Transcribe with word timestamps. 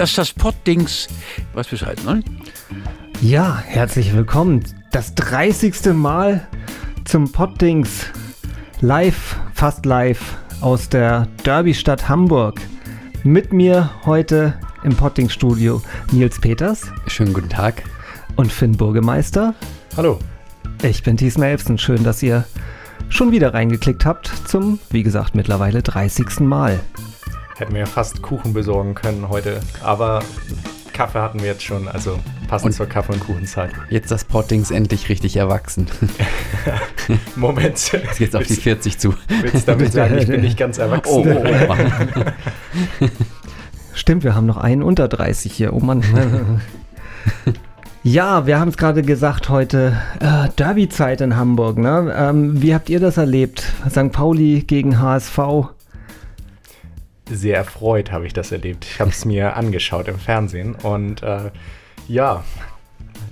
Das 0.00 0.08
ist 0.08 0.16
das 0.16 0.32
Poddings. 0.32 1.08
Was 1.52 1.68
Bescheid, 1.68 2.02
ne? 2.06 2.24
Ja, 3.20 3.58
herzlich 3.58 4.14
willkommen. 4.14 4.64
Das 4.92 5.14
30. 5.14 5.92
Mal 5.92 6.48
zum 7.04 7.30
Poddings. 7.30 8.06
Live, 8.80 9.36
fast 9.52 9.84
live 9.84 10.38
aus 10.62 10.88
der 10.88 11.28
Derby-Stadt 11.44 12.08
Hamburg. 12.08 12.62
Mit 13.24 13.52
mir 13.52 13.90
heute 14.06 14.58
im 14.84 14.96
Poddings-Studio 14.96 15.82
Nils 16.12 16.40
Peters. 16.40 16.90
Schönen 17.06 17.34
guten 17.34 17.50
Tag. 17.50 17.82
Und 18.36 18.50
Finn 18.50 18.72
Burgemeister. 18.72 19.54
Hallo. 19.98 20.18
Ich 20.82 21.02
bin 21.02 21.18
Thies 21.18 21.36
Melfsen. 21.36 21.76
Schön, 21.76 22.04
dass 22.04 22.22
ihr 22.22 22.46
schon 23.10 23.32
wieder 23.32 23.52
reingeklickt 23.52 24.06
habt 24.06 24.32
zum, 24.46 24.78
wie 24.88 25.02
gesagt, 25.02 25.34
mittlerweile 25.34 25.82
30. 25.82 26.40
Mal. 26.40 26.80
Hätten 27.60 27.74
wir 27.74 27.80
ja 27.80 27.86
fast 27.86 28.22
Kuchen 28.22 28.54
besorgen 28.54 28.94
können 28.94 29.28
heute, 29.28 29.60
aber 29.82 30.22
Kaffee 30.94 31.20
hatten 31.20 31.40
wir 31.40 31.48
jetzt 31.48 31.62
schon, 31.62 31.88
also 31.88 32.18
passend 32.48 32.68
und 32.68 32.72
zur 32.72 32.86
Kaffee- 32.86 33.12
und 33.12 33.20
Kuchenzeit. 33.20 33.70
Jetzt 33.90 34.10
das 34.10 34.24
Pottings 34.24 34.70
endlich 34.70 35.10
richtig 35.10 35.36
erwachsen. 35.36 35.86
Moment. 37.36 37.92
Jetzt 37.92 38.18
geht's 38.18 38.34
auf 38.34 38.44
die 38.44 38.54
40 38.54 38.98
zu. 38.98 39.12
Willst 39.42 39.68
du 39.68 39.72
damit 39.72 39.92
sagen, 39.92 40.16
ich 40.16 40.26
bin 40.26 40.40
nicht 40.40 40.56
ganz 40.56 40.78
erwachsen? 40.78 41.12
Oh, 41.12 41.26
oh, 41.26 41.76
oh. 43.02 43.06
Stimmt, 43.92 44.24
wir 44.24 44.34
haben 44.34 44.46
noch 44.46 44.56
einen 44.56 44.82
unter 44.82 45.06
30 45.06 45.52
hier. 45.52 45.74
Oh 45.74 45.80
Mann. 45.80 46.02
Ja, 48.02 48.46
wir 48.46 48.58
haben 48.58 48.68
es 48.68 48.78
gerade 48.78 49.02
gesagt 49.02 49.50
heute, 49.50 50.00
äh, 50.20 50.48
Derby-Zeit 50.56 51.20
in 51.20 51.36
Hamburg. 51.36 51.76
Ne? 51.76 52.10
Ähm, 52.16 52.62
wie 52.62 52.74
habt 52.74 52.88
ihr 52.88 53.00
das 53.00 53.18
erlebt? 53.18 53.64
St. 53.90 54.12
Pauli 54.12 54.62
gegen 54.66 54.98
HSV? 54.98 55.38
Sehr 57.30 57.56
erfreut 57.56 58.10
habe 58.10 58.26
ich 58.26 58.32
das 58.32 58.52
erlebt. 58.52 58.84
Ich 58.84 59.00
habe 59.00 59.10
es 59.10 59.24
mir 59.24 59.56
angeschaut 59.56 60.08
im 60.08 60.18
Fernsehen 60.18 60.74
und 60.74 61.22
äh, 61.22 61.50
ja, 62.08 62.44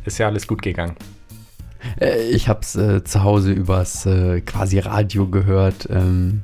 ist 0.04 0.18
ja 0.18 0.26
alles 0.26 0.46
gut 0.46 0.62
gegangen. 0.62 0.96
Äh, 2.00 2.28
ich 2.28 2.48
habe 2.48 2.60
es 2.60 2.76
äh, 2.76 3.02
zu 3.04 3.22
Hause 3.22 3.52
übers 3.52 4.06
äh, 4.06 4.40
quasi 4.40 4.78
Radio 4.78 5.26
gehört. 5.26 5.88
Ähm, 5.90 6.42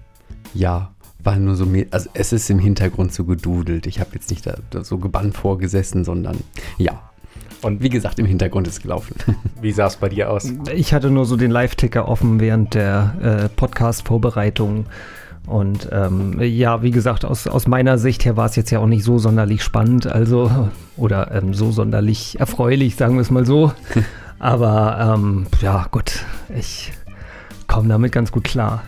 ja, 0.53 0.93
war 1.23 1.37
nur 1.37 1.55
so, 1.55 1.67
also 1.91 2.11
es 2.13 2.33
ist 2.33 2.51
im 2.51 2.59
Hintergrund 2.59 3.13
so 3.15 3.25
gedudelt. 3.25 3.87
Ich 3.87 4.01
habe 4.01 4.11
jetzt 4.15 4.31
nicht 4.31 4.47
da, 4.47 4.57
da 4.71 4.85
so 4.85 4.99
gebannt 4.99 5.37
vorgesessen, 5.37 6.05
sondern 6.05 6.39
ja, 6.77 7.01
und 7.65 7.83
wie 7.83 7.89
gesagt, 7.89 8.19
im 8.19 8.27
Hintergrund 8.27 8.69
ist 8.69 8.83
gelaufen. 8.83 9.17
Wie 9.63 9.73
sah 9.73 9.87
es 9.87 9.97
bei 9.97 10.11
dir 10.11 10.31
aus? 10.31 10.53
Ich 10.75 10.93
hatte 10.93 11.11
nur 11.11 11.25
so 11.25 11.37
den 11.37 11.51
Live-Ticker 11.51 12.07
offen 12.09 12.39
während 12.39 12.75
der 12.75 13.15
äh, 13.23 13.49
Podcast-Vorbereitung. 13.49 14.85
Und 15.47 15.89
ähm, 15.93 16.41
ja, 16.41 16.83
wie 16.83 16.91
gesagt, 16.91 17.25
aus, 17.25 17.47
aus 17.47 17.67
meiner 17.67 17.99
Sicht 17.99 18.25
her 18.25 18.37
war 18.37 18.47
es 18.47 18.57
jetzt 18.57 18.71
ja 18.71 18.79
auch 18.79 18.87
nicht 18.87 19.05
so 19.05 19.19
sonderlich 19.19 19.63
spannend, 19.63 20.07
also 20.07 20.71
oder 20.97 21.33
ähm, 21.33 21.53
so 21.53 21.71
sonderlich 21.71 22.41
erfreulich, 22.41 22.97
sagen 22.97 23.17
wir 23.17 23.21
es 23.21 23.31
mal 23.31 23.45
so. 23.45 23.73
Aber 24.39 25.17
ähm, 25.17 25.47
ja, 25.61 25.87
gut, 25.91 26.25
ich 26.57 26.93
komme 27.67 27.89
damit 27.89 28.13
ganz 28.13 28.33
gut 28.33 28.45
klar. 28.45 28.83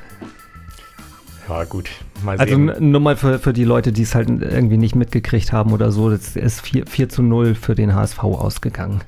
Ja, 1.48 1.64
gut. 1.64 1.90
Mal 2.24 2.38
also 2.38 2.56
nur 2.56 3.00
mal 3.00 3.16
für, 3.16 3.38
für 3.38 3.52
die 3.52 3.64
Leute, 3.64 3.92
die 3.92 4.02
es 4.02 4.14
halt 4.14 4.28
irgendwie 4.28 4.78
nicht 4.78 4.96
mitgekriegt 4.96 5.52
haben 5.52 5.72
oder 5.72 5.92
so, 5.92 6.10
das 6.10 6.36
ist 6.36 6.62
4, 6.62 6.86
4 6.86 7.08
zu 7.08 7.22
0 7.22 7.54
für 7.54 7.74
den 7.74 7.94
HSV 7.94 8.18
ausgegangen. 8.24 9.02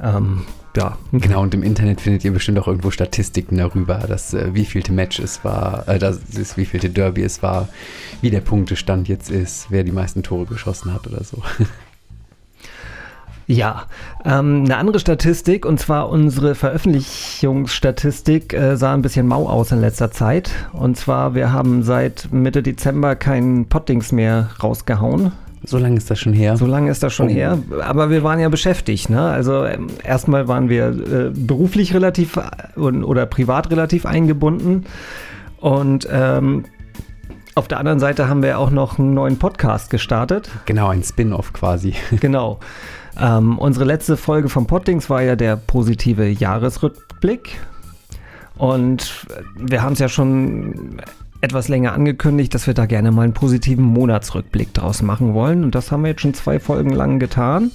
Ähm, 0.00 0.42
ja. 0.76 0.98
Genau, 1.12 1.42
und 1.42 1.54
im 1.54 1.62
Internet 1.62 2.00
findet 2.00 2.24
ihr 2.24 2.32
bestimmt 2.32 2.58
auch 2.58 2.66
irgendwo 2.66 2.90
Statistiken 2.90 3.58
darüber, 3.58 3.98
dass 3.98 4.34
äh, 4.34 4.54
wievielte 4.54 4.92
Match 4.92 5.20
es 5.20 5.44
war, 5.44 5.86
äh, 5.88 5.98
das 5.98 6.18
ist, 6.36 6.56
wievielte 6.56 6.90
Derby 6.90 7.22
es 7.22 7.42
war, 7.42 7.68
wie 8.20 8.30
der 8.30 8.40
Punktestand 8.40 9.08
jetzt 9.08 9.30
ist, 9.30 9.66
wer 9.70 9.84
die 9.84 9.92
meisten 9.92 10.22
Tore 10.22 10.46
geschossen 10.46 10.92
hat 10.92 11.06
oder 11.06 11.22
so. 11.22 11.42
Ja, 13.46 13.88
ähm, 14.24 14.62
eine 14.64 14.78
andere 14.78 14.98
Statistik, 14.98 15.66
und 15.66 15.78
zwar 15.78 16.08
unsere 16.08 16.54
Veröffentlichungsstatistik 16.54 18.54
äh, 18.54 18.78
sah 18.78 18.94
ein 18.94 19.02
bisschen 19.02 19.26
mau 19.26 19.50
aus 19.50 19.70
in 19.70 19.82
letzter 19.82 20.10
Zeit. 20.10 20.50
Und 20.72 20.96
zwar, 20.96 21.34
wir 21.34 21.52
haben 21.52 21.82
seit 21.82 22.32
Mitte 22.32 22.62
Dezember 22.62 23.16
keinen 23.16 23.68
Pottings 23.68 24.12
mehr 24.12 24.48
rausgehauen. 24.62 25.32
So 25.66 25.78
lange 25.78 25.96
ist 25.96 26.10
das 26.10 26.18
schon 26.18 26.32
her. 26.32 26.56
So 26.56 26.66
lange 26.66 26.90
ist 26.90 27.02
das 27.02 27.12
schon 27.12 27.28
oh. 27.28 27.32
her. 27.32 27.58
Aber 27.82 28.10
wir 28.10 28.22
waren 28.22 28.38
ja 28.38 28.48
beschäftigt. 28.48 29.10
Ne? 29.10 29.22
Also 29.22 29.64
ähm, 29.64 29.88
erstmal 30.02 30.48
waren 30.48 30.68
wir 30.68 30.88
äh, 30.88 31.30
beruflich 31.30 31.94
relativ 31.94 32.36
äh, 32.36 32.80
oder 32.80 33.26
privat 33.26 33.70
relativ 33.70 34.06
eingebunden. 34.06 34.84
Und 35.60 36.06
ähm, 36.10 36.64
auf 37.54 37.68
der 37.68 37.78
anderen 37.78 38.00
Seite 38.00 38.28
haben 38.28 38.42
wir 38.42 38.58
auch 38.58 38.70
noch 38.70 38.98
einen 38.98 39.14
neuen 39.14 39.38
Podcast 39.38 39.88
gestartet. 39.90 40.50
Genau, 40.66 40.88
ein 40.88 41.02
Spin-off 41.02 41.52
quasi. 41.52 41.94
Genau. 42.20 42.58
Ähm, 43.20 43.58
unsere 43.58 43.84
letzte 43.84 44.16
Folge 44.16 44.48
vom 44.48 44.66
Pottings 44.66 45.08
war 45.08 45.22
ja 45.22 45.36
der 45.36 45.56
positive 45.56 46.26
Jahresrückblick. 46.26 47.60
Und 48.56 49.26
wir 49.56 49.82
haben 49.82 49.92
es 49.92 50.00
ja 50.00 50.08
schon 50.08 51.00
etwas 51.44 51.68
länger 51.68 51.92
angekündigt, 51.92 52.54
dass 52.54 52.66
wir 52.66 52.74
da 52.74 52.86
gerne 52.86 53.12
mal 53.12 53.22
einen 53.22 53.34
positiven 53.34 53.84
Monatsrückblick 53.84 54.72
draus 54.72 55.02
machen 55.02 55.34
wollen. 55.34 55.62
Und 55.62 55.74
das 55.74 55.92
haben 55.92 56.02
wir 56.02 56.10
jetzt 56.10 56.22
schon 56.22 56.34
zwei 56.34 56.58
Folgen 56.58 56.90
lang 56.90 57.18
getan. 57.18 57.70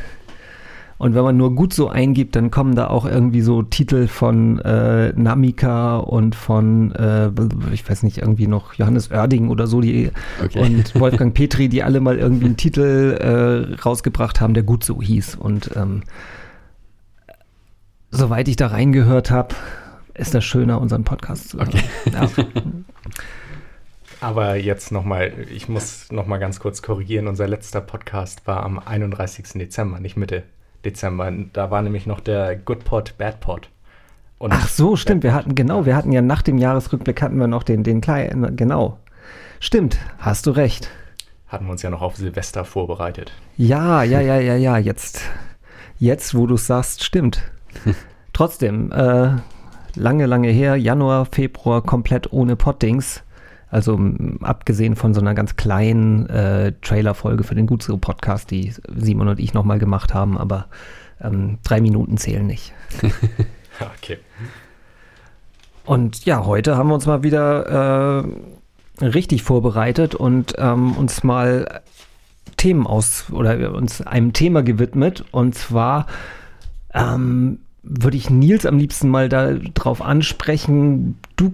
Und 1.01 1.15
wenn 1.15 1.23
man 1.23 1.35
nur 1.35 1.55
gut 1.55 1.73
so 1.73 1.89
eingibt, 1.89 2.35
dann 2.35 2.51
kommen 2.51 2.75
da 2.75 2.85
auch 2.85 3.05
irgendwie 3.05 3.41
so 3.41 3.63
Titel 3.63 4.05
von 4.05 4.59
äh, 4.59 5.11
Namika 5.13 5.97
und 5.97 6.35
von, 6.35 6.91
äh, 6.91 7.31
ich 7.73 7.89
weiß 7.89 8.03
nicht, 8.03 8.19
irgendwie 8.19 8.45
noch 8.45 8.75
Johannes 8.75 9.09
Oerding 9.09 9.49
oder 9.49 9.65
so, 9.65 9.81
die 9.81 10.11
okay. 10.45 10.59
und 10.59 10.93
Wolfgang 10.99 11.33
Petri, 11.33 11.69
die 11.69 11.81
alle 11.81 12.01
mal 12.01 12.19
irgendwie 12.19 12.45
einen 12.45 12.55
Titel 12.55 13.17
äh, 13.19 13.81
rausgebracht 13.81 14.41
haben, 14.41 14.53
der 14.53 14.61
gut 14.61 14.83
so 14.83 15.01
hieß. 15.01 15.37
Und 15.37 15.71
ähm, 15.75 16.03
soweit 18.11 18.47
ich 18.47 18.57
da 18.57 18.67
reingehört 18.67 19.31
habe, 19.31 19.55
ist 20.13 20.35
das 20.35 20.45
schöner, 20.45 20.79
unseren 20.79 21.03
Podcast 21.03 21.49
zu 21.49 21.57
hören. 21.57 21.69
Okay. 21.69 21.83
Ja. 22.13 22.29
Aber 24.21 24.55
jetzt 24.55 24.91
nochmal, 24.91 25.33
ich 25.51 25.67
muss 25.67 26.11
nochmal 26.11 26.37
ganz 26.37 26.59
kurz 26.59 26.83
korrigieren. 26.83 27.25
Unser 27.25 27.47
letzter 27.47 27.81
Podcast 27.81 28.45
war 28.45 28.61
am 28.61 28.77
31. 28.77 29.53
Dezember, 29.53 29.99
nicht 29.99 30.15
Mitte 30.15 30.43
Dezember. 30.85 31.31
Da 31.53 31.71
war 31.71 31.81
nämlich 31.81 32.05
noch 32.05 32.19
der 32.19 32.55
Good 32.55 32.83
Pod, 32.83 33.15
Bad 33.17 33.39
Pod. 33.39 33.69
Und 34.37 34.53
Ach 34.53 34.67
so, 34.67 34.95
stimmt. 34.95 35.23
Wir 35.23 35.33
hatten, 35.33 35.53
genau, 35.53 35.85
wir 35.85 35.95
hatten 35.95 36.11
ja 36.11 36.21
nach 36.21 36.41
dem 36.41 36.57
Jahresrückblick 36.57 37.21
hatten 37.21 37.37
wir 37.37 37.47
noch 37.47 37.63
den, 37.63 37.83
den 37.83 38.01
kleinen, 38.01 38.55
genau. 38.55 38.97
Stimmt, 39.59 39.99
hast 40.17 40.47
du 40.47 40.51
recht. 40.51 40.89
Hatten 41.47 41.65
wir 41.65 41.71
uns 41.73 41.83
ja 41.83 41.91
noch 41.91 42.01
auf 42.01 42.15
Silvester 42.15 42.65
vorbereitet. 42.65 43.33
Ja, 43.57 44.01
ja, 44.01 44.19
ja, 44.19 44.39
ja, 44.39 44.55
ja, 44.55 44.77
jetzt, 44.77 45.21
jetzt, 45.99 46.33
wo 46.33 46.47
du 46.47 46.55
es 46.55 46.65
sagst, 46.65 47.03
stimmt. 47.03 47.43
Trotzdem, 48.33 48.91
äh, 48.91 49.35
lange, 49.95 50.25
lange 50.25 50.49
her, 50.49 50.75
Januar, 50.75 51.25
Februar, 51.25 51.83
komplett 51.83 52.33
ohne 52.33 52.55
Pottings. 52.55 53.21
Also 53.71 53.97
abgesehen 54.41 54.95
von 54.95 55.13
so 55.13 55.21
einer 55.21 55.33
ganz 55.33 55.55
kleinen 55.55 56.27
äh, 56.29 56.73
Trailer-Folge 56.81 57.43
für 57.43 57.55
den 57.55 57.67
Gutsro-Podcast, 57.67 58.51
die 58.51 58.73
Simon 58.95 59.29
und 59.29 59.39
ich 59.39 59.53
nochmal 59.53 59.79
gemacht 59.79 60.13
haben, 60.13 60.37
aber 60.37 60.67
ähm, 61.21 61.57
drei 61.63 61.81
Minuten 61.81 62.17
zählen 62.17 62.45
nicht. 62.45 62.73
Okay. 63.79 64.19
Und 65.85 66.25
ja, 66.25 66.45
heute 66.45 66.77
haben 66.77 66.89
wir 66.89 66.95
uns 66.95 67.07
mal 67.07 67.23
wieder 67.23 68.21
äh, 69.01 69.05
richtig 69.05 69.43
vorbereitet 69.43 70.13
und 70.13 70.53
ähm, 70.57 70.91
uns 70.93 71.23
mal 71.23 71.81
Themen 72.57 72.85
aus 72.85 73.31
oder 73.31 73.73
uns 73.73 74.01
einem 74.01 74.33
Thema 74.33 74.61
gewidmet. 74.61 75.25
Und 75.31 75.55
zwar 75.55 76.05
ähm, 76.93 77.59
würde 77.81 78.17
ich 78.17 78.29
Nils 78.29 78.65
am 78.65 78.77
liebsten 78.77 79.09
mal 79.09 79.27
darauf 79.29 80.01
ansprechen. 80.01 81.17
Du 81.35 81.53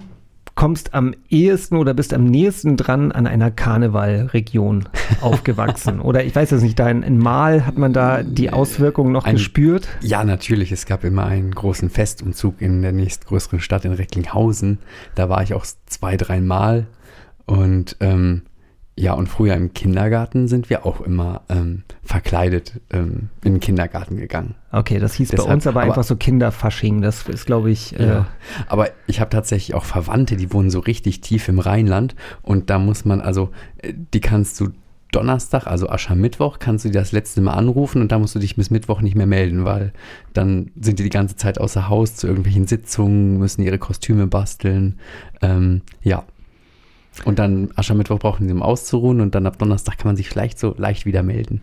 kommst 0.57 0.95
am 0.95 1.13
ehesten 1.30 1.77
oder 1.77 1.94
bist 1.94 2.13
am 2.15 2.25
nächsten 2.25 2.77
dran 2.77 3.12
an 3.12 3.27
einer 3.27 3.51
Karnevalregion 3.51 4.89
aufgewachsen. 5.21 6.01
oder 6.01 6.25
ich 6.25 6.36
weiß 6.36 6.51
es 6.51 6.63
nicht, 6.63 6.77
da 6.80 6.89
in, 6.89 7.04
in 7.04 7.19
Mal 7.19 7.65
hat 7.65 7.77
man 7.77 7.94
da 7.94 8.24
die 8.24 8.50
Auswirkungen 8.51 9.12
noch 9.13 9.25
Ein- 9.25 9.36
gespürt. 9.36 9.88
Ja, 10.01 10.24
natürlich. 10.24 10.71
Es 10.71 10.88
gab 10.88 11.04
immer 11.04 11.25
einen 11.25 11.51
großen 11.51 11.92
Festumzug 11.92 12.59
in 12.62 12.81
der 12.81 12.92
nächstgrößeren 12.92 13.59
Stadt 13.59 13.86
in 13.86 13.94
Recklinghausen. 13.94 14.80
Da 15.13 15.30
war 15.30 15.44
ich 15.44 15.54
auch 15.54 15.65
zwei, 15.86 16.18
dreimal. 16.18 16.88
Und 17.45 17.95
ähm, 18.00 18.42
ja, 18.99 19.13
und 19.13 19.27
früher 19.27 19.53
im 19.53 19.73
Kindergarten 19.73 20.47
sind 20.47 20.71
wir 20.71 20.85
auch 20.85 21.01
immer 21.01 21.41
ähm, 21.49 21.83
verkleidet 22.03 22.81
ähm, 22.91 23.29
in 23.44 23.53
den 23.53 23.59
Kindergarten 23.59 24.17
gegangen. 24.17 24.55
Okay, 24.71 24.97
das 24.97 25.13
hieß 25.13 25.29
bei 25.29 25.35
Deshalb- 25.38 25.53
uns 25.53 25.67
aber, 25.67 25.81
aber- 25.81 25.89
einfach 25.91 26.03
so 26.03 26.15
Kinderfasching. 26.15 27.01
Das 27.01 27.27
ist, 27.29 27.45
glaube 27.45 27.69
ich, 27.69 27.97
äh, 27.99 28.07
Ja. 28.07 28.27
Aber 28.67 28.89
ich 29.05 29.19
habe 29.19 29.29
tatsächlich 29.29 29.75
auch 29.75 29.85
Verwandte, 29.85 30.35
die 30.35 30.51
wohnen 30.51 30.71
so 30.71 30.79
richtig 30.79 31.21
tief 31.21 31.47
im 31.47 31.59
Rheinland. 31.59 32.15
Und 32.41 32.69
da 32.71 32.79
muss 32.79 33.05
man, 33.05 33.21
also, 33.21 33.51
äh, 33.77 33.94
die 34.13 34.19
kannst 34.19 34.59
du 34.59 34.69
Donnerstag, 35.11 35.67
also 35.67 35.88
Aschermittwoch, 35.89 36.59
kannst 36.59 36.83
du 36.83 36.89
die 36.89 36.93
das 36.97 37.11
letzte 37.13 37.39
Mal 37.41 37.53
anrufen 37.53 38.01
und 38.01 38.11
da 38.11 38.19
musst 38.19 38.35
du 38.35 38.39
dich 38.39 38.55
bis 38.57 38.71
Mittwoch 38.71 39.01
nicht 39.01 39.15
mehr 39.15 39.25
melden, 39.27 39.63
weil 39.63 39.93
dann 40.33 40.71
sind 40.81 41.00
die 41.00 41.03
die 41.03 41.09
ganze 41.09 41.38
Zeit 41.38 41.61
außer 41.61 41.88
Haus 41.88 42.15
zu 42.15 42.27
irgendwelchen 42.27 42.67
Sitzungen, 42.67 43.38
müssen 43.38 43.61
ihre 43.61 43.77
Kostüme 43.77 44.27
basteln. 44.27 45.00
Ähm, 45.41 45.81
ja. 46.01 46.23
Und 47.25 47.39
dann 47.39 47.69
Aschermittwoch 47.75 48.19
brauchen 48.19 48.47
sie, 48.47 48.53
um 48.53 48.61
auszuruhen 48.61 49.21
und 49.21 49.35
dann 49.35 49.45
ab 49.45 49.57
Donnerstag 49.57 49.97
kann 49.97 50.07
man 50.07 50.15
sich 50.15 50.29
vielleicht 50.29 50.59
so 50.59 50.75
leicht 50.77 51.05
wieder 51.05 51.23
melden. 51.23 51.61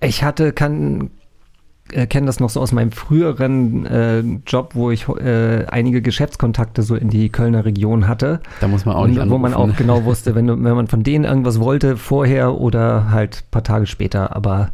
Ich 0.00 0.22
hatte, 0.22 0.52
kann, 0.52 1.10
äh, 1.92 2.06
kenne 2.06 2.26
das 2.26 2.40
noch 2.40 2.50
so 2.50 2.60
aus 2.60 2.72
meinem 2.72 2.92
früheren 2.92 3.84
äh, 3.86 4.20
Job, 4.46 4.70
wo 4.74 4.90
ich 4.90 5.06
äh, 5.08 5.66
einige 5.66 6.00
Geschäftskontakte 6.00 6.82
so 6.82 6.94
in 6.94 7.08
die 7.10 7.28
Kölner 7.28 7.64
Region 7.64 8.08
hatte. 8.08 8.40
Da 8.60 8.68
muss 8.68 8.86
man 8.86 8.96
auch 8.96 9.06
nicht 9.06 9.18
wo 9.28 9.38
man 9.38 9.52
auch 9.52 9.64
anrufen. 9.64 9.76
genau 9.78 10.04
wusste, 10.04 10.34
wenn, 10.34 10.48
wenn 10.48 10.74
man 10.74 10.86
von 10.86 11.02
denen 11.02 11.24
irgendwas 11.24 11.60
wollte, 11.60 11.96
vorher 11.96 12.54
oder 12.54 13.10
halt 13.10 13.44
ein 13.46 13.50
paar 13.50 13.64
Tage 13.64 13.86
später. 13.86 14.34
Aber 14.34 14.70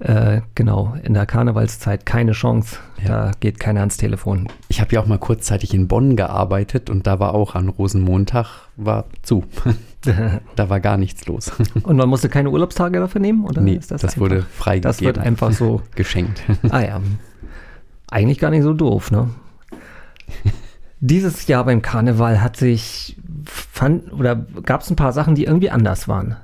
äh, 0.00 0.42
genau, 0.54 0.94
in 1.02 1.14
der 1.14 1.26
Karnevalszeit 1.26 2.04
keine 2.04 2.32
Chance. 2.32 2.76
Ja. 3.02 3.08
Da 3.08 3.30
geht 3.40 3.58
keiner 3.58 3.80
ans 3.80 3.96
Telefon. 3.96 4.48
Ich 4.68 4.80
habe 4.80 4.94
ja 4.94 5.00
auch 5.00 5.06
mal 5.06 5.18
kurzzeitig 5.18 5.72
in 5.72 5.88
Bonn 5.88 6.16
gearbeitet 6.16 6.90
und 6.90 7.06
da 7.06 7.18
war 7.18 7.34
auch 7.34 7.54
an 7.54 7.68
Rosenmontag 7.68 8.68
war 8.76 9.06
zu. 9.22 9.44
da 10.56 10.68
war 10.68 10.80
gar 10.80 10.96
nichts 10.96 11.26
los. 11.26 11.52
Und 11.82 11.96
man 11.96 12.08
musste 12.08 12.28
keine 12.28 12.50
Urlaubstage 12.50 12.98
dafür 12.98 13.20
nehmen? 13.20 13.44
Oder 13.44 13.60
nee, 13.60 13.78
das, 13.86 14.00
das, 14.00 14.18
wurde 14.18 14.42
freigegeben. 14.42 14.82
Das 14.88 15.00
wird 15.00 15.18
einfach 15.18 15.52
so. 15.52 15.82
geschenkt. 15.94 16.42
Ah 16.70 16.80
ja. 16.80 17.00
Eigentlich 18.10 18.38
gar 18.38 18.50
nicht 18.50 18.62
so 18.62 18.72
doof, 18.72 19.10
ne? 19.10 19.30
Dieses 21.00 21.46
Jahr 21.46 21.64
beim 21.64 21.82
Karneval 21.82 22.42
hat 22.42 22.56
sich 22.56 23.16
fand 23.44 24.12
oder 24.12 24.36
gab 24.36 24.82
es 24.82 24.90
ein 24.90 24.96
paar 24.96 25.12
Sachen, 25.12 25.34
die 25.34 25.44
irgendwie 25.44 25.70
anders 25.70 26.08
waren. 26.08 26.36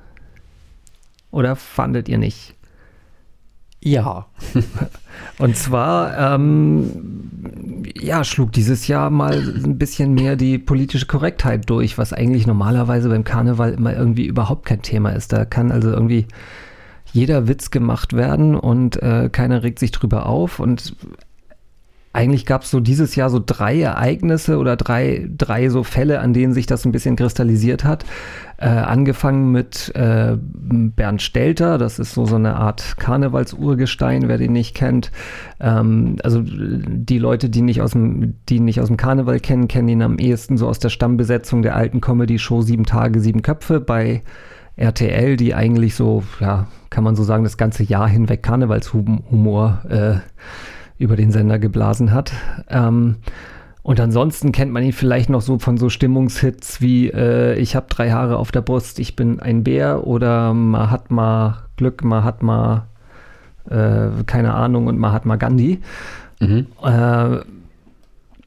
Oder 1.31 1.55
fandet 1.55 2.09
ihr 2.09 2.17
nicht? 2.17 2.55
Ja. 3.83 4.27
Und 5.39 5.55
zwar, 5.55 6.35
ähm, 6.35 7.83
ja, 7.99 8.23
schlug 8.23 8.51
dieses 8.51 8.87
Jahr 8.87 9.09
mal 9.09 9.33
ein 9.33 9.77
bisschen 9.77 10.13
mehr 10.13 10.35
die 10.35 10.57
politische 10.57 11.05
Korrektheit 11.05 11.69
durch, 11.69 11.97
was 11.97 12.13
eigentlich 12.13 12.47
normalerweise 12.47 13.09
beim 13.09 13.23
Karneval 13.23 13.73
immer 13.73 13.95
irgendwie 13.95 14.25
überhaupt 14.25 14.65
kein 14.65 14.81
Thema 14.81 15.11
ist. 15.11 15.31
Da 15.33 15.45
kann 15.45 15.71
also 15.71 15.91
irgendwie 15.91 16.27
jeder 17.13 17.47
Witz 17.47 17.71
gemacht 17.71 18.13
werden 18.13 18.55
und 18.55 19.01
äh, 19.01 19.29
keiner 19.31 19.63
regt 19.63 19.79
sich 19.79 19.91
drüber 19.91 20.25
auf. 20.25 20.59
Und 20.59 20.95
eigentlich 22.17 22.47
gab 22.47 22.63
es 22.63 22.71
so 22.71 22.79
dieses 22.79 23.15
Jahr 23.15 23.29
so 23.29 23.39
drei 23.45 23.79
Ereignisse 23.79 24.57
oder 24.57 24.75
drei, 24.75 25.29
drei 25.37 25.69
so 25.69 25.83
Fälle, 25.83 26.19
an 26.19 26.33
denen 26.33 26.51
sich 26.51 26.65
das 26.65 26.83
ein 26.83 26.91
bisschen 26.91 27.15
kristallisiert 27.15 27.83
hat. 27.83 28.05
Äh, 28.57 28.69
angefangen 28.69 29.51
mit 29.51 29.93
äh, 29.95 30.35
Bernd 30.35 31.21
Stelter, 31.21 31.77
das 31.77 31.99
ist 31.99 32.15
so, 32.15 32.25
so 32.25 32.37
eine 32.37 32.55
Art 32.55 32.97
Karnevalsurgestein, 32.97 34.27
wer 34.27 34.39
den 34.39 34.51
nicht 34.51 34.73
kennt. 34.73 35.11
Ähm, 35.59 36.15
also 36.23 36.41
die 36.43 37.19
Leute, 37.19 37.51
die 37.51 37.61
nicht, 37.61 37.83
aus 37.83 37.91
dem, 37.91 38.33
die 38.49 38.61
nicht 38.61 38.81
aus 38.81 38.87
dem 38.87 38.97
Karneval 38.97 39.39
kennen, 39.39 39.67
kennen 39.67 39.87
ihn 39.89 40.01
am 40.01 40.17
ehesten 40.17 40.57
so 40.57 40.67
aus 40.67 40.79
der 40.79 40.89
Stammbesetzung 40.89 41.61
der 41.61 41.75
alten 41.75 42.01
Comedy-Show 42.01 42.63
Sieben 42.63 42.85
Tage, 42.85 43.19
Sieben 43.19 43.43
Köpfe 43.43 43.79
bei 43.79 44.23
RTL, 44.75 45.37
die 45.37 45.53
eigentlich 45.53 45.93
so, 45.93 46.23
ja, 46.39 46.65
kann 46.89 47.03
man 47.03 47.15
so 47.15 47.21
sagen, 47.21 47.43
das 47.43 47.57
ganze 47.57 47.83
Jahr 47.83 48.09
hinweg 48.09 48.41
Karnevalshumor 48.41 49.83
äh, 49.87 50.15
über 50.97 51.15
den 51.15 51.31
Sender 51.31 51.59
geblasen 51.59 52.13
hat. 52.13 52.31
Ähm, 52.69 53.17
und 53.83 54.01
ansonsten 54.01 54.51
kennt 54.51 54.71
man 54.73 54.83
ihn 54.83 54.91
vielleicht 54.91 55.29
noch 55.29 55.41
so 55.41 55.59
von 55.59 55.77
so 55.77 55.89
Stimmungshits 55.89 56.81
wie 56.81 57.09
äh, 57.09 57.55
Ich 57.55 57.75
habe 57.75 57.85
drei 57.89 58.11
Haare 58.11 58.37
auf 58.37 58.51
der 58.51 58.61
Brust, 58.61 58.99
ich 58.99 59.15
bin 59.15 59.39
ein 59.39 59.63
Bär 59.63 60.05
oder 60.05 60.53
Mahatma 60.53 61.63
Glück, 61.77 62.03
Mahatma, 62.03 62.87
äh, 63.69 64.09
keine 64.25 64.55
Ahnung, 64.55 64.87
und 64.87 64.99
Mahatma 64.99 65.37
Gandhi. 65.37 65.79
Mhm. 66.41 66.67
Äh, 66.83 67.37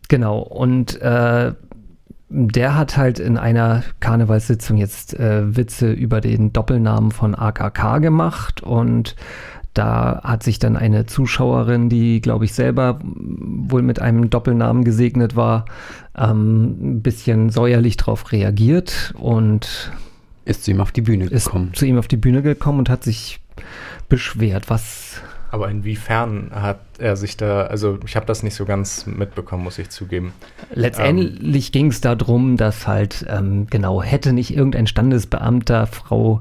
genau, 0.09 0.41
und 0.41 1.01
äh, 1.01 1.53
der 2.29 2.77
hat 2.77 2.97
halt 2.97 3.19
in 3.19 3.39
einer 3.39 3.83
Karnevalssitzung 4.01 4.77
jetzt 4.77 5.19
äh, 5.19 5.57
Witze 5.57 5.91
über 5.91 6.21
den 6.21 6.53
Doppelnamen 6.53 7.11
von 7.13 7.35
AKK 7.35 7.99
gemacht 7.99 8.63
und 8.63 9.17
da 9.75 10.21
hat 10.25 10.43
sich 10.43 10.59
dann 10.59 10.77
eine 10.77 11.07
Zuschauerin, 11.07 11.89
die, 11.89 12.21
glaube 12.21 12.45
ich, 12.45 12.55
selber 12.55 12.99
wohl 13.03 13.83
mit 13.83 14.01
einem 14.01 14.29
Doppelnamen 14.31 14.85
gesegnet 14.85 15.37
war, 15.37 15.65
ähm, 16.17 16.97
ein 16.97 17.03
bisschen 17.03 17.51
säuerlich 17.51 17.97
darauf 17.97 18.33
reagiert 18.33 19.15
und 19.19 19.93
Ist 20.45 20.65
zu 20.65 20.73
ihm 20.73 20.81
auf 20.81 20.91
die 20.93 21.03
Bühne 21.03 21.27
ist 21.27 21.47
gekommen. 21.47 21.73
zu 21.75 21.87
ihm 21.87 21.99
auf 21.99 22.09
die 22.09 22.17
Bühne 22.17 22.43
gekommen 22.43 22.81
und 22.81 22.89
hat 22.89 23.05
sich 23.05 23.41
beschwert, 24.09 24.69
was 24.71 25.23
Aber 25.53 25.69
inwiefern 25.71 26.51
hat 26.53 26.81
er 26.99 27.17
sich 27.17 27.37
da, 27.37 27.63
also 27.63 27.99
ich 28.07 28.15
habe 28.17 28.27
das 28.27 28.43
nicht 28.43 28.55
so 28.55 28.65
ganz 28.65 29.07
mitbekommen, 29.07 29.65
muss 29.65 29.79
ich 29.79 29.89
zugeben. 29.91 30.33
Letztendlich 30.75 31.73
ging 31.73 31.89
es 31.89 32.01
darum, 32.01 32.57
dass 32.57 32.87
halt, 32.87 33.27
ähm, 33.29 33.67
genau, 33.69 34.03
hätte 34.03 34.33
nicht 34.33 34.55
irgendein 34.55 34.87
Standesbeamter 34.87 35.87
Frau 35.87 36.41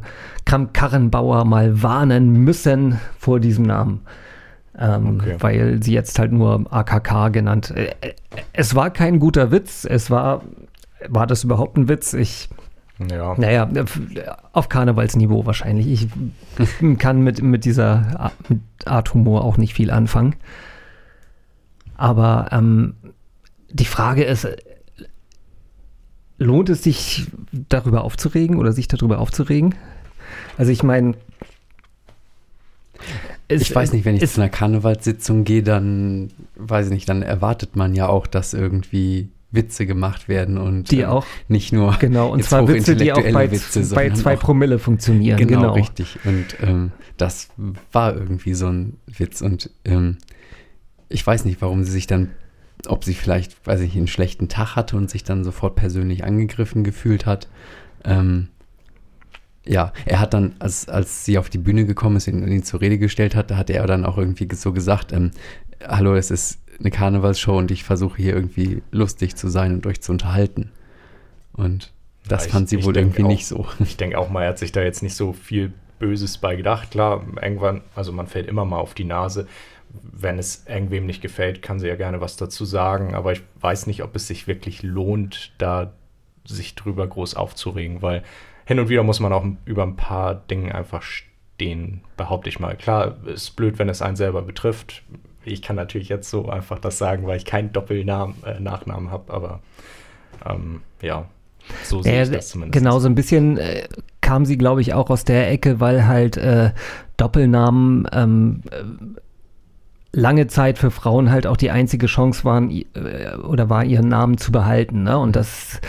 Kramp-Karrenbauer 0.50 1.46
mal 1.46 1.84
warnen 1.84 2.44
müssen 2.44 3.00
vor 3.20 3.40
diesem 3.40 3.66
Namen. 3.66 4.02
Ähm, 4.78 5.20
Okay. 5.22 5.36
Weil 5.40 5.84
sie 5.84 5.94
jetzt 5.94 6.18
halt 6.18 6.32
nur 6.32 6.66
AKK 6.74 7.30
genannt. 7.30 7.72
Äh, 7.76 7.92
äh, 8.02 8.14
es 8.54 8.74
war 8.74 8.90
kein 8.90 9.20
guter 9.20 9.52
Witz. 9.52 9.86
Es 9.86 10.10
war, 10.10 10.42
war 11.08 11.28
das 11.28 11.44
überhaupt 11.44 11.78
ein 11.78 11.88
Witz? 11.88 12.14
Ich, 12.14 12.50
Ja. 13.12 13.36
naja, 13.38 13.70
auf 14.54 14.70
Karnevalsniveau 14.70 15.46
wahrscheinlich. 15.46 16.08
Ich 16.58 16.98
kann 16.98 17.22
mit, 17.24 17.42
mit 17.44 17.64
dieser 17.66 18.32
Art- 18.86 19.14
Humor 19.14 19.44
auch 19.44 19.58
nicht 19.58 19.74
viel 19.76 19.92
anfangen. 19.92 20.36
Aber 21.96 22.48
ähm, 22.52 22.96
die 23.70 23.86
Frage 23.86 24.24
ist, 24.24 24.46
äh, 24.46 24.56
lohnt 26.38 26.70
es 26.70 26.84
sich 26.84 27.28
darüber 27.52 28.04
aufzuregen 28.04 28.58
oder 28.58 28.72
sich 28.72 28.88
darüber 28.88 29.20
aufzuregen? 29.20 29.76
Also 30.58 30.72
ich 30.72 30.84
meine, 30.84 31.16
Ich 33.48 33.74
weiß 33.74 33.94
nicht, 33.94 34.06
wenn 34.06 34.16
ich 34.16 34.22
es- 34.24 34.34
zu 34.34 34.42
einer 34.42 34.50
Karnevalssitzung 34.50 35.44
gehe, 35.44 35.64
dann 35.64 36.30
weiß 36.56 36.88
ich 36.88 36.92
nicht, 36.94 37.10
dann 37.10 37.22
erwartet 37.24 37.76
man 37.76 37.96
ja 37.96 38.08
auch, 38.08 38.28
dass 38.28 38.54
irgendwie 38.54 39.30
Witze 39.52 39.88
gemacht 39.88 40.28
werden 40.30 40.60
und 40.60 40.92
Die 40.92 41.00
ähm, 41.00 41.10
auch. 41.10 41.26
nicht 41.48 41.74
nur 41.74 41.96
Genau, 41.98 42.30
und 42.32 42.44
zwar 42.44 42.68
Witze, 42.68 42.96
die 42.96 43.12
auch 43.12 43.24
bei, 43.32 43.50
Witze, 43.50 43.84
bei 43.96 44.12
zwei 44.12 44.36
Promille 44.36 44.78
funktionieren. 44.78 45.38
Genau, 45.40 45.62
Genau, 45.62 45.74
richtig. 45.74 46.20
Und 46.24 46.46
ähm, 46.62 46.92
das 47.18 47.50
war 47.92 48.14
irgendwie 48.16 48.54
so 48.54 48.68
ein 48.68 48.98
Witz. 49.08 49.42
Und 49.42 49.72
ähm, 49.86 50.18
ich 51.08 51.26
weiß 51.26 51.46
nicht, 51.46 51.60
warum 51.64 51.84
sie 51.84 51.92
sich 51.92 52.06
dann, 52.06 52.30
ob 52.86 53.04
sie 53.04 53.16
vielleicht, 53.16 53.66
weiß 53.66 53.80
ich, 53.82 53.96
einen 53.96 54.06
schlechten 54.08 54.50
Tag 54.50 54.76
hatte 54.76 54.96
und 54.96 55.10
sich 55.10 55.24
dann 55.24 55.44
sofort 55.44 55.76
persönlich 55.76 56.24
angegriffen 56.24 56.84
gefühlt 56.84 57.26
hat. 57.26 57.48
Ähm, 58.06 58.50
ja, 59.66 59.94
er 60.06 60.20
hat 60.20 60.34
dann, 60.34 60.56
als, 60.60 60.88
als 60.90 61.26
sie 61.26 61.38
auf 61.38 61.50
die 61.50 61.58
Bühne 61.58 61.86
gekommen 61.86 62.16
ist 62.18 62.28
und 62.28 62.48
ihn 62.48 62.64
zur 62.64 62.82
Rede 62.82 62.98
gestellt 62.98 63.36
hat, 63.36 63.52
da 63.52 63.58
hat 63.58 63.70
er 63.70 63.86
dann 63.88 64.06
auch 64.06 64.18
irgendwie 64.18 64.48
so 64.56 64.72
gesagt, 64.74 65.12
ähm, 65.14 65.32
hallo, 65.86 66.16
es 66.16 66.32
ist 66.32 66.60
eine 66.80 66.92
Karnevalsshow 66.92 67.58
und 67.58 67.72
ich 67.72 67.84
versuche 67.84 68.18
hier 68.22 68.34
irgendwie 68.34 68.82
lustig 68.92 69.36
zu 69.36 69.50
sein 69.50 69.74
und 69.74 69.86
euch 69.86 70.02
zu 70.02 70.12
unterhalten. 70.12 70.72
Und 71.54 71.92
Das 72.28 72.46
Ich- 72.46 72.52
fand 72.52 72.70
sie 72.70 72.78
ich 72.78 72.86
wohl 72.86 72.96
irgendwie 72.96 73.24
auch- 73.24 73.28
nicht 73.28 73.48
so. 73.48 73.66
Ich 73.80 73.98
denke 73.98 74.18
auch 74.18 74.30
mal, 74.30 74.44
er 74.44 74.50
hat 74.50 74.60
sich 74.60 74.72
da 74.72 74.82
jetzt 74.82 75.02
nicht 75.04 75.16
so 75.16 75.34
viel 75.34 75.74
Böses 76.00 76.38
bei 76.38 76.56
gedacht. 76.56 76.92
Klar, 76.92 77.26
irgendwann, 77.42 77.82
also 77.96 78.12
man 78.12 78.28
fällt 78.28 78.48
immer 78.48 78.66
mal 78.66 78.78
auf 78.78 78.94
die 78.94 79.04
Nase. 79.04 79.48
Wenn 80.04 80.38
es 80.38 80.64
irgendwem 80.68 81.06
nicht 81.08 81.22
gefällt, 81.22 81.62
kann 81.62 81.80
sie 81.80 81.88
ja 81.88 81.96
gerne 81.96 82.22
was 82.22 82.38
dazu 82.38 82.64
sagen. 82.66 83.16
Aber 83.16 83.32
ich 83.34 83.42
weiß 83.62 83.88
nicht, 83.88 84.04
ob 84.04 84.16
es 84.16 84.28
sich 84.28 84.48
wirklich 84.48 84.84
lohnt, 84.84 85.52
da 85.58 85.92
sich 86.46 86.76
drüber 86.76 87.08
groß 87.08 87.36
aufzuregen, 87.36 88.02
weil 88.02 88.24
hin 88.70 88.80
und 88.80 88.88
wieder 88.88 89.02
muss 89.02 89.20
man 89.20 89.34
auch 89.34 89.44
über 89.66 89.82
ein 89.82 89.96
paar 89.96 90.36
Dinge 90.36 90.76
einfach 90.76 91.02
stehen, 91.02 92.02
behaupte 92.18 92.50
ich 92.50 92.60
mal. 92.60 92.76
Klar, 92.76 93.16
ist 93.26 93.56
blöd, 93.56 93.80
wenn 93.80 93.90
es 93.90 94.04
einen 94.04 94.16
selber 94.16 94.44
betrifft. 94.44 95.02
Ich 95.44 95.64
kann 95.64 95.76
natürlich 95.76 96.08
jetzt 96.08 96.30
so 96.30 96.48
einfach 96.50 96.78
das 96.78 97.00
sagen, 97.00 97.26
weil 97.26 97.38
ich 97.38 97.46
keinen 97.46 97.74
Doppelnamen, 97.74 98.36
äh, 98.46 98.60
Nachnamen 98.60 99.10
habe, 99.10 99.34
aber 99.34 99.62
ähm, 100.46 100.82
ja, 101.02 101.26
so 101.84 102.04
sehe 102.04 102.16
Ja, 102.18 102.22
ich 102.22 102.30
das 102.30 102.50
zumindest. 102.50 102.78
genau, 102.80 103.00
so 103.00 103.08
ein 103.10 103.16
bisschen 103.16 103.58
äh, 103.58 103.88
kam 104.22 104.46
sie, 104.46 104.56
glaube 104.60 104.82
ich, 104.82 104.94
auch 104.94 105.10
aus 105.10 105.24
der 105.24 105.50
Ecke, 105.50 105.80
weil 105.80 106.06
halt 106.06 106.38
äh, 106.38 106.70
Doppelnamen 107.18 108.08
ähm, 108.14 108.62
äh, 108.70 108.84
lange 110.12 110.48
Zeit 110.48 110.80
für 110.80 110.90
Frauen 110.90 111.30
halt 111.30 111.46
auch 111.46 111.58
die 111.58 111.70
einzige 111.70 112.08
Chance 112.08 112.44
waren 112.44 112.72
äh, 112.72 113.36
oder 113.44 113.70
war, 113.70 113.84
ihren 113.84 114.08
Namen 114.08 114.38
zu 114.38 114.52
behalten. 114.52 115.04
Ne? 115.04 115.18
Und 115.18 115.36
dass 115.36 115.82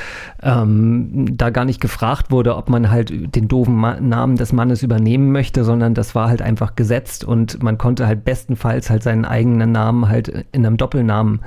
ähm, 0.42 1.36
da 1.36 1.50
gar 1.50 1.64
nicht 1.64 1.80
gefragt 1.80 2.30
wurde, 2.30 2.56
ob 2.56 2.68
man 2.68 2.90
halt 2.90 3.34
den 3.34 3.48
doofen 3.48 3.74
Ma 3.74 3.98
Namen 4.00 4.36
des 4.36 4.52
Mannes 4.52 4.82
übernehmen 4.82 5.32
möchte, 5.32 5.64
sondern 5.64 5.94
das 5.94 6.14
war 6.14 6.28
halt 6.28 6.42
einfach 6.42 6.76
gesetzt 6.76 7.24
und 7.24 7.62
man 7.62 7.78
konnte 7.78 8.06
halt 8.06 8.24
bestenfalls 8.24 8.90
halt 8.90 9.02
seinen 9.02 9.24
eigenen 9.24 9.72
Namen 9.72 10.08
halt 10.08 10.28
in 10.52 10.66
einem 10.66 10.76
Doppelnamen 10.76 11.40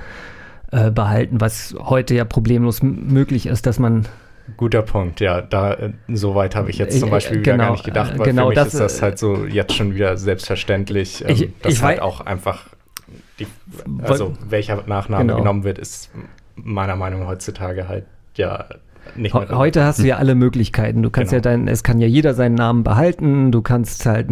äh, 0.72 0.90
behalten, 0.90 1.42
was 1.42 1.76
heute 1.80 2.16
ja 2.16 2.26
problemlos 2.26 2.82
möglich 2.82 3.46
ist, 3.46 3.68
dass 3.68 3.78
man 3.78 4.08
Guter 4.58 4.82
Punkt, 4.82 5.20
ja. 5.22 5.42
Da, 5.42 5.74
äh, 5.74 5.94
so 6.10 6.36
weit 6.36 6.56
habe 6.56 6.70
ich 6.70 6.78
jetzt 6.78 6.96
Äh, 6.96 7.00
zum 7.00 7.10
Beispiel 7.10 7.40
wieder 7.40 7.54
genau, 7.54 7.64
gar 7.66 7.72
nicht 7.72 7.86
gedacht, 7.86 8.16
äh, 8.16 8.20
weil 8.20 8.26
genau 8.26 8.44
für 8.44 8.48
mich 8.50 8.56
das, 8.56 8.68
ist 8.74 8.80
das 8.80 9.00
äh, 9.00 9.02
halt 9.02 9.20
so 9.20 9.46
jetzt 9.46 9.74
schon 9.74 9.96
wieder 9.96 10.18
selbstverständlich, 10.18 11.24
ähm, 11.24 11.30
Ich- 11.32 11.50
dass 11.62 11.74
ich 11.74 11.82
halt 11.82 12.02
auch 12.02 12.22
einfach 12.22 12.68
die, 13.40 13.48
also 14.04 14.34
welcher 14.48 14.84
Nachname 14.86 15.26
Genau. 15.26 15.38
genommen 15.38 15.64
wird, 15.64 15.78
ist 15.80 16.12
meiner 16.56 16.96
Meinung 16.96 17.22
nach 17.22 17.28
heutzutage 17.30 17.88
halt 17.88 18.06
ja 18.36 18.66
nicht 19.16 19.34
He- 19.36 19.54
Heute 19.54 19.84
hast 19.84 20.00
du 20.00 20.04
ja 20.08 20.18
alle 20.18 20.36
Möglichkeiten. 20.36 21.04
Du 21.04 21.10
kannst 21.10 21.32
Genau. 21.32 21.38
ja 21.38 21.42
deinen, 21.42 21.68
es 21.68 21.84
kann 21.84 22.00
ja 22.00 22.08
jeder 22.08 22.34
seinen 22.34 22.56
Namen 22.56 22.84
behalten. 22.84 23.52
Du 23.52 23.62
kannst 23.62 24.06
halt, 24.06 24.28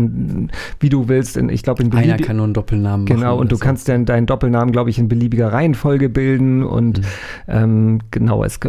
wie 0.80 0.90
du 0.90 1.08
willst, 1.08 1.38
in, 1.38 1.50
ich 1.50 1.64
glaube 1.64 1.84
in 1.84 1.92
Einer 1.92 2.02
beliebig- 2.16 2.26
kann 2.26 2.38
nur 2.38 2.46
einen 2.46 2.54
Doppelnamen 2.54 3.06
machen. 3.06 3.16
Genau, 3.18 3.38
und 3.38 3.52
du 3.52 3.56
so. 3.58 3.64
kannst 3.64 3.88
dann 3.90 4.06
deinen 4.06 4.26
Doppelnamen, 4.26 4.72
glaube 4.72 4.90
ich, 4.90 4.98
in 5.00 5.08
beliebiger 5.08 5.52
Reihenfolge 5.54 6.10
bilden. 6.10 6.64
Und 6.64 7.00
Mhm. 7.00 7.04
ähm, 7.48 8.00
genau, 8.12 8.44
es, 8.44 8.60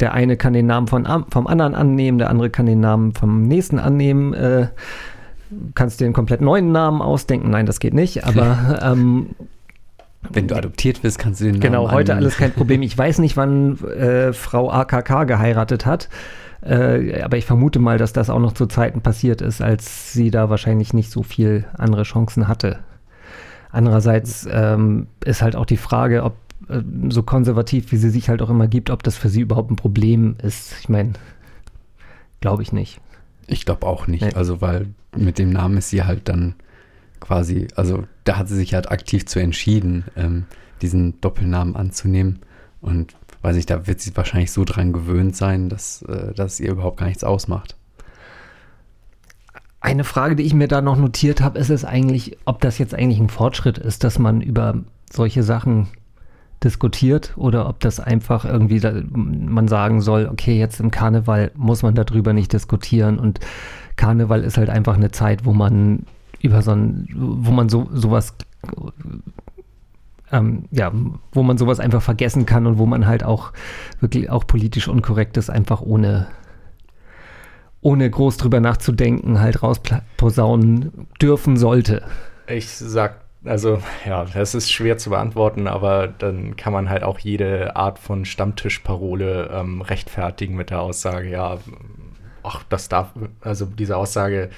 der 0.00 0.14
eine 0.14 0.36
kann 0.36 0.52
den 0.52 0.66
Namen 0.66 0.86
von, 0.86 1.06
vom 1.30 1.46
anderen 1.46 1.74
annehmen, 1.74 2.18
der 2.18 2.30
andere 2.30 2.48
kann 2.50 2.66
den 2.66 2.80
Namen 2.80 3.12
vom 3.12 3.42
nächsten 3.42 3.78
annehmen. 3.78 4.34
Äh, 4.34 4.68
kannst 5.74 6.00
dir 6.00 6.06
einen 6.06 6.14
komplett 6.14 6.40
neuen 6.40 6.72
Namen 6.72 7.02
ausdenken. 7.02 7.50
Nein, 7.50 7.66
das 7.66 7.78
geht 7.78 7.92
nicht. 7.94 8.24
Aber 8.24 8.78
ähm, 8.82 9.26
Wenn 10.30 10.48
du 10.48 10.56
adoptiert 10.56 11.02
wirst, 11.02 11.18
kannst 11.18 11.40
du 11.40 11.44
den 11.44 11.52
Namen 11.54 11.60
Genau, 11.62 11.90
heute 11.90 12.12
annehmen. 12.12 12.26
alles 12.26 12.36
kein 12.36 12.52
Problem. 12.52 12.82
Ich 12.82 12.96
weiß 12.96 13.18
nicht, 13.18 13.36
wann 13.36 13.78
äh, 13.84 14.32
Frau 14.32 14.70
AKK 14.70 15.24
geheiratet 15.24 15.84
hat, 15.84 16.08
äh, 16.62 17.20
aber 17.22 17.36
ich 17.38 17.44
vermute 17.44 17.78
mal, 17.80 17.98
dass 17.98 18.12
das 18.12 18.30
auch 18.30 18.38
noch 18.38 18.52
zu 18.52 18.66
Zeiten 18.66 19.00
passiert 19.00 19.40
ist, 19.42 19.60
als 19.60 20.12
sie 20.12 20.30
da 20.30 20.48
wahrscheinlich 20.48 20.94
nicht 20.94 21.10
so 21.10 21.22
viel 21.22 21.64
andere 21.76 22.04
Chancen 22.04 22.46
hatte. 22.48 22.78
Andererseits 23.70 24.46
ähm, 24.50 25.08
ist 25.24 25.42
halt 25.42 25.56
auch 25.56 25.66
die 25.66 25.76
Frage, 25.76 26.22
ob 26.22 26.36
äh, 26.68 26.80
so 27.08 27.22
konservativ, 27.22 27.90
wie 27.90 27.96
sie 27.96 28.10
sich 28.10 28.28
halt 28.28 28.42
auch 28.42 28.50
immer 28.50 28.68
gibt, 28.68 28.90
ob 28.90 29.02
das 29.02 29.16
für 29.16 29.28
sie 29.28 29.40
überhaupt 29.40 29.70
ein 29.70 29.76
Problem 29.76 30.36
ist. 30.42 30.74
Ich 30.80 30.88
meine, 30.88 31.14
glaube 32.40 32.62
ich 32.62 32.72
nicht. 32.72 33.00
Ich 33.48 33.64
glaube 33.64 33.86
auch 33.86 34.06
nicht. 34.06 34.22
Nee. 34.24 34.34
Also, 34.34 34.60
weil 34.60 34.86
mit 35.16 35.38
dem 35.38 35.50
Namen 35.50 35.78
ist 35.78 35.90
sie 35.90 36.04
halt 36.04 36.28
dann 36.28 36.54
quasi, 37.22 37.68
also 37.76 38.04
da 38.24 38.36
hat 38.36 38.48
sie 38.48 38.56
sich 38.56 38.74
halt 38.74 38.90
aktiv 38.90 39.24
zu 39.26 39.38
entschieden, 39.38 40.04
ähm, 40.16 40.44
diesen 40.82 41.20
Doppelnamen 41.20 41.76
anzunehmen. 41.76 42.40
Und 42.80 43.14
weiß 43.42 43.56
ich, 43.56 43.64
da 43.64 43.86
wird 43.86 44.00
sie 44.00 44.14
wahrscheinlich 44.16 44.50
so 44.50 44.64
dran 44.64 44.92
gewöhnt 44.92 45.36
sein, 45.36 45.68
dass 45.68 46.02
äh, 46.02 46.34
das 46.34 46.60
ihr 46.60 46.72
überhaupt 46.72 46.98
gar 46.98 47.06
nichts 47.06 47.24
ausmacht. 47.24 47.76
Eine 49.80 50.04
Frage, 50.04 50.36
die 50.36 50.42
ich 50.42 50.54
mir 50.54 50.68
da 50.68 50.80
noch 50.80 50.96
notiert 50.96 51.40
habe, 51.40 51.58
ist 51.58 51.70
es 51.70 51.84
eigentlich, 51.84 52.36
ob 52.44 52.60
das 52.60 52.78
jetzt 52.78 52.94
eigentlich 52.94 53.18
ein 53.18 53.28
Fortschritt 53.28 53.78
ist, 53.78 54.04
dass 54.04 54.18
man 54.18 54.40
über 54.40 54.74
solche 55.10 55.42
Sachen 55.42 55.88
diskutiert 56.62 57.32
oder 57.36 57.68
ob 57.68 57.80
das 57.80 57.98
einfach 57.98 58.44
irgendwie 58.44 58.78
da, 58.78 58.92
man 59.12 59.66
sagen 59.66 60.00
soll, 60.00 60.28
okay, 60.30 60.58
jetzt 60.58 60.80
im 60.80 60.90
Karneval 60.90 61.50
muss 61.56 61.82
man 61.82 61.94
darüber 61.94 62.32
nicht 62.32 62.52
diskutieren 62.52 63.18
und 63.18 63.40
Karneval 63.96 64.44
ist 64.44 64.56
halt 64.56 64.70
einfach 64.70 64.94
eine 64.94 65.10
Zeit, 65.10 65.44
wo 65.44 65.52
man 65.52 66.06
über 66.42 66.62
so 66.62 66.72
ein, 66.72 67.08
wo 67.14 67.50
man 67.52 67.68
so 67.68 67.88
sowas 67.92 68.34
ähm, 70.32 70.64
ja, 70.70 70.90
wo 71.32 71.42
man 71.42 71.58
sowas 71.58 71.78
einfach 71.78 72.02
vergessen 72.02 72.46
kann 72.46 72.66
und 72.66 72.78
wo 72.78 72.86
man 72.86 73.06
halt 73.06 73.22
auch 73.22 73.52
wirklich 74.00 74.30
auch 74.30 74.46
politisch 74.46 74.88
unkorrektes 74.88 75.50
einfach 75.50 75.82
ohne 75.82 76.28
ohne 77.82 78.08
groß 78.08 78.36
drüber 78.36 78.60
nachzudenken, 78.60 79.40
halt 79.40 79.62
rausposaunen 79.62 81.08
dürfen 81.20 81.56
sollte. 81.56 82.02
Ich 82.46 82.68
sag, 82.68 83.22
also 83.44 83.82
ja, 84.06 84.24
das 84.24 84.54
ist 84.54 84.70
schwer 84.70 84.98
zu 84.98 85.10
beantworten, 85.10 85.66
aber 85.66 86.06
dann 86.06 86.54
kann 86.54 86.72
man 86.72 86.88
halt 86.88 87.02
auch 87.02 87.18
jede 87.18 87.74
Art 87.74 87.98
von 87.98 88.24
Stammtischparole 88.24 89.50
ähm, 89.52 89.82
rechtfertigen 89.82 90.54
mit 90.54 90.70
der 90.70 90.80
Aussage, 90.80 91.28
ja, 91.28 91.58
ach, 92.44 92.62
das 92.68 92.88
darf, 92.88 93.10
also 93.40 93.66
diese 93.66 93.96
Aussage 93.96 94.50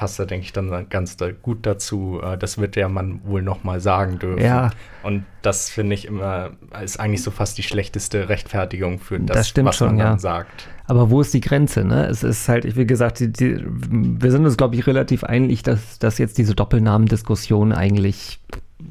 passt 0.00 0.18
da, 0.18 0.24
denke 0.24 0.46
ich, 0.46 0.54
dann 0.54 0.88
ganz 0.88 1.18
da 1.18 1.30
gut 1.30 1.66
dazu. 1.66 2.22
Äh, 2.22 2.38
das 2.38 2.56
wird 2.56 2.74
der 2.74 2.88
Mann 2.88 3.20
wohl 3.24 3.42
noch 3.42 3.64
mal 3.64 3.82
sagen 3.82 4.18
dürfen. 4.18 4.42
Ja. 4.42 4.70
Und 5.02 5.26
das 5.42 5.68
finde 5.68 5.92
ich 5.92 6.06
immer, 6.06 6.52
ist 6.82 6.98
eigentlich 6.98 7.22
so 7.22 7.30
fast 7.30 7.58
die 7.58 7.62
schlechteste 7.62 8.30
Rechtfertigung 8.30 8.98
für 8.98 9.20
das, 9.20 9.36
Das 9.36 9.48
stimmt 9.50 9.68
was 9.68 9.76
schon, 9.76 9.88
man 9.88 9.98
dann 9.98 10.12
ja. 10.12 10.18
sagt. 10.18 10.68
Aber 10.86 11.10
wo 11.10 11.20
ist 11.20 11.34
die 11.34 11.42
Grenze? 11.42 11.84
Ne? 11.84 12.06
Es 12.06 12.22
ist 12.22 12.48
halt, 12.48 12.76
wie 12.76 12.86
gesagt, 12.86 13.20
die, 13.20 13.30
die, 13.30 13.62
wir 13.62 14.30
sind 14.30 14.46
uns, 14.46 14.56
glaube 14.56 14.74
ich, 14.74 14.86
relativ 14.86 15.22
einig, 15.22 15.64
dass, 15.64 15.98
dass 15.98 16.16
jetzt 16.16 16.38
diese 16.38 16.54
Doppelnamendiskussion 16.54 17.74
eigentlich 17.74 18.40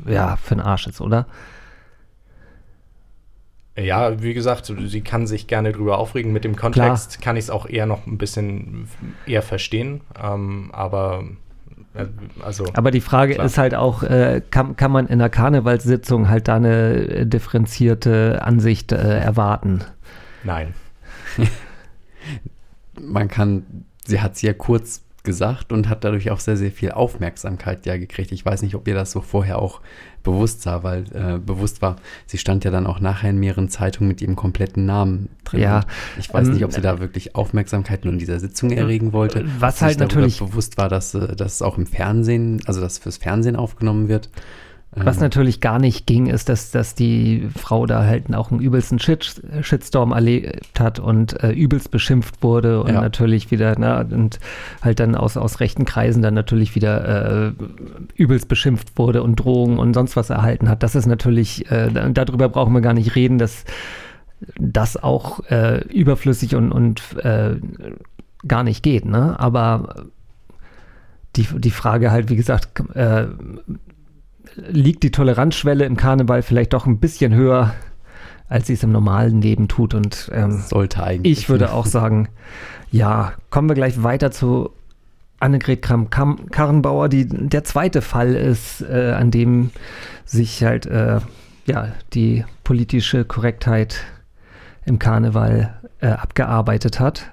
ja 0.05 0.35
für 0.35 0.53
den 0.53 0.61
Arsch 0.61 0.85
ist, 0.85 1.01
oder? 1.01 1.25
Ja, 3.79 4.21
wie 4.21 4.33
gesagt, 4.33 4.65
sie 4.65 5.01
kann 5.01 5.27
sich 5.27 5.47
gerne 5.47 5.71
drüber 5.71 5.97
aufregen. 5.97 6.33
Mit 6.33 6.43
dem 6.43 6.55
Kontext 6.55 7.21
kann 7.21 7.37
ich 7.37 7.45
es 7.45 7.49
auch 7.49 7.67
eher 7.67 7.85
noch 7.85 8.07
ein 8.07 8.17
bisschen 8.17 8.87
eher 9.25 9.41
verstehen. 9.41 10.01
Ähm, 10.21 10.69
aber 10.73 11.23
äh, 11.93 12.05
also 12.43 12.65
Aber 12.73 12.91
die 12.91 13.01
Frage 13.01 13.35
Klar. 13.35 13.45
ist 13.45 13.57
halt 13.57 13.75
auch, 13.75 14.03
äh, 14.03 14.41
kann, 14.49 14.75
kann 14.75 14.91
man 14.91 15.07
in 15.07 15.13
einer 15.13 15.29
Karnevalssitzung 15.29 16.29
halt 16.29 16.47
da 16.47 16.55
eine 16.55 16.93
äh, 16.93 17.25
differenzierte 17.25 18.41
Ansicht 18.43 18.91
äh, 18.91 19.19
erwarten? 19.19 19.83
nein. 20.43 20.73
Man 23.01 23.29
kann, 23.29 23.85
sie 24.05 24.19
hat 24.19 24.33
es 24.35 24.41
ja 24.41 24.51
kurz 24.51 25.03
gesagt 25.23 25.71
und 25.71 25.89
hat 25.89 26.03
dadurch 26.03 26.31
auch 26.31 26.39
sehr, 26.39 26.57
sehr 26.57 26.71
viel 26.71 26.91
Aufmerksamkeit 26.91 27.85
ja 27.85 27.97
gekriegt. 27.97 28.31
Ich 28.31 28.45
weiß 28.45 28.61
nicht, 28.61 28.75
ob 28.75 28.87
ihr 28.87 28.95
das 28.95 29.11
so 29.11 29.21
vorher 29.21 29.59
auch 29.59 29.81
bewusst 30.23 30.61
sah, 30.61 30.83
weil 30.83 31.03
äh, 31.13 31.39
bewusst 31.39 31.81
war, 31.81 31.95
sie 32.25 32.37
stand 32.37 32.63
ja 32.63 32.71
dann 32.71 32.85
auch 32.87 32.99
nachher 32.99 33.29
in 33.29 33.37
mehreren 33.37 33.69
Zeitungen 33.69 34.07
mit 34.07 34.21
ihrem 34.21 34.35
kompletten 34.35 34.85
Namen 34.85 35.29
drin. 35.43 35.61
Ja, 35.61 35.81
ich 36.17 36.33
weiß 36.33 36.47
ähm, 36.47 36.53
nicht, 36.53 36.65
ob 36.65 36.73
sie 36.73 36.81
da 36.81 36.99
wirklich 36.99 37.35
Aufmerksamkeit 37.35 38.05
nur 38.05 38.13
in 38.13 38.19
dieser 38.19 38.39
Sitzung 38.39 38.71
erregen 38.71 39.13
wollte. 39.13 39.45
Was 39.59 39.77
ob 39.77 39.87
halt 39.87 39.99
natürlich- 39.99 40.39
bewusst 40.39 40.77
war, 40.77 40.89
dass, 40.89 41.13
äh, 41.13 41.35
dass 41.35 41.55
es 41.55 41.61
auch 41.61 41.77
im 41.77 41.85
Fernsehen, 41.85 42.61
also 42.65 42.81
dass 42.81 42.97
fürs 42.97 43.17
Fernsehen 43.17 43.55
aufgenommen 43.55 44.07
wird. 44.07 44.29
Was 44.95 45.17
Ähm, 45.17 45.21
natürlich 45.23 45.61
gar 45.61 45.77
nicht 45.77 46.07
ging, 46.07 46.25
ist, 46.25 46.49
dass, 46.49 46.71
dass 46.71 46.95
die 46.95 47.47
Frau 47.55 47.85
da 47.85 48.03
halt 48.05 48.33
auch 48.33 48.49
einen 48.49 48.59
übelsten 48.59 48.97
Shit, 48.97 49.39
Shitstorm 49.61 50.11
erlebt 50.13 50.79
hat 50.79 50.97
und 50.97 51.41
äh, 51.43 51.51
übelst 51.51 51.91
beschimpft 51.91 52.41
wurde 52.41 52.81
und 52.81 52.93
Ja. 52.93 53.01
natürlich 53.01 53.51
wieder, 53.51 53.75
na, 53.77 54.01
und 54.01 54.39
halt 54.81 54.99
dann 54.99 55.13
aus, 55.13 55.37
aus 55.37 55.59
rechten 55.59 55.85
Kreisen 55.85 56.23
dann 56.23 56.33
natürlich 56.33 56.73
wieder 56.73 57.49
äh, 57.49 57.51
übelst 58.15 58.47
beschimpft 58.47 58.97
wurde 58.97 59.21
und 59.21 59.35
Drohungen 59.35 59.77
und 59.77 59.93
sonst 59.93 60.15
was 60.15 60.31
erhalten 60.31 60.67
hat. 60.69 60.81
Das 60.81 60.95
ist 60.95 61.05
natürlich, 61.05 61.69
äh, 61.71 61.91
da- 61.91 62.09
darüber 62.09 62.49
brauchen 62.49 62.73
wir 62.73 62.81
gar 62.81 62.95
nicht 62.95 63.15
reden, 63.15 63.37
dass 63.37 63.65
das 64.57 64.97
auch 64.97 65.41
äh, 65.51 65.83
überflüssig 65.89 66.55
und, 66.55 66.71
und 66.71 67.03
äh, 67.23 67.57
gar 68.47 68.63
nicht 68.63 68.81
geht, 68.81 69.05
ne? 69.05 69.39
Aber 69.39 70.05
die, 71.35 71.43
die 71.59 71.71
Frage 71.71 72.09
halt, 72.09 72.29
wie 72.29 72.35
gesagt, 72.37 72.79
äh, 72.95 73.27
liegt 74.67 75.03
die 75.03 75.11
Toleranzschwelle 75.11 75.85
im 75.85 75.97
Karneval 75.97 76.41
vielleicht 76.41 76.73
doch 76.73 76.85
ein 76.85 76.99
bisschen 76.99 77.33
höher, 77.33 77.73
als 78.47 78.67
sie 78.67 78.73
es 78.73 78.83
im 78.83 78.91
normalen 78.91 79.41
Leben 79.41 79.67
tut. 79.67 79.93
Und 79.93 80.29
ähm, 80.33 80.61
sollte 80.65 81.03
eigentlich. 81.03 81.39
ich 81.39 81.49
würde 81.49 81.73
auch 81.73 81.85
sagen, 81.85 82.29
ja, 82.91 83.33
kommen 83.49 83.69
wir 83.69 83.75
gleich 83.75 84.03
weiter 84.03 84.31
zu 84.31 84.71
Annegret 85.39 85.81
Kramp-Karrenbauer, 85.81 87.07
die 87.07 87.27
der 87.27 87.63
zweite 87.63 88.01
Fall 88.01 88.35
ist, 88.35 88.81
äh, 88.81 89.13
an 89.17 89.31
dem 89.31 89.71
sich 90.25 90.63
halt 90.63 90.85
äh, 90.85 91.19
ja, 91.65 91.89
die 92.13 92.43
politische 92.63 93.23
Korrektheit 93.23 94.03
im 94.85 94.99
Karneval 94.99 95.73
äh, 96.01 96.07
abgearbeitet 96.07 96.99
hat. 96.99 97.31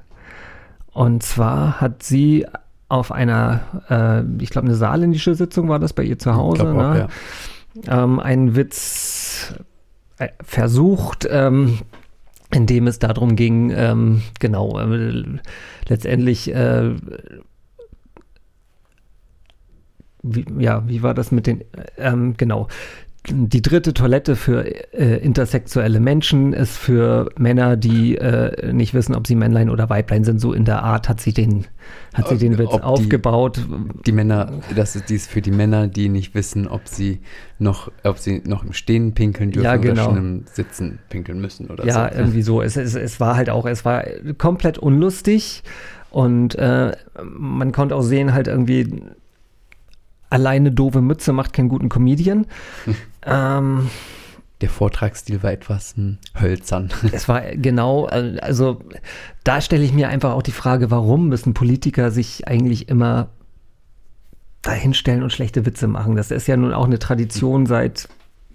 Und 0.92 1.22
zwar 1.22 1.80
hat 1.80 2.02
sie 2.02 2.46
auf 2.88 3.12
einer, 3.12 3.60
äh, 3.90 4.42
ich 4.42 4.50
glaube, 4.50 4.68
eine 4.68 4.76
saarländische 4.76 5.34
Sitzung 5.34 5.68
war 5.68 5.78
das 5.78 5.92
bei 5.92 6.04
ihr 6.04 6.18
zu 6.18 6.34
Hause, 6.34 6.62
glaub 6.62 6.76
auch, 6.76 6.94
ne? 6.94 7.08
ähm, 7.88 8.20
einen 8.20 8.56
Witz 8.56 9.54
äh, 10.18 10.28
versucht, 10.42 11.26
ähm, 11.30 11.78
in 12.52 12.66
dem 12.66 12.86
es 12.86 12.98
darum 12.98 13.36
ging, 13.36 13.70
ähm, 13.70 14.22
genau, 14.38 14.78
äh, 14.78 15.24
letztendlich, 15.88 16.54
äh, 16.54 16.94
wie, 20.22 20.44
ja, 20.58 20.88
wie 20.88 21.02
war 21.02 21.14
das 21.14 21.32
mit 21.32 21.46
den, 21.46 21.64
ähm, 21.98 22.36
genau, 22.36 22.68
die 23.28 23.62
dritte 23.62 23.92
Toilette 23.92 24.36
für 24.36 24.64
äh, 24.94 25.16
intersexuelle 25.18 25.98
Menschen 26.00 26.52
ist 26.52 26.76
für 26.76 27.28
Männer, 27.38 27.76
die 27.76 28.16
äh, 28.16 28.72
nicht 28.72 28.94
wissen, 28.94 29.14
ob 29.14 29.26
sie 29.26 29.34
Männlein 29.34 29.68
oder 29.70 29.90
Weiblein 29.90 30.22
sind. 30.24 30.40
So 30.40 30.52
in 30.52 30.64
der 30.64 30.82
Art 30.82 31.08
hat 31.08 31.20
sie 31.20 31.32
den, 31.32 31.66
hat 32.14 32.28
sie 32.28 32.36
den 32.38 32.56
Witz 32.58 32.68
Ob 32.70 32.80
die- 32.80 32.82
aufgebaut. 32.82 33.60
Die 34.06 34.12
Männer, 34.12 34.52
das 34.76 34.94
ist 34.96 35.08
dies 35.10 35.26
für 35.26 35.40
die 35.42 35.50
Männer, 35.50 35.88
die 35.88 36.08
nicht 36.08 36.34
wissen, 36.34 36.68
ob 36.68 36.86
sie 36.88 37.20
noch, 37.58 37.90
ob 38.04 38.18
sie 38.18 38.42
noch 38.46 38.62
im 38.64 38.72
Stehen 38.72 39.12
pinkeln 39.12 39.50
dürfen 39.50 39.64
Ja, 39.64 39.72
oder 39.72 39.80
genau. 39.80 40.04
schon 40.04 40.16
im 40.16 40.44
Sitzen 40.52 40.98
pinkeln 41.08 41.40
müssen 41.40 41.66
oder 41.68 41.84
Ja, 41.84 42.10
so. 42.12 42.18
irgendwie 42.18 42.42
so. 42.42 42.62
Es, 42.62 42.76
es, 42.76 42.94
es 42.94 43.18
war 43.18 43.36
halt 43.36 43.50
auch, 43.50 43.66
es 43.66 43.84
war 43.84 44.04
komplett 44.38 44.78
unlustig 44.78 45.62
und 46.10 46.54
äh, 46.54 46.92
man 47.24 47.72
konnte 47.72 47.96
auch 47.96 48.02
sehen, 48.02 48.32
halt 48.32 48.46
irgendwie 48.46 49.02
alleine 50.30 50.72
doofe 50.72 51.00
Mütze 51.00 51.32
macht 51.32 51.52
keinen 51.52 51.68
guten 51.68 51.88
Comedian. 51.88 52.46
ähm, 53.26 53.90
Der 54.60 54.70
Vortragsstil 54.70 55.42
war 55.42 55.52
etwas 55.52 55.96
hm, 55.96 56.18
hölzern. 56.38 56.90
es 57.12 57.28
war 57.28 57.42
genau, 57.56 58.06
also 58.06 58.80
da 59.44 59.60
stelle 59.60 59.84
ich 59.84 59.92
mir 59.92 60.08
einfach 60.08 60.32
auch 60.32 60.42
die 60.42 60.52
Frage, 60.52 60.90
warum 60.90 61.28
müssen 61.28 61.54
Politiker 61.54 62.10
sich 62.10 62.48
eigentlich 62.48 62.88
immer 62.88 63.28
dahinstellen 64.62 65.22
und 65.22 65.32
schlechte 65.32 65.66
Witze 65.66 65.86
machen? 65.86 66.16
Das 66.16 66.30
ist 66.30 66.48
ja 66.48 66.56
nun 66.56 66.72
auch 66.72 66.86
eine 66.86 66.98
Tradition 66.98 67.66
seit 67.66 68.08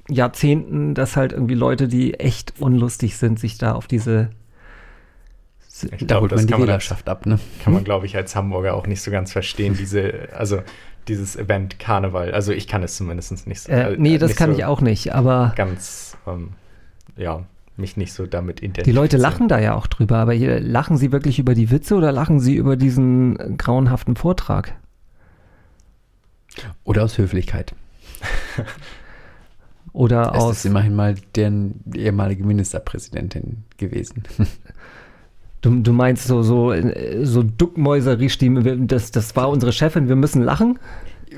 Jahrzehnten, 0.10 0.94
dass 0.94 1.16
halt 1.16 1.32
irgendwie 1.32 1.56
Leute, 1.56 1.88
die 1.88 2.16
echt 2.16 2.60
unlustig 2.60 3.18
sind, 3.18 3.40
sich 3.40 3.58
da 3.58 3.74
auf 3.74 3.88
diese 3.88 4.30
Ich 5.84 5.90
Da 5.92 5.98
glaube, 5.98 6.22
holt 6.22 6.32
das 6.34 6.42
man 6.42 6.48
die 6.48 6.52
kann 6.54 6.60
man, 6.62 6.70
ab, 7.06 7.26
ne? 7.26 7.40
kann 7.64 7.74
man, 7.74 7.84
glaube 7.84 8.06
ich, 8.06 8.16
als 8.16 8.36
Hamburger 8.36 8.74
auch 8.76 8.88
nicht 8.88 9.02
so 9.02 9.10
ganz 9.10 9.32
verstehen, 9.32 9.76
diese, 9.78 10.30
also 10.34 10.62
dieses 11.08 11.36
Event 11.36 11.80
Karneval. 11.80 12.34
Also 12.34 12.52
ich 12.52 12.68
kann 12.68 12.84
es 12.84 12.96
zumindest 12.96 13.48
nicht 13.48 13.62
so. 13.62 13.72
Äh, 13.72 13.96
nee, 13.98 14.18
das 14.18 14.30
nicht 14.30 14.38
kann 14.38 14.52
so 14.52 14.58
ich 14.58 14.66
auch 14.66 14.82
nicht, 14.82 15.14
aber 15.14 15.54
Ganz, 15.56 16.18
ähm, 16.28 16.52
ja, 17.18 17.44
mich 17.78 17.98
nicht 17.98 18.14
so 18.14 18.26
damit 18.26 18.60
die 18.60 18.66
identifizieren. 18.66 19.04
Leute 19.04 19.18
lachen 19.18 19.48
da 19.48 19.60
ja 19.60 19.76
auch 19.76 19.88
drüber, 19.88 20.18
aber 20.18 20.34
hier, 20.34 20.60
lachen 20.60 20.98
sie 20.98 21.12
wirklich 21.12 21.40
über 21.40 21.54
die 21.54 21.72
Witze 21.72 21.96
oder 21.96 22.12
lachen 22.12 22.40
sie 22.40 22.56
über 22.56 22.76
diesen 22.76 23.40
äh, 23.40 23.50
grauenhaften 23.58 24.16
Vortrag? 24.16 24.74
Oder 26.84 27.04
aus 27.04 27.18
Höflichkeit. 27.18 27.74
Oder 29.94 30.32
Es 30.34 30.42
aus, 30.42 30.58
ist 30.58 30.66
immerhin 30.66 30.96
mal 30.96 31.16
deren 31.36 31.84
ehemalige 31.94 32.44
Ministerpräsidentin 32.46 33.64
gewesen. 33.78 34.24
du, 35.62 35.80
du 35.82 35.94
meinst 35.94 36.28
so, 36.28 36.42
so, 36.44 36.72
äh, 36.72 37.26
so 37.26 37.44
duckmäuserisch, 37.44 38.38
die, 38.38 38.52
das, 38.88 39.12
das 39.12 39.36
war 39.36 39.50
unsere 39.50 39.72
Chefin, 39.72 40.08
wir 40.10 40.16
müssen 40.16 40.42
lachen? 40.44 40.80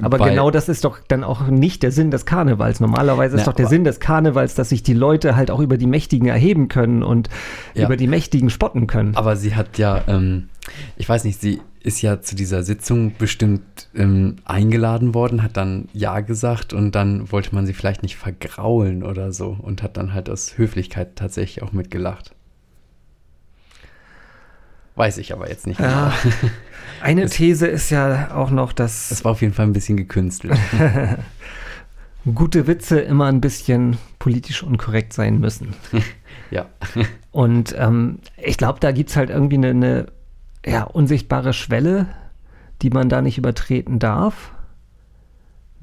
Aber 0.01 0.17
Weil- 0.19 0.31
genau 0.31 0.49
das 0.49 0.69
ist 0.69 0.85
doch 0.85 0.97
dann 1.07 1.23
auch 1.23 1.47
nicht 1.49 1.83
der 1.83 1.91
Sinn 1.91 2.09
des 2.09 2.25
Karnevals. 2.25 2.79
Normalerweise 2.79 3.35
ist 3.35 3.41
Na, 3.41 3.51
doch 3.51 3.53
der 3.55 3.65
aber- 3.65 3.69
Sinn 3.75 3.83
des 3.83 3.99
Karnevals, 3.99 4.55
dass 4.55 4.69
sich 4.69 4.81
die 4.81 4.95
Leute 4.95 5.35
halt 5.35 5.51
auch 5.51 5.59
über 5.59 5.77
die 5.77 5.85
Mächtigen 5.85 6.27
erheben 6.27 6.67
können 6.67 7.03
und 7.03 7.29
Ja. 7.75 7.85
über 7.85 7.95
die 7.95 8.07
Mächtigen 8.07 8.49
spotten 8.49 8.87
können. 8.87 9.15
Aber 9.15 9.35
sie 9.35 9.55
hat 9.55 9.77
ja, 9.77 10.01
ähm, 10.07 10.49
ich 10.97 11.07
weiß 11.07 11.25
nicht, 11.25 11.39
sie 11.39 11.61
ist 11.83 12.01
ja 12.01 12.21
zu 12.21 12.35
dieser 12.35 12.63
Sitzung 12.63 13.11
bestimmt 13.19 13.61
ähm, 13.93 14.37
eingeladen 14.45 15.13
worden, 15.13 15.43
hat 15.43 15.57
dann 15.57 15.89
Ja 15.93 16.21
gesagt 16.21 16.73
und 16.73 16.95
dann 16.95 17.31
wollte 17.31 17.53
man 17.53 17.67
sie 17.67 17.73
vielleicht 17.73 18.01
nicht 18.01 18.15
vergraulen 18.15 19.03
oder 19.03 19.31
so 19.31 19.55
und 19.61 19.83
hat 19.83 19.95
dann 19.97 20.13
halt 20.15 20.27
aus 20.27 20.57
Höflichkeit 20.57 21.17
tatsächlich 21.17 21.61
auch 21.61 21.71
mitgelacht. 21.71 22.33
Weiß 24.95 25.17
ich 25.17 25.33
aber 25.33 25.49
jetzt 25.49 25.67
nicht 25.67 25.79
Ja. 25.79 26.13
genau. 26.21 26.35
Eine 27.01 27.27
These 27.27 27.67
ist 27.67 27.89
ja 27.89 28.33
auch 28.33 28.49
noch, 28.49 28.71
dass 28.71 29.11
Es 29.11 29.25
war 29.25 29.33
auf 29.33 29.41
jeden 29.41 29.53
Fall 29.53 29.65
ein 29.65 29.73
bisschen 29.73 29.97
gekünstelt. 29.97 30.57
gute 32.33 32.67
Witze 32.67 32.99
immer 32.99 33.25
ein 33.25 33.41
bisschen 33.41 33.97
politisch 34.19 34.63
unkorrekt 34.63 35.13
sein 35.13 35.39
müssen. 35.39 35.73
ja. 36.51 36.65
Und 37.31 37.75
ähm, 37.77 38.19
ich 38.37 38.57
glaube, 38.57 38.79
da 38.79 38.91
gibt 38.91 39.09
es 39.09 39.15
halt 39.17 39.29
irgendwie 39.29 39.57
eine, 39.57 39.69
eine 39.69 40.05
ja, 40.65 40.83
unsichtbare 40.83 41.53
Schwelle, 41.53 42.07
die 42.81 42.89
man 42.89 43.09
da 43.09 43.21
nicht 43.21 43.37
übertreten 43.37 43.99
darf, 43.99 44.51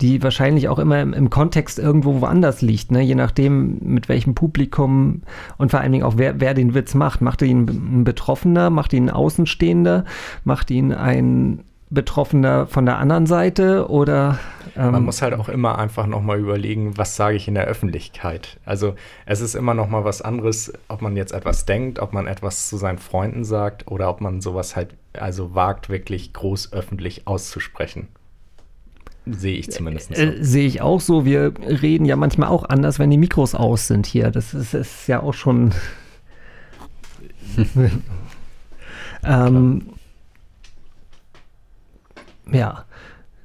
die 0.01 0.23
wahrscheinlich 0.23 0.69
auch 0.69 0.79
immer 0.79 1.01
im, 1.01 1.13
im 1.13 1.31
Kontext 1.31 1.79
irgendwo 1.79 2.21
woanders 2.21 2.63
liegt, 2.63 2.91
ne? 2.91 3.01
je 3.01 3.15
nachdem, 3.15 3.79
mit 3.81 4.09
welchem 4.09 4.35
Publikum 4.35 5.23
und 5.59 5.71
vor 5.71 5.81
allen 5.81 5.93
Dingen 5.93 6.05
auch, 6.05 6.15
wer, 6.17 6.41
wer 6.41 6.55
den 6.55 6.75
Witz 6.75 6.95
macht. 6.95 7.21
Macht 7.21 7.43
ihn 7.43 7.69
ein 7.69 8.05
Betroffener, 8.05 8.71
macht 8.71 8.93
ihn 8.93 9.07
ein 9.09 9.15
Außenstehender, 9.15 10.05
macht 10.45 10.71
ihn 10.71 10.93
ein 10.93 11.65
Betroffener 11.91 12.67
von 12.69 12.87
der 12.87 12.99
anderen 12.99 13.27
Seite 13.27 13.91
oder 13.91 14.39
ähm, 14.77 14.93
Man 14.93 15.05
muss 15.05 15.23
halt 15.23 15.35
auch 15.35 15.49
immer 15.49 15.77
einfach 15.77 16.07
nochmal 16.07 16.39
überlegen, 16.39 16.97
was 16.97 17.17
sage 17.17 17.37
ich 17.37 17.49
in 17.49 17.55
der 17.55 17.65
Öffentlichkeit. 17.65 18.61
Also 18.65 18.95
es 19.27 19.41
ist 19.41 19.57
immer 19.57 19.75
nochmal 19.75 20.05
was 20.05 20.23
anderes, 20.23 20.73
ob 20.87 21.03
man 21.03 21.17
jetzt 21.17 21.33
etwas 21.33 21.67
denkt, 21.67 21.99
ob 21.99 22.13
man 22.13 22.29
etwas 22.29 22.69
zu 22.69 22.77
seinen 22.77 22.99
Freunden 22.99 23.45
sagt 23.45 23.91
oder 23.91 24.09
ob 24.09 24.21
man 24.21 24.41
sowas 24.41 24.77
halt 24.77 24.95
also 25.15 25.57
wagt, 25.57 25.89
wirklich 25.89 26.33
groß 26.33 26.73
öffentlich 26.73 27.27
auszusprechen. 27.27 28.07
Sehe 29.26 29.56
ich 29.56 29.70
zumindest 29.70 30.14
so. 30.14 30.20
Äh, 30.20 30.42
Sehe 30.42 30.66
ich 30.66 30.80
auch 30.80 31.00
so. 31.00 31.24
Wir 31.24 31.52
reden 31.59 32.04
ja 32.04 32.16
manchmal 32.16 32.48
auch 32.48 32.64
anders, 32.64 32.98
wenn 32.98 33.11
die 33.11 33.18
Mikros 33.18 33.54
aus 33.54 33.87
sind 33.87 34.06
hier. 34.06 34.30
Das 34.30 34.54
ist, 34.54 34.74
ist 34.74 35.06
ja 35.06 35.22
auch 35.22 35.35
schon. 35.35 35.72
ähm, 39.24 39.87
ja. 42.50 42.85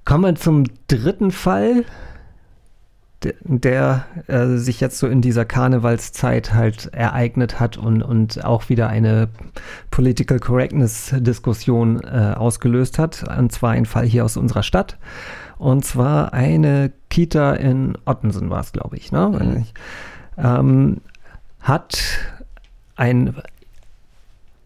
Kommen 0.06 0.24
wir 0.24 0.36
zum 0.36 0.66
dritten 0.88 1.32
Fall, 1.32 1.84
der, 3.42 4.06
äh, 4.28 4.58
sich 4.58 4.80
jetzt 4.82 5.00
so 5.00 5.08
in 5.08 5.22
dieser 5.22 5.46
Karnevalszeit 5.46 6.54
halt 6.54 6.88
ereignet 6.94 7.60
hat 7.60 7.78
und, 7.78 8.02
und 8.04 8.44
auch 8.44 8.70
wieder 8.70 8.88
eine 8.88 9.30
Political 9.92 10.40
Correctness-Diskussion 10.40 12.02
äh, 12.04 12.34
ausgelöst 12.36 13.00
hat. 13.00 13.24
Und 13.38 13.52
zwar 13.52 13.72
ein 13.72 13.86
Fall 13.86 14.06
hier 14.06 14.26
aus 14.26 14.38
unserer 14.38 14.64
Stadt. 14.64 14.98
Und 15.58 15.86
zwar 15.86 16.34
eine 16.34 16.92
Kita 17.10 17.54
in 17.54 17.98
Ottensen 18.06 18.50
war 18.50 18.62
es, 18.62 18.72
glaube 18.72 18.98
ich, 18.98 19.12
ne? 19.12 19.30
Mhm. 19.30 19.66
ähm, 20.38 21.02
hat 21.62 21.98
ein, 22.96 23.36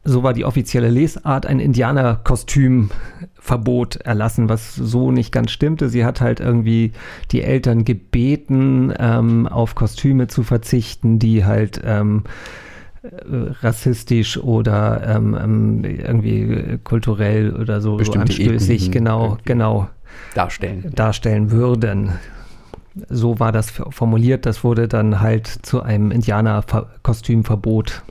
so 0.04 0.24
war 0.24 0.34
die 0.34 0.46
offizielle 0.46 0.90
Lesart, 0.90 1.46
ein 1.46 1.60
Indianerkostümverbot 1.60 3.98
erlassen, 3.98 4.50
was 4.50 4.74
so 4.76 5.12
nicht 5.12 5.32
ganz 5.32 5.52
stimmte. 5.52 5.90
Sie 5.90 6.06
hat 6.06 6.22
halt 6.22 6.40
irgendwie 6.40 6.94
die 7.32 7.42
Eltern 7.42 7.86
gebeten, 7.86 8.94
ähm, 8.98 9.48
auf 9.48 9.76
Kostüme 9.76 10.28
zu 10.28 10.44
verzichten, 10.44 11.20
die 11.20 11.46
halt 11.46 11.82
ähm, 11.84 12.24
äh, 13.04 13.10
rassistisch 13.62 14.38
oder 14.38 15.16
ähm, 15.16 15.38
ähm, 15.42 15.84
irgendwie 15.84 16.80
kulturell 16.84 17.56
oder 17.56 17.82
so, 17.82 18.02
so 18.04 18.14
anstößig, 18.14 18.92
genau, 18.92 19.38
genau 19.44 19.90
Darstellen. 20.34 20.92
darstellen 20.96 21.52
würden. 21.52 22.14
So 23.10 23.40
war 23.40 23.52
das 23.52 23.72
formuliert. 23.72 24.46
Das 24.46 24.64
wurde 24.64 24.88
dann 24.88 25.22
halt 25.22 25.48
zu 25.48 25.82
einem 25.82 26.12
Indianerkostümverbot. 26.12 28.04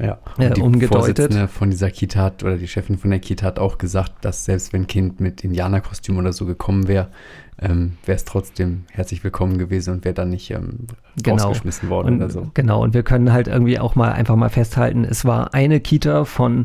Ja. 0.00 0.18
Äh, 0.38 0.48
Und 0.48 0.56
die 0.56 0.60
umgedeutet. 0.62 1.16
Vorsitzende 1.16 1.48
von 1.48 1.70
dieser 1.70 1.90
Kita 1.90 2.20
hat, 2.22 2.42
oder 2.42 2.56
die 2.56 2.68
Chefin 2.68 2.98
von 2.98 3.10
der 3.10 3.20
Kita 3.20 3.46
hat 3.46 3.58
auch 3.58 3.78
gesagt, 3.78 4.12
dass 4.24 4.44
selbst 4.44 4.72
wenn 4.72 4.82
ein 4.82 4.86
Kind 4.86 5.20
mit 5.20 5.44
Indianerkostüm 5.44 6.18
oder 6.18 6.32
so 6.32 6.46
gekommen 6.46 6.88
wäre, 6.88 7.08
ähm, 7.60 7.92
wäre 8.06 8.16
es 8.16 8.24
trotzdem 8.24 8.84
herzlich 8.90 9.22
willkommen 9.22 9.58
gewesen 9.58 9.92
und 9.94 10.04
wäre 10.04 10.14
dann 10.14 10.30
nicht 10.30 10.50
ähm, 10.50 10.86
Genau. 11.22 11.44
rausgeschmissen 11.44 11.90
worden 11.90 12.14
Und, 12.14 12.16
oder 12.16 12.30
so. 12.30 12.50
Genau, 12.54 12.82
und 12.82 12.94
wir 12.94 13.02
können 13.02 13.32
halt 13.32 13.48
irgendwie 13.48 13.78
auch 13.78 13.94
mal 13.94 14.12
einfach 14.12 14.36
mal 14.36 14.48
festhalten, 14.48 15.04
es 15.04 15.24
war 15.24 15.52
eine 15.52 15.80
Kita 15.80 16.24
von 16.24 16.64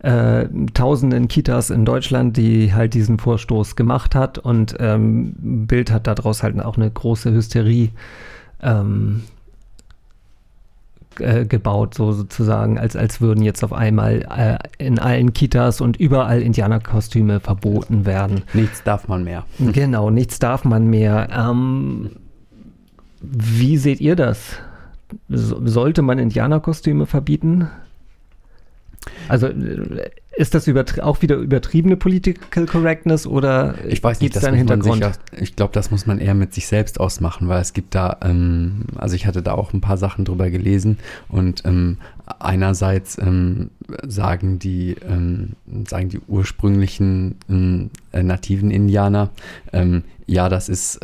äh, 0.00 0.46
tausenden 0.74 1.26
Kitas 1.26 1.70
in 1.70 1.84
Deutschland, 1.84 2.36
die 2.36 2.72
halt 2.72 2.94
diesen 2.94 3.18
Vorstoß 3.18 3.74
gemacht 3.74 4.14
hat 4.14 4.38
und 4.38 4.76
ähm, 4.78 5.34
Bild 5.66 5.90
hat 5.90 6.06
daraus 6.06 6.44
halt 6.44 6.60
auch 6.60 6.76
eine 6.76 6.88
große 6.88 7.32
Hysterie 7.32 7.90
ähm, 8.62 9.24
äh, 11.20 11.44
gebaut, 11.46 11.94
so 11.94 12.12
sozusagen, 12.12 12.78
als, 12.78 12.96
als 12.96 13.20
würden 13.20 13.42
jetzt 13.42 13.62
auf 13.64 13.72
einmal 13.72 14.26
äh, 14.36 14.84
in 14.84 14.98
allen 14.98 15.32
Kitas 15.32 15.80
und 15.80 15.96
überall 15.96 16.42
Indianerkostüme 16.42 17.40
verboten 17.40 18.06
werden. 18.06 18.42
Nichts 18.52 18.82
darf 18.82 19.08
man 19.08 19.24
mehr. 19.24 19.44
Genau, 19.58 20.10
nichts 20.10 20.38
darf 20.38 20.64
man 20.64 20.88
mehr. 20.88 21.28
Ähm, 21.36 22.10
wie 23.20 23.76
seht 23.76 24.00
ihr 24.00 24.16
das? 24.16 24.56
so, 25.28 25.66
sollte 25.66 26.02
man 26.02 26.18
Indianerkostüme 26.18 27.06
verbieten? 27.06 27.68
Also 29.28 29.48
äh, 29.48 30.10
ist 30.38 30.54
das 30.54 30.68
auch 31.00 31.20
wieder 31.20 31.34
übertriebene 31.34 31.96
Political 31.96 32.66
Correctness 32.66 33.26
oder 33.26 33.74
ich 33.88 34.02
weiß 34.02 34.20
nicht, 34.20 34.36
das 34.36 34.42
da 34.42 34.48
einen 34.48 34.58
Hintergrund? 34.58 35.00
Ja, 35.00 35.12
ich 35.36 35.56
glaube, 35.56 35.72
das 35.72 35.90
muss 35.90 36.06
man 36.06 36.20
eher 36.20 36.34
mit 36.34 36.54
sich 36.54 36.68
selbst 36.68 37.00
ausmachen, 37.00 37.48
weil 37.48 37.60
es 37.60 37.72
gibt 37.72 37.96
da, 37.96 38.18
ähm, 38.22 38.84
also 38.96 39.16
ich 39.16 39.26
hatte 39.26 39.42
da 39.42 39.54
auch 39.54 39.72
ein 39.72 39.80
paar 39.80 39.96
Sachen 39.96 40.24
drüber 40.24 40.48
gelesen 40.48 40.98
und 41.28 41.64
ähm, 41.64 41.98
einerseits 42.38 43.18
ähm, 43.18 43.70
sagen 44.06 44.60
die 44.60 44.94
ähm, 45.08 45.56
sagen 45.88 46.08
die 46.08 46.20
ursprünglichen 46.20 47.34
ähm, 47.48 47.90
äh, 48.12 48.22
nativen 48.22 48.70
Indianer, 48.70 49.30
ähm, 49.72 50.04
ja, 50.26 50.48
das 50.48 50.68
ist 50.68 51.00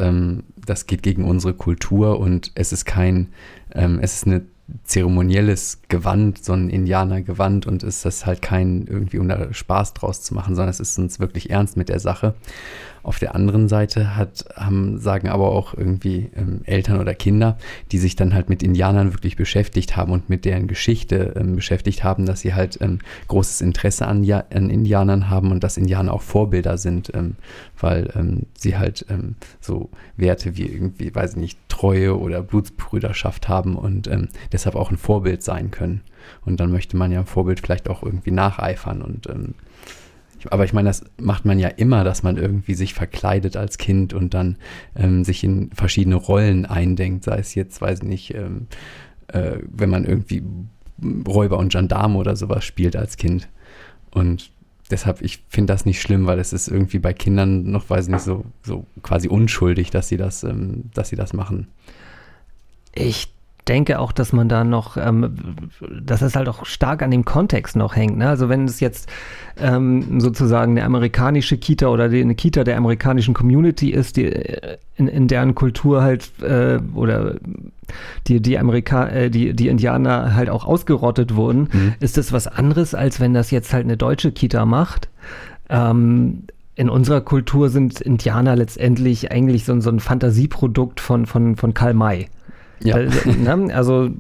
das 0.66 0.86
geht 0.86 1.02
gegen 1.02 1.24
unsere 1.24 1.54
Kultur 1.54 2.20
und 2.20 2.52
es 2.54 2.72
ist 2.72 2.84
kein 2.84 3.28
es 3.70 4.16
ist 4.16 4.26
eine 4.26 4.42
zeremonielles 4.84 5.80
Gewand, 5.88 6.42
so 6.42 6.54
ein 6.54 6.70
Indianergewand 6.70 7.66
und 7.66 7.82
ist 7.82 8.04
das 8.04 8.24
halt 8.24 8.40
kein 8.40 8.86
irgendwie 8.86 9.18
um 9.18 9.28
da 9.28 9.52
Spaß 9.52 9.94
draus 9.94 10.22
zu 10.22 10.34
machen, 10.34 10.54
sondern 10.54 10.70
es 10.70 10.80
ist 10.80 10.98
uns 10.98 11.20
wirklich 11.20 11.50
ernst 11.50 11.76
mit 11.76 11.88
der 11.88 12.00
Sache. 12.00 12.34
Auf 13.04 13.18
der 13.18 13.34
anderen 13.34 13.68
Seite 13.68 14.16
hat, 14.16 14.46
haben, 14.56 14.98
sagen 14.98 15.28
aber 15.28 15.52
auch 15.52 15.74
irgendwie 15.74 16.30
ähm, 16.34 16.62
Eltern 16.64 16.98
oder 16.98 17.14
Kinder, 17.14 17.58
die 17.92 17.98
sich 17.98 18.16
dann 18.16 18.32
halt 18.32 18.48
mit 18.48 18.62
Indianern 18.62 19.12
wirklich 19.12 19.36
beschäftigt 19.36 19.96
haben 19.96 20.10
und 20.10 20.30
mit 20.30 20.44
deren 20.44 20.66
Geschichte 20.66 21.34
ähm, 21.36 21.56
beschäftigt 21.56 22.02
haben, 22.02 22.24
dass 22.24 22.40
sie 22.40 22.54
halt 22.54 22.78
ähm, 22.80 23.00
großes 23.28 23.60
Interesse 23.60 24.06
an, 24.06 24.24
ja, 24.24 24.44
an, 24.52 24.70
Indianern 24.70 25.28
haben 25.28 25.52
und 25.52 25.62
dass 25.62 25.76
Indianer 25.76 26.14
auch 26.14 26.22
Vorbilder 26.22 26.78
sind, 26.78 27.12
ähm, 27.14 27.36
weil 27.78 28.10
ähm, 28.16 28.46
sie 28.58 28.76
halt 28.78 29.04
ähm, 29.10 29.36
so 29.60 29.90
Werte 30.16 30.56
wie 30.56 30.66
irgendwie, 30.66 31.14
weiß 31.14 31.32
ich 31.32 31.36
nicht, 31.36 31.58
Treue 31.68 32.18
oder 32.18 32.42
Blutsbrüderschaft 32.42 33.48
haben 33.48 33.76
und 33.76 34.08
deshalb 34.52 34.76
auch 34.76 34.92
ein 34.92 34.96
Vorbild 34.96 35.42
sein 35.42 35.72
können. 35.72 36.02
Und 36.44 36.60
dann 36.60 36.70
möchte 36.70 36.96
man 36.96 37.10
ja 37.10 37.20
ein 37.20 37.26
Vorbild 37.26 37.60
vielleicht 37.60 37.90
auch 37.90 38.02
irgendwie 38.02 38.30
nacheifern 38.30 39.02
und 39.02 39.26
aber 40.50 40.64
ich 40.64 40.72
meine, 40.72 40.88
das 40.88 41.04
macht 41.18 41.44
man 41.44 41.58
ja 41.58 41.68
immer, 41.68 42.04
dass 42.04 42.22
man 42.22 42.36
irgendwie 42.36 42.74
sich 42.74 42.94
verkleidet 42.94 43.56
als 43.56 43.78
Kind 43.78 44.12
und 44.12 44.34
dann 44.34 44.56
ähm, 44.96 45.24
sich 45.24 45.44
in 45.44 45.70
verschiedene 45.72 46.16
Rollen 46.16 46.66
eindenkt, 46.66 47.24
sei 47.24 47.38
es 47.38 47.54
jetzt, 47.54 47.80
weiß 47.80 48.00
ich 48.00 48.08
nicht, 48.08 48.34
ähm, 48.34 48.66
äh, 49.28 49.58
wenn 49.68 49.90
man 49.90 50.04
irgendwie 50.04 50.42
Räuber 51.26 51.58
und 51.58 51.72
Gendarme 51.72 52.18
oder 52.18 52.36
sowas 52.36 52.64
spielt 52.64 52.96
als 52.96 53.16
Kind. 53.16 53.48
Und 54.10 54.50
deshalb, 54.90 55.22
ich 55.22 55.42
finde 55.48 55.72
das 55.72 55.86
nicht 55.86 56.00
schlimm, 56.00 56.26
weil 56.26 56.38
es 56.38 56.52
ist 56.52 56.68
irgendwie 56.68 56.98
bei 56.98 57.12
Kindern 57.12 57.70
noch, 57.70 57.90
weiß 57.90 58.06
ich 58.06 58.12
nicht, 58.12 58.22
so, 58.22 58.44
so 58.62 58.86
quasi 59.02 59.28
unschuldig, 59.28 59.90
dass 59.90 60.08
sie 60.08 60.16
das, 60.16 60.44
ähm, 60.44 60.90
dass 60.94 61.08
sie 61.08 61.16
das 61.16 61.32
machen. 61.32 61.68
Ich 62.94 63.33
denke 63.68 63.98
auch, 63.98 64.12
dass 64.12 64.32
man 64.32 64.48
da 64.48 64.64
noch, 64.64 64.96
ähm, 64.96 65.34
dass 66.02 66.22
es 66.22 66.36
halt 66.36 66.48
auch 66.48 66.66
stark 66.66 67.02
an 67.02 67.10
dem 67.10 67.24
Kontext 67.24 67.76
noch 67.76 67.96
hängt. 67.96 68.18
Ne? 68.18 68.28
Also 68.28 68.48
wenn 68.48 68.64
es 68.66 68.80
jetzt 68.80 69.08
ähm, 69.58 70.20
sozusagen 70.20 70.72
eine 70.72 70.84
amerikanische 70.84 71.56
Kita 71.56 71.88
oder 71.88 72.08
die, 72.08 72.20
eine 72.20 72.34
Kita 72.34 72.64
der 72.64 72.76
amerikanischen 72.76 73.34
Community 73.34 73.90
ist, 73.90 74.16
die 74.16 74.26
äh, 74.26 74.76
in, 74.96 75.08
in 75.08 75.28
deren 75.28 75.54
Kultur 75.54 76.02
halt 76.02 76.30
äh, 76.42 76.78
oder 76.94 77.36
die, 78.26 78.40
die 78.40 78.58
Amerika 78.58 79.08
äh, 79.08 79.30
die, 79.30 79.54
die 79.54 79.68
Indianer 79.68 80.34
halt 80.34 80.50
auch 80.50 80.64
ausgerottet 80.64 81.34
wurden, 81.34 81.68
mhm. 81.72 81.94
ist 82.00 82.16
das 82.16 82.32
was 82.32 82.46
anderes, 82.46 82.94
als 82.94 83.20
wenn 83.20 83.34
das 83.34 83.50
jetzt 83.50 83.72
halt 83.72 83.84
eine 83.84 83.96
deutsche 83.96 84.32
Kita 84.32 84.66
macht. 84.66 85.08
Ähm, 85.70 86.44
in 86.76 86.90
unserer 86.90 87.20
Kultur 87.20 87.68
sind 87.68 88.00
Indianer 88.00 88.56
letztendlich 88.56 89.30
eigentlich 89.30 89.64
so, 89.64 89.78
so 89.80 89.90
ein 89.90 90.00
Fantasieprodukt 90.00 91.00
von, 91.00 91.24
von, 91.26 91.56
von 91.56 91.72
Karl 91.72 91.94
May. 91.94 92.28
Ja. 92.82 92.98
ne? 92.98 93.74
Also 93.74 94.06
äh, 94.06 94.10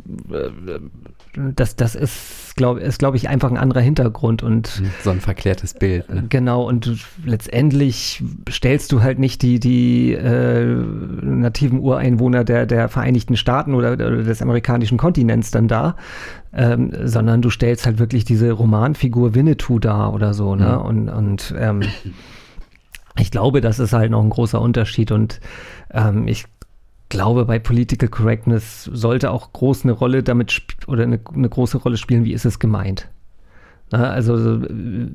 das, 1.36 1.74
das 1.76 1.94
ist, 1.94 2.54
glaube 2.56 2.80
ist, 2.80 2.98
glaub 2.98 3.14
ich, 3.14 3.28
einfach 3.28 3.50
ein 3.50 3.56
anderer 3.56 3.80
Hintergrund 3.80 4.42
und 4.42 4.80
mhm. 4.80 4.90
so 5.02 5.10
ein 5.10 5.20
verklärtes 5.20 5.74
Bild. 5.74 6.08
Ne? 6.08 6.24
Genau, 6.28 6.66
und 6.66 6.96
letztendlich 7.24 8.22
stellst 8.48 8.92
du 8.92 9.02
halt 9.02 9.18
nicht 9.18 9.42
die, 9.42 9.58
die 9.58 10.12
äh, 10.12 10.64
nativen 10.64 11.80
Ureinwohner 11.80 12.44
der, 12.44 12.66
der 12.66 12.88
Vereinigten 12.88 13.36
Staaten 13.36 13.74
oder, 13.74 13.94
oder 13.94 14.22
des 14.22 14.42
amerikanischen 14.42 14.96
Kontinents 14.96 15.50
dann 15.50 15.66
dar, 15.66 15.96
ähm, 16.52 16.92
sondern 17.04 17.42
du 17.42 17.50
stellst 17.50 17.86
halt 17.86 17.98
wirklich 17.98 18.24
diese 18.24 18.52
Romanfigur 18.52 19.34
Winnetou 19.34 19.80
dar 19.80 20.14
oder 20.14 20.34
so, 20.34 20.54
ne? 20.54 20.78
Mhm. 20.78 20.86
Und, 20.86 21.08
und 21.08 21.54
ähm, 21.58 21.82
ich 23.18 23.30
glaube, 23.30 23.60
das 23.60 23.78
ist 23.78 23.92
halt 23.92 24.10
noch 24.10 24.22
ein 24.22 24.30
großer 24.30 24.60
Unterschied 24.60 25.10
und 25.10 25.40
ähm, 25.92 26.26
ich 26.28 26.44
glaube, 27.14 27.44
bei 27.44 27.58
Political 27.58 28.08
Correctness 28.08 28.84
sollte 28.92 29.30
auch 29.30 29.52
groß 29.52 29.84
eine 29.84 29.92
Rolle 29.92 30.22
damit 30.22 30.62
oder 30.86 31.04
eine, 31.04 31.20
eine, 31.32 31.48
große 31.48 31.78
Rolle 31.78 31.96
spielen, 31.96 32.24
wie 32.24 32.32
ist 32.32 32.44
es 32.44 32.58
gemeint. 32.58 33.08
Na, 33.92 34.10
also 34.10 34.34
äh, 34.36 35.08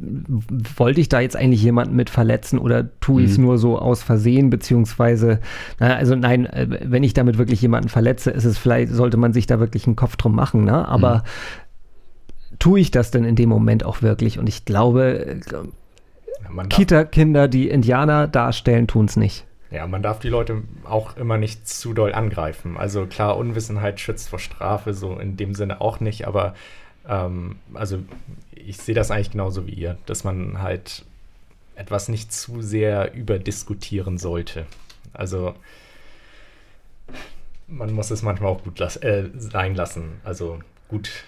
wollte 0.77 1.01
ich 1.01 1.09
da 1.09 1.19
jetzt 1.19 1.35
eigentlich 1.35 1.61
jemanden 1.61 1.95
mit 1.95 2.09
verletzen 2.09 2.57
oder 2.57 2.87
tue 3.01 3.23
ich 3.23 3.31
es 3.31 3.37
mhm. 3.37 3.45
nur 3.45 3.57
so 3.57 3.77
aus 3.77 4.01
Versehen, 4.01 4.49
beziehungsweise, 4.49 5.41
na, 5.79 5.95
also 5.95 6.15
nein, 6.15 6.45
äh, 6.45 6.67
wenn 6.83 7.03
ich 7.03 7.13
damit 7.13 7.37
wirklich 7.37 7.61
jemanden 7.61 7.89
verletze, 7.89 8.31
ist 8.31 8.45
es 8.45 8.57
vielleicht, 8.57 8.93
sollte 8.93 9.17
man 9.17 9.33
sich 9.33 9.45
da 9.45 9.59
wirklich 9.59 9.85
einen 9.85 9.97
Kopf 9.97 10.15
drum 10.15 10.35
machen, 10.35 10.63
ne? 10.63 10.87
aber 10.87 11.17
mhm. 11.17 12.55
tue 12.59 12.79
ich 12.79 12.91
das 12.91 13.11
denn 13.11 13.25
in 13.25 13.35
dem 13.35 13.49
Moment 13.49 13.83
auch 13.83 14.01
wirklich? 14.01 14.39
Und 14.39 14.47
ich 14.47 14.63
glaube, 14.63 15.39
ja, 15.51 16.63
Kita-Kinder, 16.63 17.49
die 17.49 17.67
Indianer 17.67 18.27
darstellen, 18.27 18.87
tun 18.87 19.05
es 19.05 19.17
nicht. 19.17 19.45
Ja, 19.71 19.85
man 19.85 20.01
darf 20.01 20.19
die 20.19 20.29
Leute 20.29 20.63
auch 20.83 21.15
immer 21.17 21.37
nicht 21.37 21.67
zu 21.67 21.93
doll 21.93 22.13
angreifen. 22.13 22.75
Also 22.75 23.05
klar, 23.05 23.37
Unwissenheit 23.37 23.99
schützt 23.99 24.29
vor 24.29 24.39
Strafe, 24.39 24.93
so 24.93 25.19
in 25.19 25.37
dem 25.37 25.53
Sinne 25.53 25.79
auch 25.79 25.99
nicht, 25.99 26.27
aber 26.27 26.55
ähm, 27.07 27.57
also 27.73 27.99
ich 28.51 28.77
sehe 28.77 28.95
das 28.95 29.11
eigentlich 29.11 29.31
genauso 29.31 29.67
wie 29.67 29.73
ihr, 29.73 29.97
dass 30.05 30.23
man 30.23 30.61
halt 30.61 31.05
etwas 31.75 32.09
nicht 32.09 32.33
zu 32.33 32.61
sehr 32.61 33.13
überdiskutieren 33.13 34.17
sollte. 34.17 34.65
Also 35.13 35.55
man 37.67 37.91
muss 37.93 38.11
es 38.11 38.21
manchmal 38.21 38.51
auch 38.51 38.63
gut 38.63 38.79
las 38.79 38.97
äh, 38.97 39.29
sein 39.35 39.75
lassen. 39.75 40.19
Also 40.23 40.59
gut, 40.87 41.23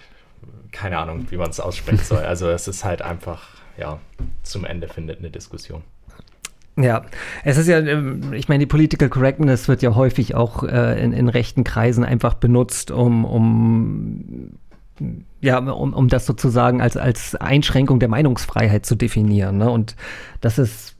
keine 0.72 0.98
Ahnung, 0.98 1.26
wie 1.30 1.36
man 1.36 1.50
es 1.50 1.60
aussprechen 1.60 2.04
soll. 2.04 2.24
Also 2.24 2.50
es 2.50 2.68
ist 2.68 2.84
halt 2.84 3.02
einfach, 3.02 3.48
ja, 3.76 4.00
zum 4.42 4.64
Ende 4.64 4.88
findet 4.88 5.20
eine 5.20 5.30
Diskussion. 5.30 5.82
Ja, 6.76 7.02
es 7.44 7.58
ist 7.58 7.68
ja, 7.68 7.78
ähm, 7.78 8.32
ich 8.32 8.48
meine, 8.48 8.60
die 8.60 8.66
Political 8.66 9.10
Correctness 9.10 9.68
wird 9.68 9.82
ja 9.82 9.94
häufig 9.94 10.34
auch 10.34 10.62
äh, 10.62 11.02
in, 11.02 11.12
in 11.12 11.28
rechten 11.28 11.64
Kreisen 11.64 12.04
einfach 12.04 12.34
benutzt, 12.34 12.90
um, 12.90 13.24
um 13.24 14.52
ja, 15.40 15.58
um, 15.58 15.92
um 15.92 16.08
das 16.08 16.26
sozusagen 16.26 16.80
als, 16.80 16.96
als 16.96 17.34
Einschränkung 17.34 17.98
der 17.98 18.08
Meinungsfreiheit 18.08 18.86
zu 18.86 18.94
definieren. 18.94 19.58
Ne? 19.58 19.70
Und 19.70 19.96
das 20.40 20.58
ist 20.58 20.96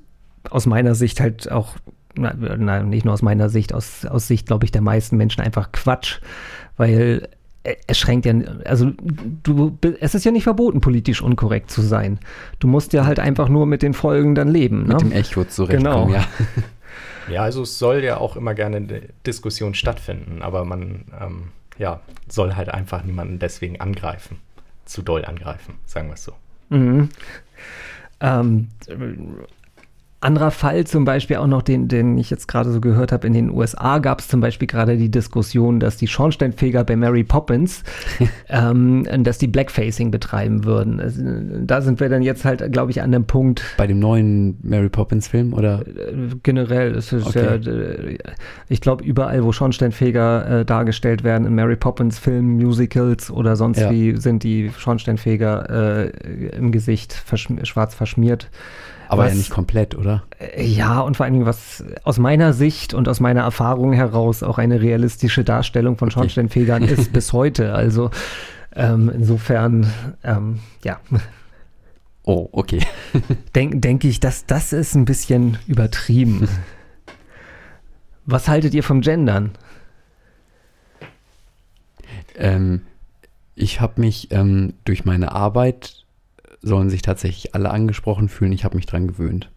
aus 0.50 0.66
meiner 0.66 0.94
Sicht 0.94 1.20
halt 1.20 1.50
auch, 1.50 1.76
na, 2.16 2.34
na, 2.34 2.82
nicht 2.82 3.04
nur 3.04 3.14
aus 3.14 3.22
meiner 3.22 3.48
Sicht, 3.48 3.72
aus, 3.72 4.04
aus 4.04 4.26
Sicht, 4.26 4.46
glaube 4.46 4.64
ich, 4.64 4.72
der 4.72 4.82
meisten 4.82 5.16
Menschen 5.16 5.42
einfach 5.42 5.72
Quatsch, 5.72 6.20
weil 6.76 7.28
es 7.64 7.98
schränkt 7.98 8.26
ja, 8.26 8.34
also 8.64 8.90
du, 9.42 9.78
es 10.00 10.14
ist 10.14 10.24
ja 10.24 10.32
nicht 10.32 10.44
verboten, 10.44 10.80
politisch 10.80 11.22
unkorrekt 11.22 11.70
zu 11.70 11.80
sein. 11.80 12.18
Du 12.58 12.66
musst 12.66 12.92
ja 12.92 13.06
halt 13.06 13.20
einfach 13.20 13.48
nur 13.48 13.66
mit 13.66 13.82
den 13.82 13.94
Folgen 13.94 14.34
dann 14.34 14.48
leben. 14.48 14.80
Mit 14.80 14.88
ne? 14.88 14.96
dem 14.96 15.12
Echo 15.12 15.44
zurechtkommen, 15.44 16.08
genau. 16.08 16.10
ja. 16.10 16.24
Ja, 17.30 17.42
also 17.42 17.62
es 17.62 17.78
soll 17.78 18.02
ja 18.02 18.18
auch 18.18 18.36
immer 18.36 18.54
gerne 18.54 18.78
eine 18.78 19.02
Diskussion 19.24 19.74
stattfinden, 19.74 20.42
aber 20.42 20.64
man 20.64 21.04
ähm, 21.20 21.44
ja, 21.78 22.00
soll 22.28 22.56
halt 22.56 22.68
einfach 22.68 23.04
niemanden 23.04 23.38
deswegen 23.38 23.80
angreifen. 23.80 24.38
Zu 24.84 25.02
doll 25.02 25.24
angreifen, 25.24 25.76
sagen 25.86 26.08
wir 26.08 26.14
es 26.14 26.24
so. 26.24 26.32
Mhm. 26.70 27.10
Ähm, 28.20 28.68
anderer 30.22 30.50
Fall 30.50 30.86
zum 30.86 31.04
Beispiel 31.04 31.36
auch 31.36 31.46
noch, 31.46 31.62
den, 31.62 31.88
den 31.88 32.16
ich 32.18 32.30
jetzt 32.30 32.48
gerade 32.48 32.70
so 32.70 32.80
gehört 32.80 33.12
habe, 33.12 33.26
in 33.26 33.32
den 33.32 33.50
USA 33.50 33.98
gab 33.98 34.20
es 34.20 34.28
zum 34.28 34.40
Beispiel 34.40 34.68
gerade 34.68 34.96
die 34.96 35.10
Diskussion, 35.10 35.80
dass 35.80 35.96
die 35.96 36.06
Schornsteinfeger 36.06 36.84
bei 36.84 36.96
Mary 36.96 37.24
Poppins, 37.24 37.82
ähm, 38.48 39.06
dass 39.24 39.38
die 39.38 39.48
Blackfacing 39.48 40.10
betreiben 40.10 40.64
würden. 40.64 41.00
Also, 41.00 41.22
da 41.64 41.80
sind 41.80 42.00
wir 42.00 42.08
dann 42.08 42.22
jetzt 42.22 42.44
halt, 42.44 42.72
glaube 42.72 42.90
ich, 42.90 43.02
an 43.02 43.12
dem 43.12 43.24
Punkt. 43.24 43.62
Bei 43.76 43.86
dem 43.86 43.98
neuen 43.98 44.58
Mary 44.62 44.88
Poppins 44.88 45.28
Film 45.28 45.52
oder? 45.52 45.86
Äh, 45.86 46.36
generell, 46.42 46.94
es 46.94 47.12
ist 47.12 47.26
okay. 47.26 47.60
ja, 47.62 48.26
ich 48.68 48.80
glaube, 48.80 49.04
überall, 49.04 49.44
wo 49.44 49.52
Schornsteinfeger 49.52 50.60
äh, 50.60 50.64
dargestellt 50.64 51.24
werden, 51.24 51.46
in 51.46 51.54
Mary 51.54 51.76
Poppins 51.76 52.18
Filmen, 52.18 52.56
Musicals 52.56 53.30
oder 53.30 53.56
sonst 53.56 53.80
ja. 53.80 53.90
wie, 53.90 54.16
sind 54.16 54.42
die 54.42 54.70
Schornsteinfeger 54.76 56.04
äh, 56.04 56.56
im 56.56 56.72
Gesicht 56.72 57.12
verschm 57.12 57.64
schwarz 57.64 57.94
verschmiert. 57.94 58.48
Aber 59.12 59.24
was, 59.24 59.32
ja 59.32 59.36
nicht 59.36 59.50
komplett, 59.50 59.94
oder? 59.94 60.22
Äh, 60.38 60.64
ja, 60.64 61.00
und 61.00 61.18
vor 61.18 61.24
allen 61.24 61.34
Dingen, 61.34 61.44
was 61.44 61.84
aus 62.02 62.18
meiner 62.18 62.54
Sicht 62.54 62.94
und 62.94 63.08
aus 63.08 63.20
meiner 63.20 63.42
Erfahrung 63.42 63.92
heraus 63.92 64.42
auch 64.42 64.56
eine 64.56 64.80
realistische 64.80 65.44
Darstellung 65.44 65.98
von 65.98 66.10
Schornsteinfegern 66.10 66.82
okay. 66.82 66.94
ist 66.94 67.12
bis 67.12 67.34
heute. 67.34 67.74
Also 67.74 68.10
ähm, 68.74 69.12
insofern, 69.14 69.86
ähm, 70.24 70.60
ja. 70.82 70.98
Oh, 72.24 72.48
okay. 72.52 72.80
Denke 73.54 73.80
denk 73.80 74.04
ich, 74.04 74.18
dass 74.18 74.46
das 74.46 74.72
ist 74.72 74.94
ein 74.94 75.04
bisschen 75.04 75.58
übertrieben. 75.66 76.48
Was 78.24 78.48
haltet 78.48 78.72
ihr 78.72 78.82
vom 78.82 79.02
Gendern? 79.02 79.50
Ähm, 82.34 82.80
ich 83.54 83.82
habe 83.82 84.00
mich 84.00 84.28
ähm, 84.30 84.72
durch 84.86 85.04
meine 85.04 85.32
Arbeit, 85.32 86.01
sollen 86.62 86.90
sich 86.90 87.02
tatsächlich 87.02 87.54
alle 87.54 87.70
angesprochen 87.70 88.28
fühlen, 88.28 88.52
ich 88.52 88.64
habe 88.64 88.76
mich 88.76 88.86
dran 88.86 89.08
gewöhnt. 89.08 89.50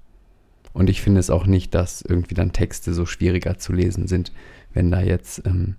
Und 0.73 0.89
ich 0.89 1.01
finde 1.01 1.19
es 1.19 1.29
auch 1.29 1.45
nicht, 1.45 1.73
dass 1.73 2.01
irgendwie 2.01 2.35
dann 2.35 2.51
Texte 2.51 2.93
so 2.93 3.05
schwieriger 3.05 3.57
zu 3.57 3.71
lesen 3.71 4.07
sind, 4.07 4.33
wenn 4.73 4.91
da 4.91 5.01
jetzt, 5.01 5.45
ähm, 5.45 5.75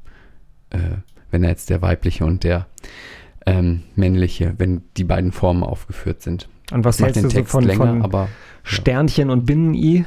äh, 0.70 0.96
wenn 1.30 1.42
da 1.42 1.48
jetzt 1.48 1.68
der 1.68 1.82
weibliche 1.82 2.24
und 2.24 2.44
der 2.44 2.66
ähm, 3.44 3.82
männliche, 3.94 4.54
wenn 4.56 4.82
die 4.96 5.04
beiden 5.04 5.32
Formen 5.32 5.62
aufgeführt 5.62 6.22
sind. 6.22 6.48
Und 6.72 6.84
was 6.84 6.98
Macht 6.98 7.08
hältst 7.08 7.18
du 7.18 7.28
den 7.28 7.30
so 7.30 7.36
Text 7.36 7.52
von, 7.52 7.64
länger, 7.64 7.86
von 7.86 8.02
aber 8.02 8.28
Sternchen 8.62 9.30
und 9.30 9.44
Binnen-I? 9.44 10.06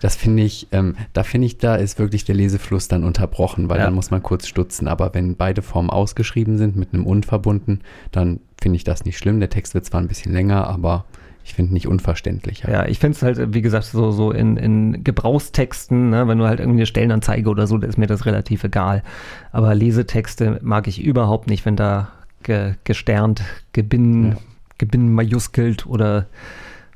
Das 0.00 0.16
finde 0.16 0.42
ich, 0.42 0.68
ähm, 0.72 0.96
da 1.12 1.22
finde 1.22 1.46
ich, 1.46 1.58
da 1.58 1.74
ist 1.76 1.98
wirklich 1.98 2.24
der 2.24 2.34
Lesefluss 2.34 2.88
dann 2.88 3.04
unterbrochen, 3.04 3.68
weil 3.68 3.78
Ja. 3.78 3.84
dann 3.84 3.94
muss 3.94 4.10
man 4.10 4.22
kurz 4.22 4.46
stutzen. 4.46 4.88
Aber 4.88 5.12
wenn 5.14 5.36
beide 5.36 5.62
Formen 5.62 5.90
ausgeschrieben 5.90 6.58
sind, 6.58 6.76
mit 6.76 6.92
einem 6.94 7.06
und 7.06 7.26
verbunden, 7.26 7.80
dann 8.12 8.40
finde 8.60 8.76
ich 8.76 8.84
das 8.84 9.04
nicht 9.04 9.18
schlimm. 9.18 9.40
Der 9.40 9.50
Text 9.50 9.74
wird 9.74 9.84
zwar 9.84 10.00
ein 10.00 10.08
bisschen 10.08 10.32
länger, 10.32 10.66
aber 10.66 11.04
ich 11.44 11.54
finde 11.54 11.72
nicht 11.72 11.86
unverständlich. 11.88 12.64
Ja, 12.68 12.86
ich 12.86 12.98
finde 12.98 13.16
es 13.16 13.22
halt, 13.22 13.54
wie 13.54 13.62
gesagt, 13.62 13.86
so, 13.86 14.10
so 14.12 14.30
in, 14.30 14.56
in 14.58 15.02
Gebrauchstexten, 15.04 16.10
ne, 16.10 16.28
wenn 16.28 16.38
du 16.38 16.46
halt 16.46 16.60
irgendwie 16.60 16.80
eine 16.80 16.86
Stellenanzeige 16.86 17.48
oder 17.48 17.66
so, 17.66 17.78
da 17.78 17.86
ist 17.86 17.96
mir 17.98 18.06
das 18.06 18.26
relativ 18.26 18.62
egal. 18.64 19.02
Aber 19.50 19.74
Lesetexte 19.74 20.58
mag 20.62 20.86
ich 20.86 21.02
überhaupt 21.02 21.48
nicht, 21.48 21.64
wenn 21.64 21.76
da 21.76 22.08
ge, 22.42 22.74
gesternt, 22.84 23.42
gebinn, 23.72 24.32
Ja. 24.32 24.36
gebinn 24.78 25.12
majuskelt 25.12 25.86
oder 25.86 26.26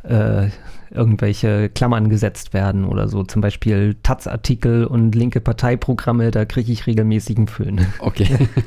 äh, 0.03 0.49
irgendwelche 0.95 1.69
Klammern 1.69 2.09
gesetzt 2.09 2.55
werden 2.55 2.85
oder 2.85 3.09
so. 3.09 3.23
Zum 3.25 3.43
Beispiel 3.43 3.97
Taz-Artikel 4.03 4.85
und 4.87 5.15
linke 5.15 5.41
Parteiprogramme, 5.41 6.31
da 6.31 6.45
kriege 6.45 6.73
ich 6.73 6.87
regelmäßigen 6.87 7.49
Föhn. 7.49 7.87
Okay. 7.99 8.49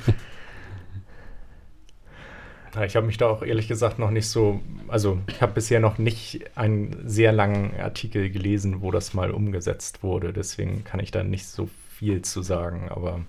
Ich 2.86 2.96
habe 2.96 3.08
mich 3.08 3.18
da 3.18 3.28
auch 3.28 3.42
ehrlich 3.42 3.68
gesagt 3.68 3.98
noch 3.98 4.12
nicht 4.12 4.28
so, 4.28 4.62
also 4.88 5.20
ich 5.28 5.42
habe 5.42 5.54
bisher 5.54 5.80
noch 5.80 5.98
nicht 5.98 6.46
einen 6.56 6.96
sehr 7.06 7.32
langen 7.32 7.80
Artikel 7.80 8.30
gelesen, 8.30 8.82
wo 8.82 8.92
das 8.92 9.16
mal 9.16 9.32
umgesetzt 9.32 10.04
wurde. 10.04 10.32
Deswegen 10.32 10.84
kann 10.84 11.00
ich 11.00 11.10
da 11.10 11.24
nicht 11.24 11.48
so 11.48 11.70
viel 11.90 12.22
zu 12.22 12.44
sagen, 12.44 12.90
aber 12.90 13.22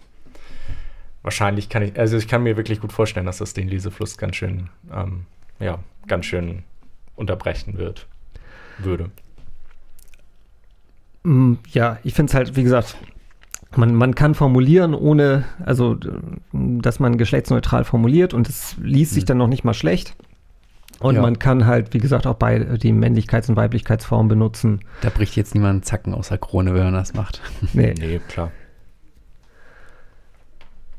wahrscheinlich 1.23 1.69
kann 1.69 1.83
ich, 1.83 1.99
also 1.99 2.17
ich 2.19 2.29
kann 2.29 2.43
mir 2.43 2.57
wirklich 2.57 2.81
gut 2.81 2.93
vorstellen, 2.93 3.27
dass 3.27 3.39
das 3.39 3.55
den 3.55 3.69
Lesefluss 3.69 4.19
ganz 4.19 4.37
schön, 4.37 4.69
ähm, 4.93 5.25
ja, 5.61 5.79
ganz 6.07 6.27
schön 6.27 6.65
unterbrechen 7.17 7.79
wird, 7.79 8.07
würde. 8.85 9.11
Mm, 11.25 11.55
Ja, 11.73 11.99
ich 12.05 12.15
finde 12.15 12.31
es 12.31 12.35
halt, 12.35 12.57
wie 12.57 12.63
gesagt, 12.63 12.97
man, 13.77 13.95
man 13.95 14.15
kann 14.15 14.35
formulieren, 14.35 14.95
ohne, 14.95 15.45
also, 15.65 15.97
dass 16.53 17.01
man 17.01 17.19
geschlechtsneutral 17.19 17.85
formuliert 17.85 18.33
und 18.35 18.49
es 18.49 18.77
liest 18.81 19.13
sich 19.15 19.25
Mhm. 19.25 19.27
dann 19.29 19.39
noch 19.39 19.49
nicht 19.49 19.65
mal 19.65 19.75
schlecht. 19.75 20.17
Und 21.01 21.15
Ja. 21.17 21.23
man 21.23 21.39
kann 21.39 21.67
halt, 21.67 21.95
wie 21.95 21.99
gesagt, 21.99 22.27
auch 22.27 22.35
bei 22.35 22.59
die 22.59 22.93
Männlichkeits- 22.93 23.49
und 23.51 23.57
Weiblichkeitsform 23.57 24.27
benutzen. 24.29 24.81
da 25.03 25.11
bricht 25.11 25.37
jetzt 25.37 25.55
niemand 25.55 25.71
einen 25.73 25.83
Zacken 25.85 26.15
aus 26.15 26.29
der 26.29 26.39
Krone, 26.39 26.75
wenn 26.75 26.85
man 26.85 26.95
das 26.95 27.15
macht. 27.15 27.41
Nee. 27.73 27.95
Nee, 27.99 28.21
klar. 28.27 28.51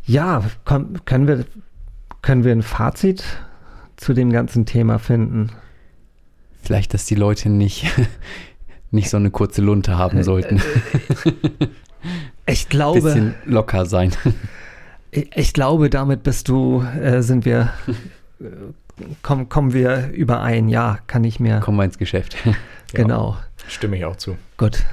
Ja, 0.05 0.43
können 0.65 1.27
wir, 1.27 1.45
können 2.21 2.43
wir 2.43 2.51
ein 2.51 2.63
Fazit 2.63 3.23
zu 3.97 4.13
dem 4.13 4.31
ganzen 4.31 4.65
Thema 4.65 4.97
finden? 4.99 5.51
Vielleicht, 6.61 6.93
dass 6.93 7.05
die 7.05 7.15
Leute 7.15 7.49
nicht, 7.49 7.85
nicht 8.91 9.09
so 9.09 9.17
eine 9.17 9.31
kurze 9.31 9.61
Lunte 9.61 9.97
haben 9.97 10.23
sollten. 10.23 10.61
Ich 12.45 12.69
glaube, 12.69 13.01
Bisschen 13.01 13.35
locker 13.45 13.85
sein. 13.85 14.11
ich, 15.11 15.53
glaube, 15.53 15.89
damit 15.89 16.23
bist 16.23 16.47
du, 16.49 16.81
äh, 16.81 17.21
sind 17.21 17.45
wir, 17.45 17.73
äh, 18.39 18.45
komm, 19.21 19.49
kommen 19.49 19.73
wir 19.73 20.09
überein. 20.11 20.69
Ja, 20.69 20.99
kann 21.07 21.23
ich 21.23 21.39
mir, 21.39 21.59
Kommen 21.59 21.77
wir 21.77 21.85
ins 21.85 21.97
Geschäft. 21.97 22.37
genau. 22.93 23.37
Stimme 23.67 23.97
ich 23.97 24.05
auch 24.05 24.15
zu. 24.15 24.37
Gut. 24.57 24.83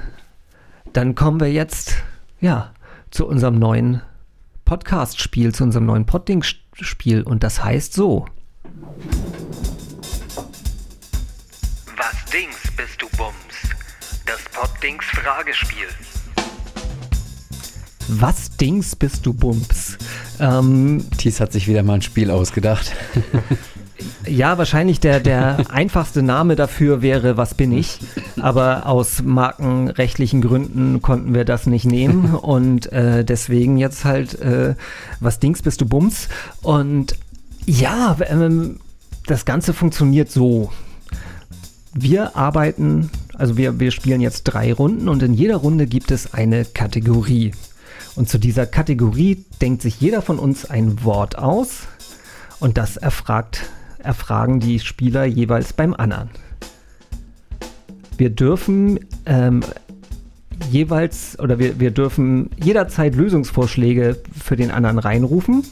Dann 0.93 1.15
kommen 1.15 1.39
wir 1.39 1.51
jetzt, 1.51 1.95
ja, 2.39 2.71
zu 3.11 3.27
unserem 3.27 3.55
neuen 3.55 4.01
Podcast-Spiel, 4.65 5.53
zu 5.53 5.63
unserem 5.63 5.85
neuen 5.85 6.05
Podding-Spiel. 6.05 7.23
Und 7.23 7.43
das 7.43 7.63
heißt 7.63 7.93
so. 7.93 8.25
Was 12.27 12.33
Dings 12.33 12.71
bist 12.75 13.01
du 13.01 13.07
Bums? 13.17 13.75
Das 14.25 14.39
Poddings 14.51 15.05
Fragespiel. 15.05 15.87
Was 18.09 18.57
Dings 18.57 18.97
bist 18.97 19.25
du 19.25 19.33
Bums? 19.33 19.97
Ähm, 20.37 21.05
Thies 21.17 21.39
hat 21.39 21.53
sich 21.53 21.69
wieder 21.69 21.83
mal 21.83 21.93
ein 21.93 22.01
Spiel 22.01 22.29
ausgedacht. 22.29 22.91
ja, 24.27 24.57
wahrscheinlich 24.57 24.99
der, 24.99 25.21
der 25.21 25.57
einfachste 25.69 26.21
Name 26.21 26.57
dafür 26.57 27.01
wäre 27.01 27.37
Was 27.37 27.53
bin 27.53 27.71
ich? 27.71 27.99
Aber 28.41 28.87
aus 28.87 29.21
markenrechtlichen 29.23 30.41
Gründen 30.41 31.01
konnten 31.01 31.33
wir 31.33 31.45
das 31.45 31.65
nicht 31.65 31.85
nehmen. 31.85 32.35
Und 32.35 32.91
äh, 32.91 33.23
deswegen 33.23 33.77
jetzt 33.77 34.03
halt 34.03 34.37
äh, 34.41 34.75
Was 35.21 35.39
Dings 35.39 35.61
bist 35.61 35.79
du 35.79 35.85
Bums? 35.85 36.27
Und 36.61 37.15
ja, 37.65 38.17
ähm, 38.27 38.81
das 39.27 39.45
Ganze 39.45 39.73
funktioniert 39.73 40.29
so. 40.29 40.73
Wir 41.99 42.35
arbeiten, 42.35 43.09
also 43.33 43.57
wir, 43.57 43.79
wir 43.79 43.89
spielen 43.89 44.21
jetzt 44.21 44.43
drei 44.43 44.71
Runden 44.71 45.09
und 45.09 45.23
in 45.23 45.33
jeder 45.33 45.55
Runde 45.55 45.87
gibt 45.87 46.11
es 46.11 46.31
eine 46.31 46.63
Kategorie. 46.63 47.53
Und 48.15 48.29
zu 48.29 48.37
dieser 48.37 48.67
Kategorie 48.67 49.43
denkt 49.61 49.81
sich 49.81 49.99
jeder 49.99 50.21
von 50.21 50.37
uns 50.37 50.63
ein 50.69 51.03
Wort 51.03 51.39
aus 51.39 51.87
und 52.59 52.77
das 52.77 52.97
erfragt, 52.97 53.63
erfragen 53.97 54.59
die 54.59 54.79
Spieler 54.79 55.25
jeweils 55.25 55.73
beim 55.73 55.95
anderen. 55.95 56.29
Wir 58.15 58.29
dürfen 58.29 58.99
ähm, 59.25 59.61
jeweils 60.69 61.39
oder 61.39 61.57
wir, 61.57 61.79
wir 61.79 61.89
dürfen 61.89 62.51
jederzeit 62.63 63.15
Lösungsvorschläge 63.15 64.21
für 64.39 64.55
den 64.55 64.69
anderen 64.69 64.99
reinrufen, 64.99 65.63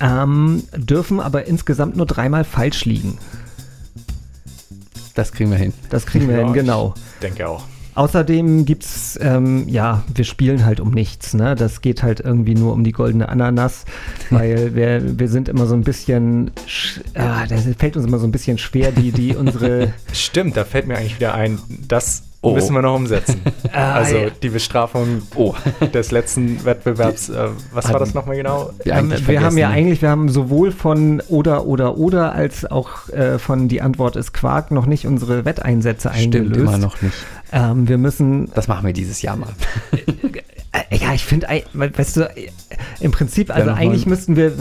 ähm, 0.00 0.64
dürfen 0.76 1.18
aber 1.18 1.46
insgesamt 1.46 1.96
nur 1.96 2.04
dreimal 2.04 2.44
falsch 2.44 2.84
liegen. 2.84 3.16
Das 5.14 5.32
kriegen 5.32 5.50
wir 5.50 5.58
hin. 5.58 5.72
Das 5.90 6.06
kriegen 6.06 6.28
wir 6.28 6.38
Ja, 6.38 6.44
hin, 6.44 6.52
genau. 6.54 6.94
Ich 7.14 7.20
denke 7.20 7.48
auch. 7.48 7.64
Außerdem 7.94 8.64
gibt's, 8.64 9.18
ähm, 9.20 9.68
ja, 9.68 10.02
wir 10.14 10.24
spielen 10.24 10.64
halt 10.64 10.80
um 10.80 10.92
nichts, 10.92 11.34
ne? 11.34 11.54
Das 11.54 11.82
geht 11.82 12.02
halt 12.02 12.20
irgendwie 12.20 12.54
nur 12.54 12.72
um 12.72 12.84
die 12.84 12.92
goldene 12.92 13.28
Ananas, 13.28 13.84
weil 14.30 14.74
wir, 14.74 15.18
wir 15.18 15.28
sind 15.28 15.46
immer 15.50 15.66
so 15.66 15.74
ein 15.74 15.82
bisschen, 15.82 16.50
sch- 16.66 17.00
ah, 17.14 17.44
das 17.46 17.64
fällt 17.78 17.98
uns 17.98 18.06
immer 18.06 18.18
so 18.18 18.26
ein 18.26 18.32
bisschen 18.32 18.56
schwer, 18.56 18.92
die, 18.92 19.12
die 19.12 19.36
unsere, 19.36 19.92
Stimmt, 20.14 20.56
da 20.56 20.64
fällt 20.64 20.86
mir 20.86 20.96
eigentlich 20.96 21.16
wieder 21.16 21.34
ein, 21.34 21.58
das 21.86 22.22
Oh. 22.44 22.54
müssen 22.54 22.74
wir 22.74 22.82
noch 22.82 22.96
umsetzen. 22.96 23.40
Ah, 23.72 23.94
also 23.94 24.16
ja. 24.18 24.28
die 24.42 24.50
Bestrafung 24.50 25.22
Oh, 25.34 25.54
des 25.94 26.10
letzten 26.10 26.62
Wettbewerbs. 26.64 27.30
Äh, 27.30 27.48
was 27.72 27.90
war 27.90 27.98
das 28.00 28.12
nochmal 28.12 28.36
genau? 28.36 28.70
wir, 28.84 28.92
ähm, 28.94 29.10
wir 29.26 29.40
haben 29.42 29.56
ja 29.56 29.70
eigentlich, 29.70 30.02
wir 30.02 30.10
haben 30.10 30.28
sowohl 30.28 30.72
von 30.72 31.22
oder 31.28 31.64
oder 31.66 31.96
oder 31.96 32.34
als 32.34 32.70
auch 32.70 33.08
äh, 33.08 33.38
von 33.38 33.68
die 33.68 33.80
Antwort 33.80 34.16
ist 34.16 34.32
Quark 34.34 34.70
noch 34.72 34.84
nicht 34.84 35.06
unsere 35.06 35.46
Wetteinsätze 35.46 36.10
Stimmt 36.12 36.34
eingelöst. 36.36 36.60
immer 36.60 36.76
noch 36.78 37.00
nicht. 37.00 37.14
Ähm, 37.52 37.88
wir 37.88 37.96
müssen 37.96 38.50
Das 38.54 38.68
machen 38.68 38.84
wir 38.86 38.92
dieses 38.92 39.22
Jahr 39.22 39.36
mal. 39.36 39.48
Äh, 39.92 40.96
Ja, 40.96 41.14
ich 41.14 41.24
finde, 41.24 41.46
weißt 41.72 42.16
du, 42.16 42.30
im 43.00 43.10
Prinzip, 43.12 43.54
also 43.54 43.70
mal- 43.70 43.76
eigentlich 43.78 44.06
müssten 44.06 44.36
wir, 44.36 44.52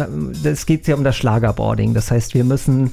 es 0.44 0.66
geht 0.66 0.88
ja 0.88 0.96
um 0.96 1.04
das 1.04 1.16
Schlagerboarding. 1.18 1.94
Das 1.94 2.12
heißt, 2.12 2.34
wir 2.34 2.44
müssen 2.44 2.92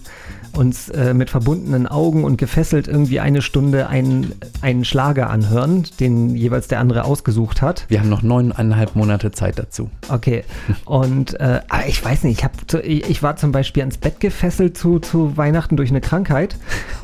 uns 0.53 0.89
äh, 0.91 1.15
mit 1.15 1.31
verbundenen 1.31 1.87
Augen 1.87 2.25
und 2.25 2.37
gefesselt 2.37 2.89
irgendwie 2.89 3.21
eine 3.21 3.43
Stunde 3.43 3.89
einen, 3.89 4.33
einen 4.61 4.85
Schlager 4.85 5.31
anhören, 5.31 5.85
den 6.01 6.35
jeweils 6.37 6.69
der 6.69 6.81
andere 6.81 7.05
ausgesucht 7.05 7.63
hat. 7.63 7.85
Wir 7.89 8.01
haben 8.01 8.09
noch 8.09 8.23
neuneinhalb 8.23 8.97
Monate 8.97 9.33
Zeit 9.33 9.59
dazu. 9.59 9.91
Okay. 10.09 10.45
Und 10.85 11.39
äh, 11.41 11.61
aber 11.69 11.87
ich 11.87 12.05
weiß 12.05 12.25
nicht, 12.25 12.39
ich, 12.39 12.45
hab, 12.45 12.53
zu- 12.71 12.81
ich 12.81 13.09
ich 13.09 13.23
war 13.23 13.37
zum 13.37 13.53
Beispiel 13.53 13.83
ans 13.83 13.99
Bett 13.99 14.21
gefesselt 14.21 14.77
zu, 14.77 14.99
zu 14.99 15.37
Weihnachten 15.37 15.77
durch 15.77 15.91
eine 15.91 16.01
Krankheit 16.01 16.57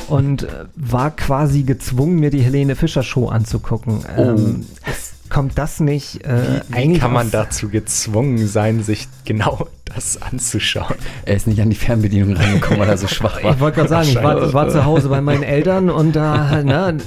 und 0.08 0.44
äh, 0.44 0.46
war 0.76 1.10
quasi 1.10 1.62
gezwungen, 1.62 2.20
mir 2.20 2.30
die 2.30 2.42
Helene 2.42 2.76
Fischer 2.76 3.02
Show 3.02 3.28
anzugucken. 3.28 4.04
Ähm, 4.16 4.66
es 4.86 5.13
kommt 5.30 5.58
das 5.58 5.80
nicht 5.80 6.24
äh, 6.24 6.60
Wie 6.68 6.98
kann 6.98 7.12
man 7.12 7.26
aus- 7.26 7.32
dazu 7.32 7.68
gezwungen 7.68 8.46
sein, 8.46 8.82
sich 8.82 9.08
genau 9.24 9.66
das 9.94 10.20
anzuschauen? 10.22 10.94
Er 11.24 11.36
ist 11.36 11.46
nicht 11.46 11.60
an 11.60 11.70
die 11.70 11.76
Fernbedienung 11.76 12.36
rangekommen, 12.36 12.78
weil 12.80 12.88
er 12.88 12.98
so 12.98 13.06
schwach 13.08 13.42
war. 13.42 13.54
Ich 13.54 13.60
wollte 13.60 13.76
gerade 13.78 13.88
sagen, 13.88 14.08
ich 14.08 14.22
war, 14.22 14.46
ich 14.46 14.52
war 14.52 14.68
zu 14.68 14.84
Hause 14.84 15.08
bei 15.08 15.20
meinen 15.20 15.42
Eltern 15.42 15.90
und 15.90 16.14
da 16.14 16.62
ne, 16.62 16.98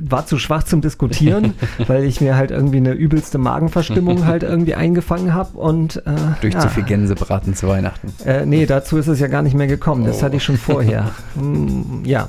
war 0.00 0.26
zu 0.26 0.38
schwach 0.38 0.62
zum 0.62 0.80
Diskutieren, 0.80 1.54
weil 1.86 2.04
ich 2.04 2.20
mir 2.20 2.36
halt 2.36 2.50
irgendwie 2.50 2.78
eine 2.78 2.92
übelste 2.92 3.38
Magenverstimmung 3.38 4.24
halt 4.26 4.42
irgendwie 4.42 4.74
eingefangen 4.74 5.34
habe 5.34 5.58
und 5.58 5.96
äh, 6.06 6.10
Durch 6.40 6.54
ja. 6.54 6.60
zu 6.60 6.68
viel 6.68 6.84
Gänsebraten 6.84 7.54
zu 7.54 7.68
Weihnachten. 7.68 8.12
Äh, 8.24 8.46
nee, 8.46 8.66
dazu 8.66 8.96
ist 8.98 9.08
es 9.08 9.20
ja 9.20 9.26
gar 9.28 9.42
nicht 9.42 9.54
mehr 9.54 9.66
gekommen. 9.66 10.04
Das 10.04 10.18
Oh. 10.18 10.22
hatte 10.22 10.36
ich 10.36 10.44
schon 10.44 10.58
vorher. 10.58 11.10
Hm, 11.34 12.02
ja. 12.04 12.28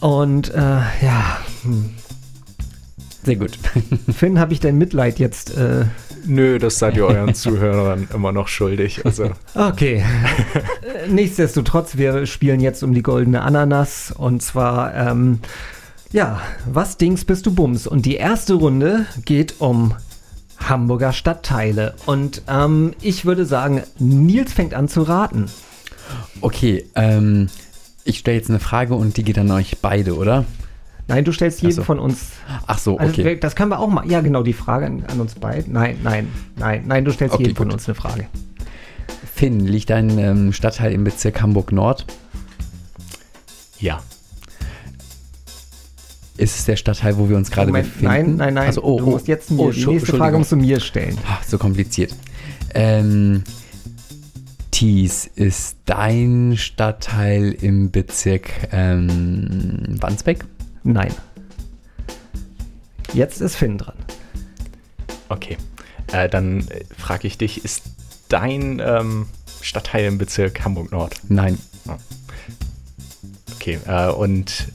Und 0.00 0.52
äh, 0.54 0.58
ja, 0.60 1.38
hm. 1.62 1.90
Sehr 3.24 3.36
gut. 3.36 3.58
Finn, 4.14 4.38
habe 4.38 4.52
ich 4.52 4.60
dein 4.60 4.76
Mitleid 4.76 5.18
jetzt 5.18 5.56
äh, 5.56 5.86
Nö, 6.26 6.58
das 6.58 6.78
seid 6.78 6.96
ihr 6.96 7.06
euren 7.06 7.34
Zuhörern 7.34 8.08
immer 8.14 8.32
noch 8.32 8.48
schuldig. 8.48 9.04
Also, 9.04 9.30
Okay. 9.54 10.04
Äh, 10.54 11.08
Nichtsdestotrotz, 11.08 11.96
wir 11.96 12.26
spielen 12.26 12.60
jetzt 12.60 12.82
um 12.82 12.94
die 12.94 13.02
goldene 13.02 13.42
Ananas. 13.42 14.12
Und 14.16 14.42
zwar, 14.42 14.94
ähm, 14.94 15.40
ja, 16.12 16.40
was 16.66 16.96
Dings 16.96 17.24
bist 17.24 17.46
du 17.46 17.54
Bums? 17.54 17.86
Und 17.86 18.06
die 18.06 18.16
erste 18.16 18.54
Runde 18.54 19.06
geht 19.24 19.56
um 19.60 19.94
Hamburger 20.58 21.12
Stadtteile. 21.12 21.94
Und 22.06 22.42
ähm, 22.48 22.92
ich 23.00 23.24
würde 23.24 23.44
sagen, 23.44 23.82
Nils 23.98 24.52
fängt 24.52 24.74
an 24.74 24.88
zu 24.88 25.02
raten. 25.02 25.46
Okay, 26.40 26.86
ähm, 26.94 27.48
ich 28.04 28.18
stelle 28.18 28.36
jetzt 28.36 28.50
eine 28.50 28.60
Frage 28.60 28.94
und 28.94 29.16
die 29.16 29.24
geht 29.24 29.38
an 29.38 29.50
euch 29.50 29.78
beide, 29.80 30.16
oder? 30.16 30.44
Nein, 31.06 31.24
du 31.24 31.32
stellst 31.32 31.60
jeden 31.60 31.74
Ach 31.74 31.76
so. 31.76 31.82
von 31.84 31.98
uns. 31.98 32.32
Ach 32.66 32.78
so, 32.78 32.96
Also, 32.98 33.12
okay. 33.12 33.24
wir- 33.24 33.40
das 33.40 33.54
können 33.54 33.70
wir 33.70 33.78
auch 33.78 33.88
mal. 33.88 34.06
Ja, 34.10 34.20
genau, 34.20 34.42
die 34.42 34.52
Frage 34.54 34.86
an, 34.86 35.04
an 35.06 35.20
uns 35.20 35.34
beide. 35.34 35.70
Nein, 35.70 35.98
nein, 36.02 36.28
nein, 36.56 36.84
nein, 36.86 37.04
du 37.04 37.12
stellst 37.12 37.34
Okay, 37.34 37.44
jeden 37.44 37.56
von 37.56 37.66
gut. 37.68 37.74
uns 37.74 37.86
eine 37.88 37.94
Frage. 37.94 38.26
Finn, 39.34 39.60
liegt 39.60 39.90
dein 39.90 40.18
ähm, 40.18 40.52
Stadtteil 40.52 40.92
im 40.92 41.04
Bezirk 41.04 41.42
Hamburg-Nord? 41.42 42.06
ja. 43.78 44.00
Ist 46.36 46.58
es 46.58 46.64
der 46.64 46.74
Stadtteil, 46.74 47.16
wo 47.16 47.28
wir 47.28 47.36
uns 47.36 47.48
gerade 47.50 47.70
befinden? 47.70 48.04
nein, 48.04 48.36
nein, 48.36 48.54
nein. 48.54 48.66
Also, 48.66 48.82
oh, 48.82 48.98
du 48.98 49.06
oh, 49.06 49.10
musst 49.10 49.28
jetzt 49.28 49.52
mir 49.52 49.60
oh, 49.62 49.70
die 49.70 49.86
nächste 49.86 50.16
Frage 50.16 50.36
musst 50.36 50.50
du 50.50 50.56
mir 50.56 50.80
stellen. 50.80 51.16
Ah, 51.28 51.38
so 51.46 51.58
kompliziert. 51.58 52.12
Ähm, 52.74 53.44
Thies, 54.72 55.30
ist 55.36 55.76
dein 55.84 56.54
Stadtteil 56.56 57.52
im 57.52 57.92
Bezirk 57.92 58.50
ähm, 58.72 59.96
Wandsbek? 60.00 60.44
Nein. 60.84 61.12
Jetzt 63.12 63.40
ist 63.40 63.56
Finn 63.56 63.78
dran. 63.78 63.96
Okay. 65.28 65.56
Äh, 66.12 66.28
dann 66.28 66.68
äh, 66.68 66.84
frage 66.96 67.26
ich 67.26 67.38
dich, 67.38 67.64
ist 67.64 67.82
dein 68.28 68.80
ähm, 68.84 69.26
Stadtteil 69.60 70.04
im 70.04 70.18
Bezirk 70.18 70.64
Hamburg-Nord? 70.64 71.16
Nein. 71.28 71.58
Okay. 73.54 73.78
Äh, 73.86 74.08
und 74.10 74.68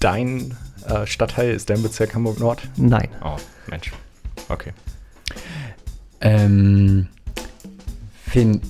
dein 0.00 0.56
äh, 0.86 1.06
Stadtteil 1.06 1.50
ist 1.50 1.68
dein 1.68 1.82
Bezirk 1.82 2.14
Hamburg-Nord? 2.14 2.62
Nein. 2.76 3.08
Oh, 3.22 3.36
Mensch. 3.68 3.92
Okay. 4.48 4.72
Ähm, 6.20 7.08
Finn, 8.24 8.62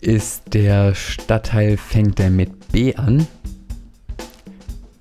ist 0.00 0.42
der 0.52 0.94
Stadtteil, 0.94 1.76
fängt 1.76 2.18
der 2.18 2.30
mit 2.30 2.72
B 2.72 2.94
an? 2.94 3.26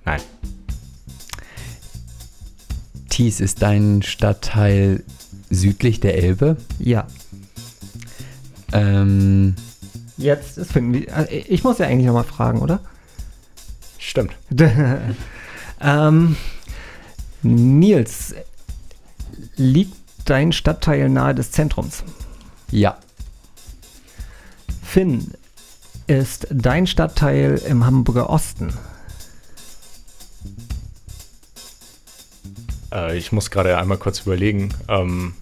Nein. 0.05 0.21
Thies, 3.13 3.39
ist 3.39 3.61
dein 3.61 4.01
Stadtteil 4.01 5.03
südlich 5.51 5.99
der 5.99 6.17
Elbe? 6.17 6.57
Ja. 6.79 7.05
Ähm, 8.71 9.55
Jetzt 10.17 10.57
ist 10.57 10.71
Finn. 10.71 10.93
Wie- 10.93 11.05
äh, 11.07 11.25
Ich 11.47 11.63
muss 11.63 11.77
ja 11.77 11.85
eigentlich 11.87 12.07
nochmal 12.07 12.23
fragen, 12.23 12.59
oder? 12.59 12.79
Stimmt. 13.99 14.31
ähm, 15.81 16.35
Nils, 17.43 18.33
liegt 19.57 19.95
dein 20.25 20.51
Stadtteil 20.51 21.07
nahe 21.09 21.35
des 21.35 21.51
Zentrums? 21.51 22.03
ja. 22.71 22.97
Finn, 24.83 25.31
ist 26.07 26.45
dein 26.51 26.85
Stadtteil 26.87 27.59
im 27.67 27.83
Hamburger 27.85 28.29
Osten? 28.29 28.71
Äh, 32.93 33.17
ich 33.17 33.31
muss 33.31 33.49
gerade 33.49 33.77
einmal 33.77 33.97
kurz 33.97 34.21
überlegen. 34.21 34.69
Ähm, 34.87 35.33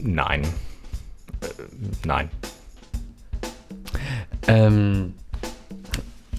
nein. 0.00 0.42
Äh, 0.42 1.46
nein. 2.04 2.30
Ähm, 4.46 5.14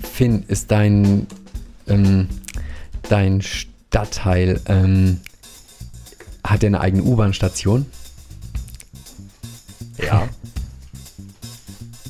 Finn, 0.01 0.43
ist 0.47 0.71
dein, 0.71 1.27
ähm, 1.87 2.27
dein 3.09 3.41
Stadtteil, 3.41 4.61
ähm, 4.65 5.19
hat 6.43 6.63
der 6.63 6.67
eine 6.67 6.81
eigene 6.81 7.03
U-Bahn-Station? 7.03 7.85
Ja. 9.97 10.27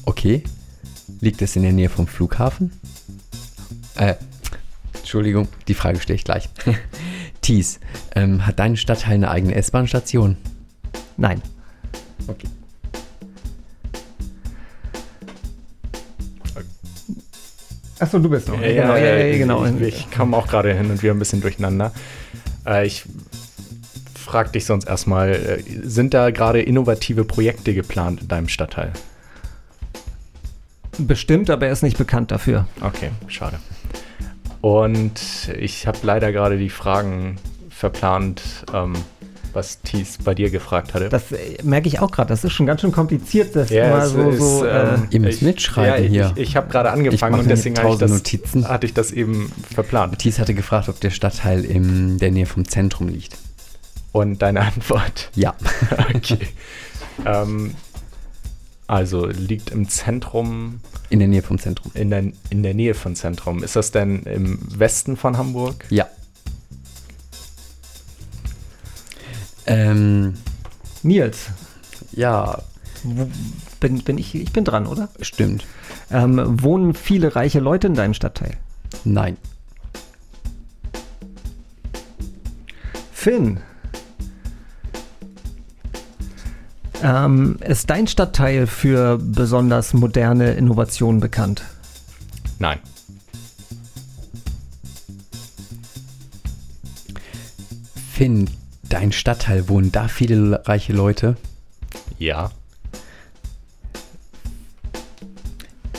Okay. 0.06 0.44
Liegt 1.20 1.42
es 1.42 1.56
in 1.56 1.64
der 1.64 1.74
Nähe 1.74 1.90
vom 1.90 2.08
Flughafen? 2.08 2.72
Äh, 3.96 4.16
Entschuldigung, 5.10 5.48
die 5.68 5.74
Frage 5.74 6.00
stelle 6.00 6.18
ich 6.18 6.24
gleich. 6.24 6.50
Thies, 7.42 7.80
ähm, 8.14 8.46
hat 8.46 8.60
dein 8.60 8.78
Stadtteil 8.78 9.16
eine 9.16 9.32
eigene 9.32 9.56
S-Bahn-Station? 9.56 10.38
Nein. 11.18 11.42
Okay. 12.28 12.48
Achso, 17.98 18.20
du 18.20 18.30
bist 18.30 18.50
noch. 18.50 18.62
Ja, 18.62 18.68
ja, 18.68 18.98
ja, 19.00 19.38
genau. 19.40 19.66
Ich, 19.66 19.82
ich 19.82 20.12
komme 20.12 20.38
auch 20.38 20.46
gerade 20.46 20.76
hin 20.76 20.92
und 20.92 21.02
wieder 21.02 21.16
ein 21.16 21.20
bisschen 21.20 21.42
durcheinander. 21.42 21.92
Äh, 22.68 22.86
ich 22.86 23.06
frage 24.14 24.52
dich 24.52 24.66
sonst 24.66 24.88
erstmal, 24.88 25.32
äh, 25.32 25.64
sind 25.82 26.14
da 26.14 26.30
gerade 26.30 26.62
innovative 26.62 27.24
Projekte 27.24 27.74
geplant 27.74 28.22
in 28.22 28.28
deinem 28.28 28.48
Stadtteil? 28.48 28.94
Bestimmt, 31.00 31.50
aber 31.50 31.66
er 31.66 31.72
ist 31.72 31.82
nicht 31.82 31.98
bekannt 31.98 32.30
dafür. 32.30 32.68
Okay, 32.82 33.10
schade. 33.28 33.58
Und 34.62 35.14
ich 35.58 35.88
habe 35.88 36.00
leider 36.04 36.32
gerade 36.32 36.58
die 36.58 36.70
Fragen 36.70 37.38
verplant, 37.70 38.42
ähm, 38.74 38.94
was 39.54 39.82
Thies 39.82 40.18
bei 40.24 40.36
dir 40.36 40.50
gefragt 40.52 40.94
hatte. 40.94 41.10
Das 41.10 41.32
äh, 41.32 41.58
merke 41.64 41.88
ich 41.88 42.00
auch 42.00 42.12
gerade. 42.12 42.28
Das 42.30 42.44
ist 42.44 42.52
schon 42.54 42.66
ganz 42.66 42.82
schön 42.82 42.92
kompliziert, 42.92 43.56
das 43.56 43.70
Ja, 43.70 43.86
immer 43.88 44.08
so, 44.08 44.30
ist, 44.30 44.40
so 44.40 44.66
äh, 44.66 44.98
Ihr 45.10 45.20
müsst 45.22 45.38
ich- 45.38 45.42
mitschreiben 45.48 46.04
ja, 46.04 46.10
hier. 46.10 46.32
Ich, 46.36 46.50
ich 46.50 46.56
habe 46.58 46.70
gerade 46.70 46.92
angefangen 46.92 47.40
und 47.40 47.50
deswegen 47.50 47.78
hatte 47.80 47.90
ich, 47.94 47.98
das, 47.98 48.12
Notizen. 48.12 48.68
hatte 48.68 48.86
ich 48.86 48.94
das 48.94 49.12
eben 49.12 49.52
verplant. 49.74 50.20
Thies 50.20 50.40
hatte 50.40 50.54
gefragt, 50.54 50.90
ob 50.90 51.00
der 51.00 51.10
Stadtteil 51.10 51.64
in 51.66 52.18
der 52.20 52.32
Nähe 52.32 52.46
vom 52.46 52.68
Zentrum 52.68 53.08
liegt. 53.08 53.38
Und 54.12 54.42
deine 54.42 54.62
Antwort? 54.62 55.30
Ja. 55.36 55.56
Okay. 56.16 56.40
ähm, 57.26 57.76
also 58.88 59.26
liegt 59.28 59.70
im 59.72 59.88
Zentrum, 59.88 60.80
In 61.10 61.20
der 61.20 61.28
Nähe 61.28 61.42
vom 61.42 61.58
Zentrum. 61.58 61.92
in 61.96 62.10
der, 62.10 62.24
in 62.50 62.64
der 62.64 62.74
Nähe 62.74 62.94
von 62.94 63.16
Zentrum. 63.16 63.64
Ist 63.64 63.76
das 63.76 63.92
denn 63.92 64.24
im 64.24 64.60
Westen 64.78 65.18
von 65.18 65.38
Hamburg? 65.38 65.86
Ja. 65.90 66.08
Ähm, 69.66 70.36
Nils. 71.04 71.48
ja, 72.12 72.62
bin, 73.80 74.00
bin 74.04 74.18
ich, 74.18 74.36
ich 74.36 74.52
bin 74.52 74.66
dran, 74.66 74.88
oder? 74.88 75.10
stimmt. 75.22 75.66
Ähm, 76.12 76.62
wohnen 76.62 76.94
viele 76.94 77.36
reiche 77.36 77.60
Leute 77.60 77.88
in 77.88 77.94
deinem 77.94 78.14
Stadtteil? 78.14 78.58
Nein. 79.04 79.38
Finn. 83.12 83.60
Ähm, 87.02 87.58
ist 87.66 87.90
dein 87.90 88.08
Stadtteil 88.08 88.68
für 88.68 89.18
besonders 89.18 89.94
moderne 89.94 90.52
Innovationen 90.52 91.22
bekannt? 91.22 91.64
Nein. 92.60 92.80
Finn, 98.12 98.50
dein 98.90 99.12
Stadtteil, 99.14 99.70
wohnen 99.70 99.92
da 99.94 100.08
viele 100.10 100.62
reiche 100.68 100.92
Leute? 100.92 101.38
Ja. 102.18 102.52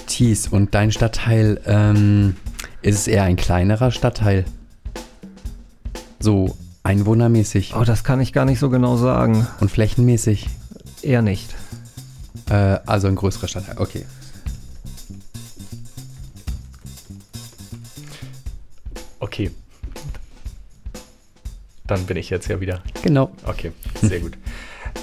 Thies, 0.07 0.49
und 0.49 0.75
dein 0.75 0.93
Stadtteil, 0.93 1.61
ähm, 1.65 2.37
ist 2.83 2.99
es 2.99 3.07
eher 3.09 3.23
ein 3.23 3.37
kleinerer 3.37 3.91
Stadtteil? 3.91 4.45
So 6.19 6.57
einwohnermäßig 6.83 7.75
Oh, 7.75 7.85
das 7.85 8.05
kann 8.05 8.21
ich 8.21 8.35
gar 8.35 8.45
nicht 8.45 8.59
so 8.59 8.69
genau 8.69 8.97
sagen. 8.99 9.47
und 9.61 9.71
flächenmäßig? 9.71 10.49
Eher 11.03 11.23
nicht. 11.23 11.55
Äh, 12.49 12.79
also 12.87 13.09
ein 13.09 13.17
größerer 13.17 13.49
Stadtteil, 13.49 13.79
okay. 13.79 14.05
Okay. 19.21 19.51
Dann 21.87 22.07
bin 22.07 22.17
ich 22.17 22.31
jetzt 22.31 22.49
ja 22.49 22.61
wieder. 22.61 22.83
Genau. 23.03 23.31
Okay, 23.45 23.73
sehr 24.01 24.21
gut. 24.21 24.37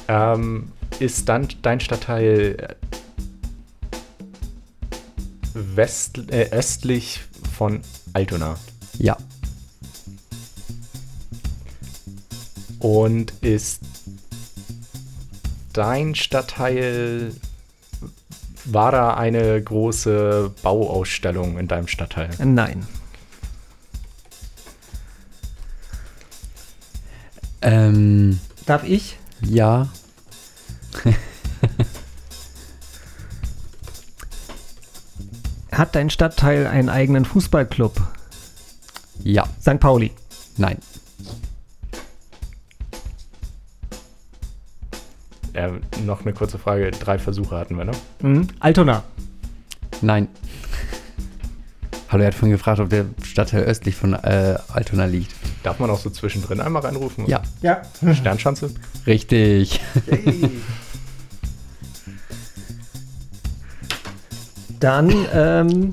Ähm, 0.08 0.72
ist 1.00 1.28
dann 1.30 1.48
dein 1.62 1.80
Stadtteil 1.80 2.56
äh, 2.60 2.76
west, 5.54 6.20
äh, 6.32 6.50
östlich 6.52 7.22
von 7.56 7.82
Altona? 8.14 8.58
Ja. 8.98 9.18
Und 12.80 13.32
ist 13.42 13.82
dein 15.78 16.16
Stadtteil, 16.16 17.34
war 18.66 18.92
da 18.92 19.14
eine 19.14 19.62
große 19.62 20.52
Bauausstellung 20.64 21.58
in 21.60 21.68
deinem 21.68 21.88
Stadtteil? 21.88 22.30
Nein. 22.44 22.88
Ähm, 27.62 28.40
Darf 28.66 28.84
ich? 28.84 29.18
ja. 29.42 29.88
Hat 35.72 35.96
dein 35.96 36.10
Stadtteil 36.10 36.66
einen 36.66 36.90
eigenen 36.90 37.24
Fußballclub? 37.24 38.02
Ja. 39.24 39.48
St. 39.62 39.80
Pauli. 39.80 40.12
Nein. 40.58 40.80
Äh, 45.58 45.72
noch 46.06 46.22
eine 46.22 46.34
kurze 46.34 46.60
Frage. 46.60 46.92
Drei 46.92 47.18
Versuche 47.18 47.58
hatten 47.58 47.76
wir, 47.78 47.86
ne? 47.86 47.94
Mhm. 48.22 48.48
Altona. 48.60 49.04
Nein. 50.02 50.28
Hallo, 52.10 52.22
er 52.22 52.28
hat 52.28 52.36
vorhin 52.36 52.52
gefragt, 52.56 52.80
ob 52.80 52.90
der 52.90 53.06
Stadtteil 53.24 53.64
östlich 53.64 53.96
von 53.96 54.14
äh, 54.14 54.60
Altona 54.72 55.06
liegt. 55.06 55.34
Darf 55.64 55.80
man 55.80 55.90
auch 55.90 55.98
so 55.98 56.12
zwischendrin 56.12 56.62
einmal 56.62 56.84
reinrufen? 56.84 57.26
Ja. 57.26 57.42
Ja. 57.64 57.82
Sternschanze? 58.14 58.70
Richtig. 59.08 59.82
Dann 64.80 65.12
ähm, 65.34 65.92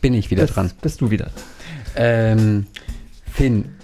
Bin 0.00 0.14
ich 0.14 0.30
wieder 0.30 0.42
bist, 0.42 0.54
dran. 0.54 0.70
bist 0.80 1.00
du 1.00 1.10
wieder. 1.10 1.30
Ähm, 1.96 2.68
Finn, 3.32 3.74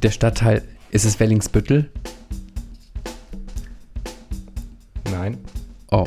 der 0.00 0.12
Stadtteil, 0.12 0.62
ist 0.92 1.04
es 1.04 1.18
Wellingsbüttel? 1.18 1.90
Oh. 5.90 6.06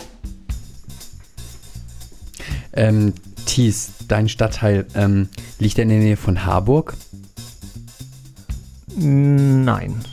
Ähm, 2.74 3.14
Thies, 3.46 3.92
dein 4.08 4.30
Stadtteil, 4.30 4.88
ähm, 4.96 5.30
liegt 5.60 5.78
er 5.78 5.84
in 5.84 5.90
der 5.90 6.00
Nähe 6.00 6.18
von 6.18 6.46
Harburg? 6.46 6.96
Nein. 8.96 10.04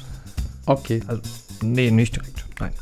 Okay. 0.67 1.03
Also, 1.07 1.23
nee, 1.63 1.91
nicht 1.91 2.17
direkt. 2.17 2.45
Nein. 2.59 2.73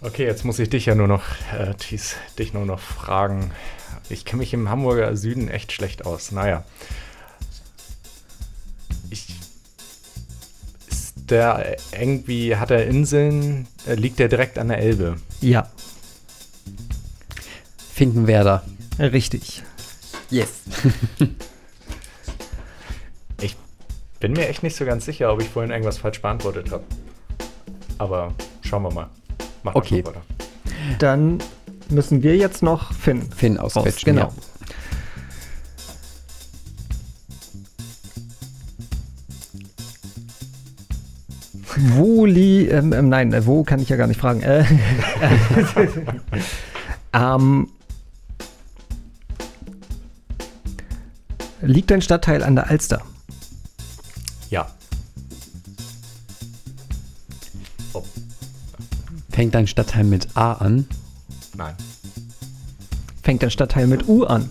Okay, 0.00 0.24
jetzt 0.24 0.44
muss 0.44 0.58
ich 0.58 0.70
dich 0.70 0.86
ja 0.86 0.94
nur 0.94 1.08
noch, 1.08 1.24
äh, 1.56 1.74
Thies, 1.74 2.16
dich 2.38 2.52
nur 2.52 2.66
noch 2.66 2.80
fragen. 2.80 3.50
Ich 4.08 4.24
kenne 4.24 4.40
mich 4.40 4.52
im 4.52 4.68
Hamburger 4.68 5.16
Süden 5.16 5.48
echt 5.48 5.72
schlecht 5.72 6.04
aus. 6.04 6.32
Naja. 6.32 6.64
Der 11.30 11.76
irgendwie, 11.98 12.56
hat 12.56 12.70
er 12.70 12.86
Inseln? 12.86 13.66
Äh, 13.86 13.94
liegt 13.94 14.18
der 14.18 14.28
direkt 14.28 14.58
an 14.58 14.68
der 14.68 14.78
Elbe? 14.78 15.16
Ja, 15.40 15.68
Finkenwerder. 17.92 18.62
richtig. 18.98 19.62
Yes. 20.30 20.48
Ich 23.40 23.56
bin 24.20 24.32
mir 24.32 24.48
echt 24.48 24.62
nicht 24.62 24.74
so 24.76 24.84
ganz 24.86 25.04
sicher, 25.04 25.30
ob 25.32 25.42
ich 25.42 25.48
vorhin 25.48 25.70
irgendwas 25.70 25.98
falsch 25.98 26.22
beantwortet 26.22 26.70
habe. 26.70 26.84
Aber 27.98 28.32
schauen 28.62 28.82
wir 28.84 28.92
mal. 28.92 29.10
Mach 29.62 29.74
Okay. 29.74 30.02
mal 30.02 30.10
weiter. 30.10 30.22
Dann 30.98 31.38
müssen 31.90 32.22
wir 32.22 32.36
jetzt 32.36 32.62
noch 32.62 32.92
Finn. 32.94 33.30
Finn 33.32 33.58
ausquetschen. 33.58 34.14
Genau. 34.14 34.28
Ja. 34.28 34.32
Wo 41.86 42.24
li 42.24 42.66
ähm, 42.68 42.94
ähm, 42.94 43.10
nein, 43.10 43.32
äh, 43.34 43.44
wo 43.44 43.62
kann 43.62 43.78
ich 43.80 43.90
ja 43.90 43.96
gar 43.96 44.06
nicht 44.06 44.18
fragen. 44.18 44.40
Äh, 44.42 44.64
ähm, 47.12 47.68
liegt 51.60 51.90
dein 51.90 52.00
Stadtteil 52.00 52.42
an 52.42 52.54
der 52.54 52.70
Alster? 52.70 53.02
Ja. 54.48 54.66
Oh, 57.92 58.02
Fängt 59.30 59.54
dein 59.54 59.66
Stadtteil 59.66 60.04
mit 60.04 60.28
A 60.34 60.52
an? 60.54 60.86
nein. 61.54 61.74
Fängt 63.22 63.42
dein 63.42 63.50
Stadtteil 63.50 63.86
mit 63.86 64.08
U 64.08 64.24
an? 64.24 64.50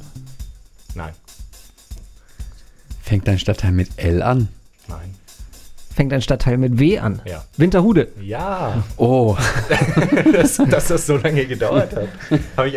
Nein. 0.94 1.14
Fängt 3.02 3.28
dein 3.28 3.40
Stadtteil 3.40 3.72
mit 3.72 3.90
L 3.98 4.22
an? 4.22 4.50
Nein. 4.88 5.16
Fängt 5.94 6.12
dein 6.12 6.22
Stadtteil 6.22 6.58
mit 6.58 6.80
W 6.80 6.98
an? 7.00 7.22
Ja. 7.26 7.44
Winterhude. 7.58 8.08
Ja. 8.22 8.84
Oh. 8.98 9.38
dass, 10.34 10.58
dass 10.70 10.88
das 10.88 11.06
so 11.06 11.18
lange 11.18 11.46
gedauert 11.46 11.96
hat. 11.96 12.08
Hab 12.58 12.66
ich 12.66 12.76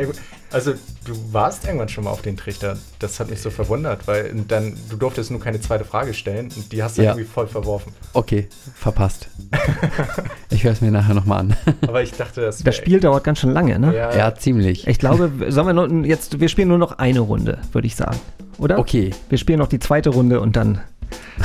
also, 0.52 0.74
du 1.04 1.12
warst 1.32 1.64
irgendwann 1.64 1.88
schon 1.88 2.04
mal 2.04 2.10
auf 2.10 2.22
den 2.22 2.36
Trichter. 2.36 2.78
Das 3.00 3.18
hat 3.18 3.28
mich 3.30 3.40
so 3.40 3.50
verwundert, 3.50 4.06
weil 4.06 4.32
dann, 4.46 4.76
du 4.88 4.96
durftest 4.96 5.30
nur 5.30 5.40
keine 5.40 5.60
zweite 5.60 5.84
Frage 5.84 6.14
stellen 6.14 6.50
und 6.54 6.70
die 6.72 6.82
hast 6.82 6.98
du 6.98 7.02
Ja. 7.02 7.10
irgendwie 7.12 7.28
voll 7.28 7.48
verworfen. 7.48 7.92
Okay, 8.12 8.48
verpasst. 8.74 9.28
ich 10.50 10.62
höre 10.62 10.72
es 10.72 10.80
mir 10.80 10.92
nachher 10.92 11.14
nochmal 11.14 11.40
an. 11.40 11.56
Aber 11.82 12.02
ich 12.02 12.12
dachte, 12.12 12.42
das 12.42 12.62
Das 12.62 12.76
Spiel 12.76 13.00
dauert 13.00 13.24
ganz 13.24 13.40
schön 13.40 13.52
lange, 13.52 13.78
ne? 13.78 13.94
Ja, 13.94 14.16
ja, 14.16 14.34
ziemlich. 14.34 14.86
Ich 14.86 14.98
glaube, 14.98 15.30
sollen 15.48 15.66
wir 15.66 15.72
nur, 15.72 16.06
jetzt, 16.06 16.38
wir 16.38 16.48
spielen 16.48 16.68
nur 16.68 16.78
noch 16.78 16.98
eine 16.98 17.20
Runde, 17.20 17.58
würde 17.72 17.86
ich 17.86 17.96
sagen. 17.96 18.18
Oder? 18.58 18.78
Okay. 18.78 19.10
Wir 19.28 19.38
spielen 19.38 19.58
noch 19.58 19.68
die 19.68 19.80
zweite 19.80 20.10
Runde 20.10 20.40
und 20.40 20.56
dann, 20.56 20.80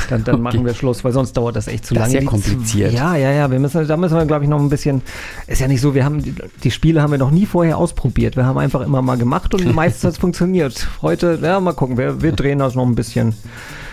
dann, 0.08 0.24
dann 0.24 0.34
Okay. 0.36 0.42
machen 0.42 0.64
wir 0.66 0.74
Schluss, 0.74 1.04
weil 1.04 1.12
sonst 1.12 1.34
dauert 1.36 1.56
das 1.56 1.68
echt 1.68 1.84
zu 1.86 1.94
Das 1.94 2.08
ist 2.08 2.14
lange. 2.14 2.14
ja 2.14 2.20
Die- 2.20 2.26
kompliziert. 2.26 2.92
Ja, 2.92 3.14
ja, 3.16 3.30
ja. 3.30 3.50
Wir 3.50 3.58
müssen, 3.58 3.86
da 3.86 3.96
müssen 3.96 4.16
wir, 4.16 4.24
glaube 4.26 4.44
ich, 4.44 4.50
noch 4.50 4.58
ein 4.60 4.68
bisschen. 4.68 5.02
Ist 5.46 5.60
ja 5.60 5.68
nicht 5.68 5.80
so, 5.80 5.94
wir 5.94 6.04
haben 6.04 6.22
die, 6.22 6.34
die 6.64 6.70
Spiele 6.70 7.02
haben 7.02 7.10
wir 7.10 7.18
noch 7.18 7.30
nie 7.30 7.46
vorher 7.46 7.76
ausprobiert. 7.78 8.36
Wir 8.36 8.46
haben 8.46 8.58
einfach 8.58 8.80
immer 8.80 9.02
mal 9.02 9.16
gemacht 9.18 9.54
und 9.54 9.74
meistens 9.74 10.04
hat 10.04 10.12
es 10.12 10.18
funktioniert. 10.18 10.88
Heute, 11.02 11.38
ja, 11.42 11.60
mal 11.60 11.72
gucken, 11.74 11.98
wir, 11.98 12.22
wir 12.22 12.32
drehen 12.32 12.58
das 12.58 12.74
noch 12.74 12.86
ein 12.86 12.94
bisschen. 12.94 13.34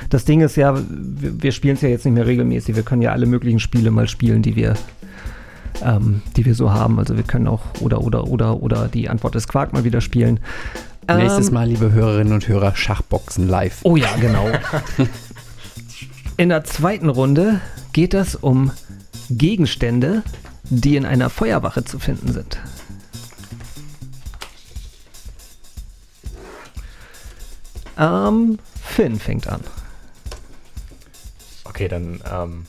Das 0.10 0.26
Ding 0.26 0.42
ist 0.42 0.56
ja, 0.56 0.76
wir, 0.78 1.44
wir 1.44 1.52
spielen 1.52 1.76
es 1.76 1.82
ja 1.82 1.90
jetzt 1.90 2.06
nicht 2.06 2.16
mehr 2.16 2.26
regelmäßig. 2.26 2.76
Wir 2.76 2.84
können 2.84 3.02
ja 3.02 3.12
alle 3.12 3.26
möglichen 3.28 3.60
Spiele 3.60 3.92
mal 3.92 4.08
spielen, 4.08 4.42
die 4.42 4.56
wir, 4.56 4.74
ähm, 5.84 6.22
die 6.36 6.46
wir 6.46 6.56
so 6.56 6.72
haben. 6.72 6.98
Also 7.00 7.16
wir 7.16 7.24
können 7.24 7.48
auch 7.48 7.62
oder 7.80 8.02
oder 8.02 8.26
oder 8.28 8.62
oder 8.64 8.88
die 8.88 9.08
Antwort 9.10 9.36
des 9.36 9.48
Quark 9.48 9.74
mal 9.74 9.84
wieder 9.84 10.02
spielen. 10.02 10.40
Nächstes 11.12 11.48
Ähm, 11.48 11.54
Mal, 11.56 11.68
liebe 11.68 11.92
Hörerinnen 11.92 12.34
und 12.34 12.48
Hörer, 12.48 12.76
Schachboxen 12.76 13.48
live. 13.48 13.80
Oh 13.84 13.96
ja, 13.96 14.10
genau. 14.22 14.46
In 16.40 16.48
der 16.48 16.64
zweiten 16.64 17.10
Runde 17.10 17.60
geht 17.92 18.14
es 18.14 18.34
um 18.34 18.72
Gegenstände, 19.30 20.24
die 20.70 20.96
in 20.96 21.06
einer 21.06 21.30
Feuerwache 21.30 21.84
zu 21.84 22.00
finden 22.00 22.32
sind. 22.32 22.58
Ähm, 27.98 28.58
Finn 28.82 29.20
fängt 29.20 29.48
an. 29.48 29.60
Okay, 31.66 31.90
dann 31.90 32.24
ähm, 32.32 32.68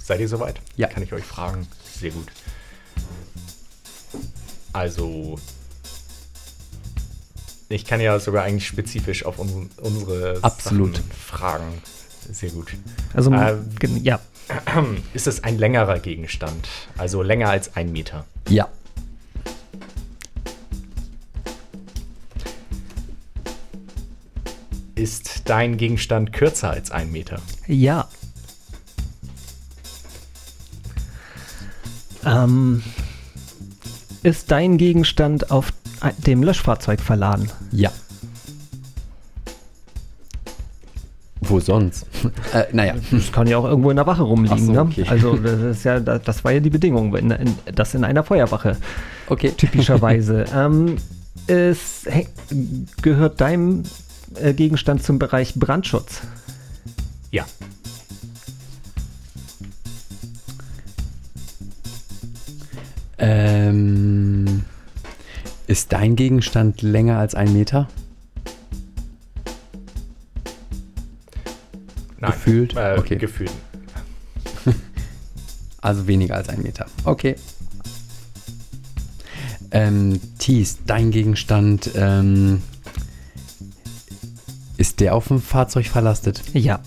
seid 0.00 0.20
ihr 0.20 0.28
soweit? 0.28 0.60
Ja. 0.76 0.86
Kann 0.86 1.02
ich 1.02 1.12
euch 1.12 1.24
fragen? 1.24 1.66
Sehr 1.98 2.12
gut. 2.12 2.28
Also, 4.72 5.36
ich 7.68 7.84
kann 7.84 8.00
ja 8.00 8.20
sogar 8.20 8.44
eigentlich 8.44 8.68
spezifisch 8.68 9.24
auf 9.24 9.40
unsere, 9.40 9.66
unsere 9.80 10.38
Absolut. 10.42 10.94
Sachen 10.98 11.10
fragen. 11.10 11.82
Sehr 12.32 12.50
gut. 12.50 12.74
Also, 13.14 13.32
Ähm, 13.32 13.64
ja, 14.02 14.20
Ist 15.14 15.26
es 15.26 15.44
ein 15.44 15.58
längerer 15.58 16.00
Gegenstand? 16.00 16.68
Also 16.98 17.22
länger 17.22 17.48
als 17.50 17.76
ein 17.76 17.92
Meter? 17.92 18.26
Ja. 18.48 18.68
Ist 24.94 25.42
dein 25.48 25.76
Gegenstand 25.78 26.32
kürzer 26.32 26.70
als 26.70 26.90
ein 26.90 27.10
Meter? 27.10 27.40
ja. 27.66 28.08
Ähm, 32.22 32.82
ist 34.22 34.50
dein 34.50 34.76
Gegenstand 34.76 35.50
auf 35.50 35.72
dem 36.18 36.42
Löschfahrzeug 36.42 37.00
verladen? 37.00 37.50
Ja. 37.72 37.90
Wo 41.40 41.58
sonst? 41.58 42.06
äh, 42.52 42.64
naja. 42.72 42.94
Das 43.10 43.32
kann 43.32 43.46
ja 43.46 43.56
auch 43.56 43.64
irgendwo 43.64 43.90
in 43.90 43.96
der 43.96 44.06
Wache 44.06 44.22
rumliegen. 44.22 44.66
So, 44.66 44.72
ne? 44.72 44.82
okay. 44.82 45.04
Also 45.08 45.36
das 45.36 45.60
ist 45.60 45.84
ja, 45.84 45.98
das, 45.98 46.44
war 46.44 46.52
ja 46.52 46.60
die 46.60 46.70
Bedingung, 46.70 47.14
in, 47.16 47.30
in, 47.30 47.54
das 47.74 47.94
in 47.94 48.04
einer 48.04 48.22
Feuerwache 48.22 48.76
Okay. 49.28 49.52
typischerweise. 49.56 50.44
ähm, 50.54 50.96
es 51.46 52.06
gehört 53.02 53.40
deinem 53.40 53.84
äh, 54.34 54.52
Gegenstand 54.52 55.02
zum 55.02 55.18
Bereich 55.18 55.54
Brandschutz. 55.54 56.20
Ja. 57.30 57.46
Ähm, 63.18 64.64
ist 65.66 65.92
dein 65.92 66.16
Gegenstand 66.16 66.82
länger 66.82 67.18
als 67.18 67.34
ein 67.34 67.52
Meter? 67.52 67.88
Nein. 72.20 72.32
Gefühlt? 72.32 72.76
Äh, 72.76 72.96
Okay. 72.98 73.16
Gefühlt. 73.16 73.52
Also 75.82 76.06
weniger 76.06 76.34
als 76.34 76.50
ein 76.50 76.62
Meter. 76.62 76.84
Okay. 77.04 77.36
Ähm, 79.70 80.20
Thies, 80.38 80.78
dein 80.84 81.10
Gegenstand, 81.10 81.92
ähm, 81.94 82.62
ist 84.76 85.00
der 85.00 85.14
auf 85.14 85.28
dem 85.28 85.40
Fahrzeug 85.40 85.86
verlastet? 85.86 86.42
Ja. 86.52 86.80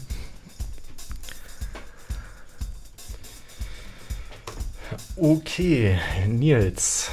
Okay, 5.16 5.98
Nils. 6.28 7.10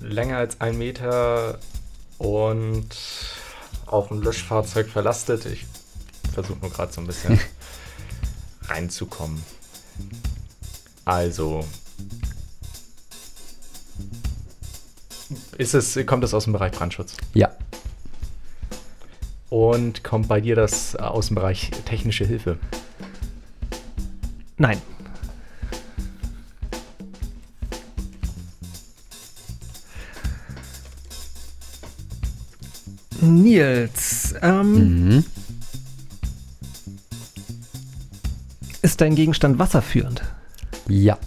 Länger 0.00 0.38
als 0.38 0.60
ein 0.60 0.78
Meter 0.78 1.58
und 2.18 2.88
auf 3.86 4.08
dem 4.08 4.22
Löschfahrzeug 4.22 4.88
verlastet. 4.88 5.46
Ich 5.46 5.66
versuche 6.36 6.58
nur 6.58 6.70
gerade 6.70 6.92
so 6.92 7.00
ein 7.00 7.06
bisschen 7.06 7.40
reinzukommen. 8.68 9.42
Also. 11.06 11.66
Ist 15.56 15.72
es, 15.74 15.98
kommt 16.04 16.24
es 16.24 16.34
aus 16.34 16.44
dem 16.44 16.52
Bereich 16.52 16.72
Brandschutz? 16.72 17.16
Ja. 17.32 17.50
Und 19.48 20.04
kommt 20.04 20.28
bei 20.28 20.40
dir 20.42 20.54
das 20.56 20.94
aus 20.94 21.28
dem 21.28 21.36
Bereich 21.36 21.70
technische 21.86 22.26
Hilfe? 22.26 22.58
Nein. 24.58 24.82
Nils, 33.20 34.34
ähm, 34.42 34.72
Mhm. 34.74 35.24
Ist 38.86 39.00
dein 39.00 39.16
Gegenstand 39.16 39.58
wasserführend? 39.58 40.22
Ja. 40.88 41.18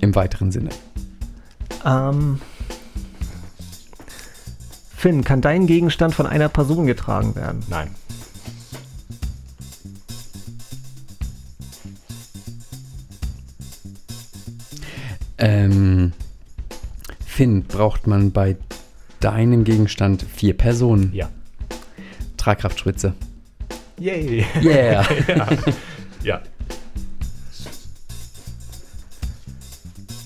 Im 0.00 0.14
weiteren 0.14 0.50
Sinne. 0.50 0.70
Ähm, 1.84 2.40
Finn, 4.96 5.22
kann 5.22 5.42
dein 5.42 5.66
Gegenstand 5.66 6.14
von 6.14 6.26
einer 6.26 6.48
Person 6.48 6.86
getragen 6.86 7.34
werden? 7.36 7.62
Nein. 7.68 7.94
Ähm, 15.36 16.12
Finn, 17.26 17.64
braucht 17.64 18.06
man 18.06 18.32
bei 18.32 18.56
deinem 19.24 19.64
Gegenstand 19.64 20.24
vier 20.34 20.54
Personen? 20.54 21.10
Ja. 21.14 21.30
Tragkraftspritze. 22.36 23.14
Yay! 23.98 24.44
Yeah. 24.62 25.06
ja. 25.28 25.48
ja. 26.22 26.40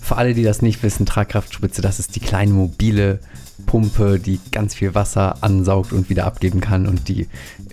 Für 0.03 0.17
alle, 0.17 0.35
die 0.35 0.43
das 0.43 0.63
nicht 0.63 0.83
wissen, 0.83 1.07
Tragkraftspritze, 1.07 1.81
das 1.81 2.01
ist 2.01 2.17
die 2.17 2.21
kleine 2.21 2.53
mobile 2.53 3.21
Pumpe, 3.67 4.19
die 4.19 4.41
ganz 4.53 4.75
viel 4.75 4.95
Wasser 4.95 5.37
ansaugt 5.43 5.93
und 5.93 6.09
wieder 6.11 6.27
abgeben 6.27 6.61
kann. 6.61 6.87
Und 6.87 7.09
die 7.09 7.29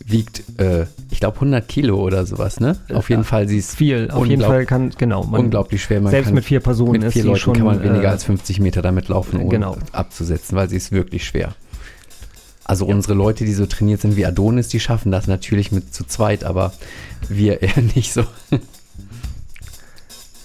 wiegt, 0.06 0.44
äh, 0.60 0.86
ich 1.10 1.20
glaube, 1.20 1.36
100 1.36 1.68
Kilo 1.68 1.98
oder 2.02 2.26
sowas, 2.26 2.60
ne? 2.60 2.78
Auf 2.94 3.10
jeden 3.10 3.22
Ja, 3.22 3.28
Fall, 3.28 3.48
sie 3.48 3.58
ist 3.58 3.76
Viel, 3.76 4.12
auf 4.12 4.26
jeden 4.26 4.42
Fall 4.42 4.66
kann, 4.66 4.92
genau. 4.98 5.24
unglaublich 5.24 5.84
schwer. 5.84 6.02
Man 6.02 6.12
selbst 6.12 6.28
kann, 6.28 6.36
mit 6.36 6.46
vier 6.46 6.60
Personen 6.60 6.92
mit 6.94 7.04
ist 7.04 7.14
vier 7.14 7.24
sie 7.24 7.28
Leuten 7.30 7.40
schon, 7.40 7.54
kann 7.56 7.66
man 7.66 7.84
weniger 7.84 8.04
äh, 8.04 8.08
als 8.08 8.24
50 8.24 8.60
Meter 8.60 8.82
damit 8.82 9.08
laufen, 9.08 9.40
ohne 9.40 9.50
genau. 9.50 9.78
abzusetzen, 9.92 10.58
weil 10.58 10.70
sie 10.70 10.78
ist 10.78 10.92
wirklich 10.92 11.26
schwer. 11.26 11.56
Also 12.64 12.88
unsere 12.88 13.14
Leute, 13.14 13.46
die 13.46 13.54
so 13.54 13.68
trainiert 13.68 14.02
sind 14.02 14.16
wie 14.16 14.26
Adonis, 14.26 14.68
die 14.70 14.80
schaffen 14.80 15.12
das 15.12 15.28
natürlich 15.28 15.72
mit 15.72 15.94
zu 15.94 16.04
zweit, 16.04 16.44
aber 16.44 16.74
wir 17.30 17.62
eher 17.62 17.82
nicht 17.96 18.12
so. 18.12 18.24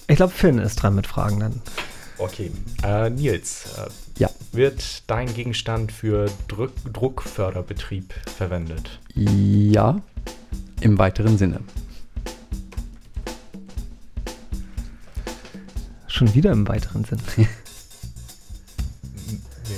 Ich 0.06 0.16
glaube, 0.16 0.32
Finn 0.32 0.58
ist 0.58 0.76
dran 0.76 0.94
mit 0.94 1.06
Fragen 1.06 1.40
dann. 1.40 1.62
Okay. 2.20 2.50
Äh, 2.82 3.08
Nils, 3.10 3.64
äh, 3.78 3.88
Ja. 4.18 4.28
wird 4.52 5.04
dein 5.06 5.32
Gegenstand 5.32 5.90
für 5.90 6.30
Druck 6.48 6.72
Druckförderbetrieb 6.92 8.12
verwendet? 8.36 9.00
Ja, 9.14 10.00
im 10.82 10.98
weiteren 10.98 11.38
Sinne. 11.38 11.60
Schon 16.08 16.34
wieder 16.34 16.52
im 16.52 16.68
weiteren 16.68 17.04
Sinn. 17.04 17.18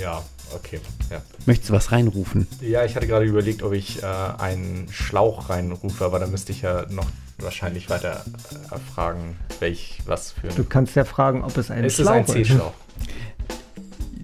Ja, 0.01 0.21
okay. 0.53 0.81
Ja. 1.09 1.21
Möchtest 1.45 1.69
du 1.69 1.73
was 1.73 1.93
reinrufen? 1.93 2.47
Ja, 2.59 2.83
ich 2.83 2.95
hatte 2.97 3.07
gerade 3.07 3.25
überlegt, 3.25 3.63
ob 3.63 3.71
ich 3.71 4.03
äh, 4.03 4.05
einen 4.05 4.87
Schlauch 4.91 5.49
reinrufe, 5.49 6.03
aber 6.03 6.19
da 6.19 6.27
müsste 6.27 6.51
ich 6.51 6.63
ja 6.63 6.85
noch 6.89 7.07
wahrscheinlich 7.37 7.89
weiter 7.89 8.23
äh, 8.71 8.79
fragen, 8.93 9.37
welch, 9.59 9.99
was 10.05 10.31
für 10.31 10.47
Du 10.49 10.63
kannst 10.63 10.95
ja 10.95 11.05
fragen, 11.05 11.43
ob 11.43 11.57
es 11.57 11.71
ein 11.71 11.83
Ist 11.83 11.99
es 11.99 12.05
Schlauch 12.05 12.15
ein 12.15 12.27
C-Schlauch? 12.27 12.73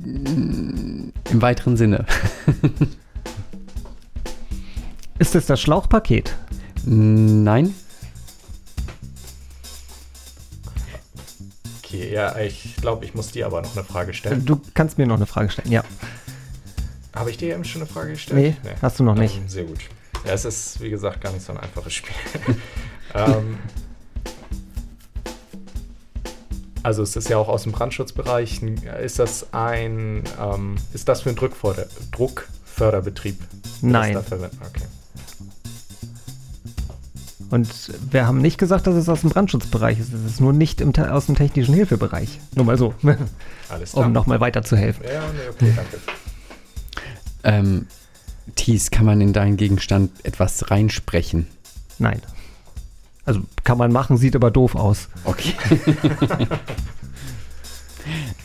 Im 0.05 1.13
weiteren 1.33 1.77
Sinne. 1.77 2.05
Ist 5.19 5.35
es 5.35 5.45
das 5.45 5.59
Schlauchpaket? 5.61 6.35
Nein? 6.85 7.75
Okay, 11.83 12.13
ja, 12.13 12.37
ich 12.37 12.75
glaube, 12.77 13.03
ich 13.05 13.13
muss 13.13 13.31
dir 13.31 13.45
aber 13.45 13.61
noch 13.61 13.75
eine 13.75 13.83
Frage 13.83 14.13
stellen. 14.13 14.45
Du 14.45 14.61
kannst 14.73 14.97
mir 14.97 15.05
noch 15.07 15.17
eine 15.17 15.25
Frage 15.25 15.49
stellen. 15.49 15.71
Ja. 15.71 15.83
Habe 17.13 17.31
ich 17.31 17.37
dir 17.37 17.53
eben 17.53 17.65
schon 17.65 17.81
eine 17.81 17.89
Frage 17.89 18.11
gestellt? 18.11 18.57
Nee, 18.63 18.71
hast 18.81 18.99
du 18.99 19.03
noch 19.03 19.15
nicht. 19.15 19.35
Ähm, 19.37 19.49
sehr 19.49 19.65
gut. 19.65 19.79
Ja, 20.25 20.33
es 20.33 20.45
ist, 20.45 20.81
wie 20.81 20.89
gesagt, 20.89 21.21
gar 21.21 21.31
nicht 21.31 21.45
so 21.45 21.53
ein 21.53 21.59
einfaches 21.59 21.93
Spiel. 21.93 22.15
ähm, 23.13 23.57
also 26.83 27.03
es 27.03 27.15
ist 27.15 27.29
ja 27.29 27.37
auch 27.37 27.47
aus 27.49 27.63
dem 27.63 27.71
Brandschutzbereich. 27.71 28.61
Ist 29.01 29.19
das 29.19 29.53
ein, 29.53 30.23
ähm, 30.39 30.75
ist 30.93 31.07
das 31.09 31.21
für 31.21 31.29
einen 31.29 31.37
Druckförder 31.37 31.87
Druckförderbetrieb? 32.11 33.39
Nein. 33.81 34.13
Das 34.13 34.25
da 34.25 34.29
verwendet? 34.37 34.59
Okay. 34.67 34.85
Und 37.49 37.91
wir 38.11 38.27
haben 38.27 38.41
nicht 38.41 38.59
gesagt, 38.59 38.85
dass 38.85 38.95
es 38.95 39.09
aus 39.09 39.21
dem 39.21 39.31
Brandschutzbereich 39.31 39.99
ist. 39.99 40.13
Es 40.13 40.23
ist 40.23 40.39
nur 40.39 40.53
nicht 40.53 40.81
im, 40.81 40.93
aus 40.95 41.25
dem 41.25 41.35
technischen 41.35 41.73
Hilfebereich. 41.73 42.39
Nur 42.55 42.65
mal 42.65 42.77
so, 42.77 42.93
Alles 43.69 43.91
klar. 43.93 44.05
um 44.05 44.11
nochmal 44.11 44.39
weiterzuhelfen. 44.39 45.03
ja, 45.03 45.21
nee, 45.33 45.49
okay, 45.49 45.73
danke. 45.75 45.97
Ähm, 47.43 47.87
Thies, 48.55 48.91
kann 48.91 49.05
man 49.05 49.21
in 49.21 49.33
deinen 49.33 49.57
Gegenstand 49.57 50.11
etwas 50.23 50.71
reinsprechen? 50.71 51.47
Nein. 51.97 52.21
Also 53.25 53.41
kann 53.63 53.77
man 53.77 53.91
machen, 53.91 54.17
sieht 54.17 54.35
aber 54.35 54.51
doof 54.51 54.75
aus. 54.75 55.07
Okay. 55.23 55.53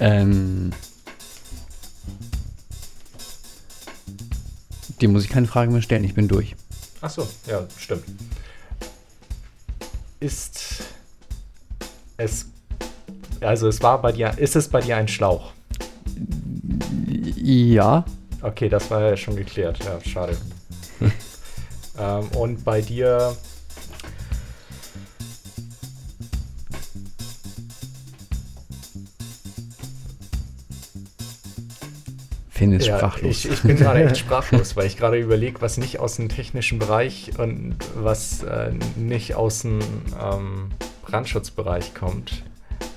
ähm, 0.01 0.73
dir 5.01 5.09
muss 5.09 5.25
ich 5.25 5.31
keine 5.31 5.47
Frage 5.47 5.71
mehr 5.71 5.83
stellen, 5.83 6.05
ich 6.05 6.15
bin 6.15 6.29
durch. 6.29 6.55
Ach 7.01 7.11
so, 7.11 7.29
ja, 7.47 7.67
stimmt. 7.79 8.05
Ist 10.21 10.85
es, 12.17 12.47
also 13.41 13.69
es 13.69 13.83
war 13.83 14.01
bei 14.01 14.13
dir, 14.13 14.37
ist 14.39 14.57
es 14.57 14.69
bei 14.69 14.81
dir 14.81 14.97
ein 14.97 15.09
Schlauch? 15.09 15.53
Ja, 17.37 18.05
Okay, 18.45 18.69
das 18.69 18.91
war 18.91 19.01
ja 19.01 19.17
schon 19.17 19.37
geklärt. 19.37 19.79
Ja, 19.85 19.99
schade. 20.07 20.37
ähm, 21.99 22.29
und 22.37 22.63
bei 22.63 22.83
dir. 22.83 23.35
Finn 32.51 32.73
ist 32.73 32.87
Ja, 32.87 32.99
sprachlos. 32.99 33.47
ich, 33.47 33.51
ich 33.51 33.63
bin 33.63 33.77
gerade 33.77 34.05
echt 34.05 34.19
sprachlos, 34.19 34.77
weil 34.77 34.87
ich 34.87 34.99
gerade 34.99 35.19
überlege, 35.19 35.63
was 35.63 35.79
nicht 35.79 35.99
aus 35.99 36.17
dem 36.17 36.29
technischen 36.29 36.79
Bereich 36.79 37.33
und 37.39 37.77
was 37.97 38.43
äh, 38.43 38.73
nicht 38.97 39.35
aus 39.37 39.63
dem 39.63 39.81
ähm, 40.23 40.71
Brandschutzbereich 41.07 41.95
kommt. 41.95 42.45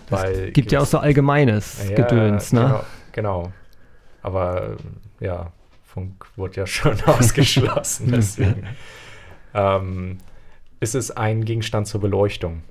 Weil 0.10 0.52
Gibt 0.52 0.74
ja 0.74 0.82
auch 0.82 0.86
so 0.86 0.98
allgemeines 0.98 1.80
Ja, 1.90 1.96
Gedöns, 1.96 2.52
ne? 2.52 2.62
Genau, 2.62 2.84
genau. 3.14 3.52
Aber 4.22 4.78
äh, 5.22 5.26
ja, 5.26 5.52
Funk 5.86 6.26
wurde 6.36 6.58
ja 6.58 6.68
schon 6.68 7.00
ausgeschlossen, 7.06 8.12
deswegen. 8.12 8.64
ähm, 9.54 10.18
ist 10.80 10.96
es 10.96 11.12
ein 11.12 11.44
Gegenstand 11.46 11.88
zur 11.88 12.02
Beleuchtung? 12.02 12.62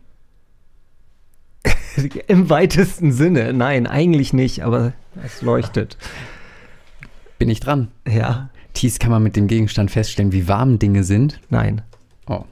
Im 2.29 2.51
weitesten 2.51 3.13
Sinne. 3.13 3.53
Nein, 3.53 3.87
eigentlich 3.87 4.33
nicht, 4.33 4.63
aber 4.63 4.93
es 5.25 5.43
leuchtet. 5.43 5.97
bin 7.39 7.49
ich 7.49 7.61
dran? 7.61 7.89
Ja, 8.07 8.51
Thies, 8.75 8.99
kann 8.99 9.11
man 9.11 9.23
mit 9.23 9.35
dem 9.37 9.47
Gegenstand 9.47 9.91
feststellen, 9.91 10.33
wie 10.33 10.49
warm 10.49 10.79
Dinge 10.79 11.05
sind? 11.05 11.41
nein. 11.49 11.83
Oh. 12.27 12.45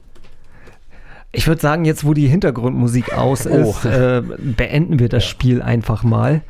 Ich 1.31 1.47
würde 1.47 1.59
sagen, 1.61 1.83
jetzt 1.85 2.05
wo 2.05 2.13
die 2.13 2.27
Hintergrundmusik 2.27 3.13
aus 3.13 3.45
Oh. 3.45 3.49
ist, 3.49 3.85
äh, 3.85 4.21
beenden 4.39 4.99
wir 4.99 5.09
das 5.09 5.23
Ja. 5.25 5.29
Spiel 5.29 5.61
einfach 5.61 6.03
mal. 6.03 6.41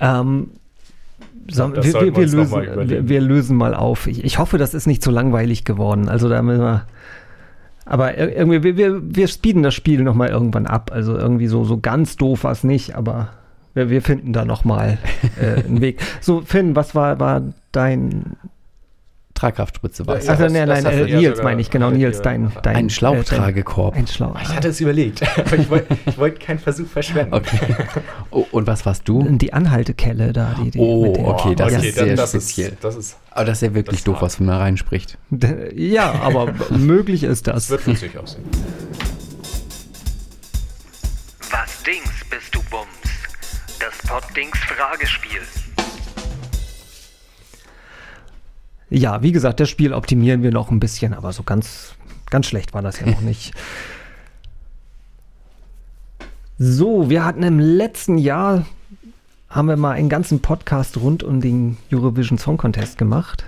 Ähm, 0.00 0.50
Das 1.46 1.56
wir, 1.74 1.82
wir, 2.02 2.16
wir 2.16 2.26
lösen, 2.38 2.50
wir, 3.08 3.20
lösen 3.20 3.56
mal 3.56 3.74
auf. 3.74 4.06
Ich, 4.06 4.24
ich 4.24 4.38
hoffe, 4.38 4.58
das 4.58 4.74
ist 4.74 4.86
nicht 4.86 5.02
so 5.02 5.10
langweilig 5.10 5.64
geworden. 5.64 6.08
Also 6.08 6.28
da 6.28 6.40
müssen 6.42 6.62
wir. 6.62 6.86
Aber 7.84 8.10
ir- 8.16 8.28
irgendwie, 8.36 8.62
wir, 8.62 8.76
wir, 8.76 9.00
wir 9.02 9.28
speeden 9.28 9.62
das 9.62 9.74
Spiel 9.74 10.02
nochmal 10.02 10.28
irgendwann 10.28 10.66
ab. 10.66 10.90
Also 10.94 11.16
irgendwie 11.16 11.48
so, 11.48 11.64
so 11.64 11.78
ganz 11.78 12.16
doof 12.16 12.44
war 12.44 12.52
es 12.52 12.62
nicht, 12.62 12.94
aber 12.94 13.30
wir, 13.74 13.90
wir 13.90 14.02
finden 14.02 14.32
da 14.32 14.44
nochmal 14.44 14.98
äh, 15.40 15.64
einen 15.64 15.80
Weg. 15.80 16.00
So, 16.20 16.42
Finn, 16.42 16.76
was 16.76 16.94
war, 16.94 17.18
war 17.18 17.42
dein 17.72 18.36
Tragkraftspritze 19.42 20.06
war 20.06 20.14
Also 20.14 20.28
das- 20.28 20.52
nein, 20.52 20.68
das 20.68 20.84
nein, 20.84 20.98
äh, 21.08 21.16
Nils 21.16 21.42
meine 21.42 21.60
ich, 21.60 21.68
genau, 21.68 21.90
Nils, 21.90 22.22
dein, 22.22 22.52
dein 22.62 22.76
Ein 22.76 22.86
äh, 22.86 22.90
Schlauchtragekorb. 22.90 23.96
Ein 23.96 24.06
Schlauch. 24.06 24.36
Ich 24.40 24.48
hatte 24.48 24.68
es 24.68 24.80
überlegt, 24.80 25.22
aber 25.38 25.56
ich 25.56 25.68
wollte 25.68 25.96
wollt 26.16 26.38
keinen 26.38 26.60
Versuch 26.60 26.86
verschwenden. 26.86 27.34
Okay. 27.34 27.58
Oh, 28.30 28.46
und 28.52 28.68
was 28.68 28.86
warst 28.86 29.08
du? 29.08 29.22
Die 29.28 29.52
Anhaltekelle 29.52 30.32
da, 30.32 30.54
die, 30.62 30.70
die 30.70 30.78
Oh, 30.78 31.12
okay, 31.26 31.56
das 31.56 31.74
okay, 31.74 31.88
ist 31.88 31.94
sehr 31.96 32.14
das 32.16 32.30
speziell. 32.30 32.68
Ist, 32.72 32.84
das, 32.84 32.94
ist, 32.96 33.16
Aber 33.32 33.44
das 33.46 33.58
ist 33.58 33.62
ja 33.68 33.74
wirklich 33.74 33.96
Das 33.98 34.04
doof, 34.04 34.18
was 34.22 34.36
von 34.36 34.46
da 34.46 34.58
reinspricht. 34.58 35.18
Ja, 35.74 36.12
aber 36.22 36.52
möglich 36.70 37.24
ist 37.24 37.48
das 37.48 37.54
das. 37.66 37.70
wird 37.70 37.86
witzig 37.88 38.16
aussehen. 38.18 38.44
Was 41.50 41.82
Dings 41.82 42.10
bist 42.30 42.54
du 42.54 42.60
Bums? 42.70 42.86
Das 43.80 44.08
Poddings 44.08 44.56
Fragespiel. 44.58 45.40
Ja, 48.94 49.22
wie 49.22 49.32
gesagt, 49.32 49.58
das 49.58 49.70
Spiel 49.70 49.94
optimieren 49.94 50.42
wir 50.42 50.50
noch 50.50 50.70
ein 50.70 50.78
bisschen, 50.78 51.14
aber 51.14 51.32
so 51.32 51.42
ganz, 51.42 51.94
ganz 52.28 52.46
schlecht 52.46 52.74
war 52.74 52.82
das 52.82 53.00
ja 53.00 53.06
noch 53.06 53.20
nicht. 53.22 53.54
So, 56.58 57.08
wir 57.08 57.24
hatten 57.24 57.42
im 57.42 57.58
letzten 57.58 58.18
Jahr, 58.18 58.66
haben 59.48 59.68
wir 59.68 59.78
mal 59.78 59.92
einen 59.92 60.10
ganzen 60.10 60.40
Podcast 60.40 60.98
rund 60.98 61.22
um 61.22 61.40
den 61.40 61.78
Eurovision 61.90 62.36
Song 62.36 62.58
Contest 62.58 62.98
gemacht. 62.98 63.46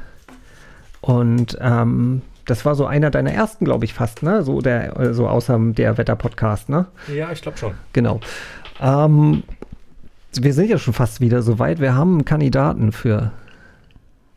Und 1.03 1.59
ähm, 1.61 2.22
das 2.47 2.64
war 2.64 2.74
so 2.74 2.86
einer 2.86 3.11
deiner 3.11 3.32
ersten, 3.32 3.66
glaube 3.66 3.84
ich, 3.84 3.92
fast, 3.92 4.22
ne? 4.22 4.42
So, 4.42 4.62
der, 4.62 4.99
äh, 4.99 5.12
so 5.12 5.28
außer 5.28 5.59
der 5.59 5.99
Wetter-Podcast, 5.99 6.70
ne? 6.70 6.86
Ja, 7.14 7.30
ich 7.30 7.42
glaube 7.42 7.59
schon. 7.59 7.74
Genau. 7.92 8.20
Ähm, 8.80 9.42
wir 10.32 10.55
sind 10.55 10.70
ja 10.70 10.78
schon 10.78 10.95
fast 10.95 11.20
wieder 11.20 11.42
so 11.42 11.59
weit. 11.59 11.80
Wir 11.80 11.95
haben 11.95 12.14
einen 12.14 12.24
Kandidaten 12.24 12.92
für 12.92 13.32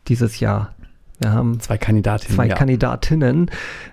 dieses 0.08 0.38
Jahr. 0.40 0.74
Wir 1.20 1.32
haben 1.32 1.58
Zwei 1.60 1.78
Kandidatinnen. 1.78 2.34
zwei 2.36 2.46
ja. 2.46 2.54
Kandidatinnen. 2.54 3.50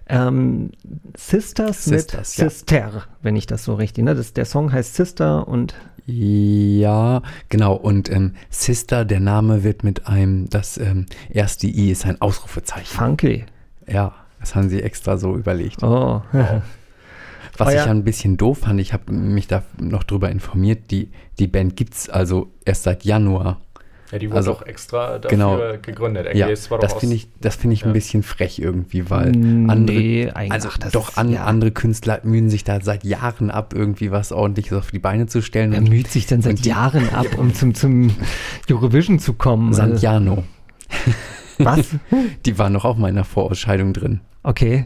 Ähm, 0.07 0.71
Sisters, 1.17 1.87
mit 1.87 1.99
Sisters, 2.01 2.37
ja. 2.37 2.49
Sister, 2.49 3.03
wenn 3.21 3.35
ich 3.35 3.47
das 3.47 3.63
so 3.63 3.73
richtig, 3.73 4.03
ne? 4.03 4.13
Das, 4.15 4.33
der 4.33 4.45
Song 4.45 4.71
heißt 4.71 4.95
Sister 4.95 5.47
und 5.47 5.73
Ja, 6.05 7.21
genau. 7.49 7.73
Und 7.73 8.11
ähm, 8.11 8.33
Sister, 8.49 9.05
der 9.05 9.19
Name 9.19 9.63
wird 9.63 9.83
mit 9.83 10.07
einem, 10.07 10.49
das 10.49 10.77
ähm, 10.77 11.07
erste 11.29 11.67
I 11.67 11.91
ist 11.91 12.05
ein 12.05 12.21
Ausrufezeichen. 12.21 12.85
Funky. 12.95 13.45
Ja, 13.87 14.13
das 14.39 14.53
haben 14.55 14.69
sie 14.69 14.81
extra 14.83 15.17
so 15.17 15.35
überlegt. 15.35 15.81
Oh. 15.83 16.21
Was 17.57 17.67
Oh 17.67 17.71
ich 17.71 17.77
ja. 17.77 17.85
ja 17.85 17.91
ein 17.91 18.03
bisschen 18.03 18.37
doof 18.37 18.59
fand, 18.59 18.81
ich 18.81 18.91
habe 18.93 19.13
mich 19.13 19.47
da 19.47 19.63
noch 19.79 20.03
drüber 20.03 20.29
informiert, 20.29 20.91
die, 20.91 21.09
die 21.39 21.47
Band 21.47 21.77
gibt 21.77 21.93
es 21.93 22.09
also 22.09 22.51
erst 22.65 22.83
seit 22.83 23.05
Januar. 23.05 23.61
Ja, 24.11 24.19
die 24.19 24.27
wurde 24.27 24.37
Also, 24.37 24.51
auch 24.53 24.61
extra 24.61 25.17
dafür 25.17 25.29
genau. 25.29 25.57
gegründet. 25.81 26.35
Ja, 26.35 26.47
war 26.47 26.77
doch 26.77 26.79
das 26.79 26.93
finde 26.93 27.15
ich, 27.15 27.27
das 27.41 27.55
finde 27.55 27.73
ich 27.73 27.81
ja. 27.81 27.87
ein 27.87 27.93
bisschen 27.93 28.21
frech 28.21 28.59
irgendwie, 28.59 29.09
weil 29.09 29.31
Nee, 29.31 30.29
andere, 30.29 30.51
also 30.51 30.69
ach, 30.71 30.77
das 30.77 30.91
doch 30.91 31.09
ist- 31.09 31.17
an, 31.17 31.31
ja. 31.31 31.45
andere 31.45 31.71
Künstler 31.71 32.19
mühen 32.23 32.49
sich 32.49 32.63
da 32.63 32.79
seit 32.81 33.03
Jahren 33.03 33.49
ab, 33.49 33.73
irgendwie 33.75 34.11
was 34.11 34.31
ordentliches 34.31 34.73
auf 34.77 34.91
die 34.91 34.99
Beine 34.99 35.25
zu 35.25 35.41
stellen. 35.41 35.73
Und 35.73 35.89
müht 35.89 36.07
sich 36.07 36.27
denn 36.27 36.41
seit 36.41 36.59
Jahren 36.65 37.09
ab, 37.09 37.25
um 37.37 37.53
zum, 37.55 37.73
zum 37.73 38.11
Eurovision 38.69 39.17
zu 39.19 39.33
kommen? 39.33 39.73
Santiano, 39.73 40.43
Also, 41.57 41.57
was? 41.57 41.87
die 42.45 42.57
war 42.59 42.69
noch 42.69 42.85
auch 42.85 42.97
mal 42.97 43.09
in 43.09 43.15
der 43.15 43.23
Vorausscheidung 43.23 43.93
drin. 43.93 44.21
Okay. 44.43 44.85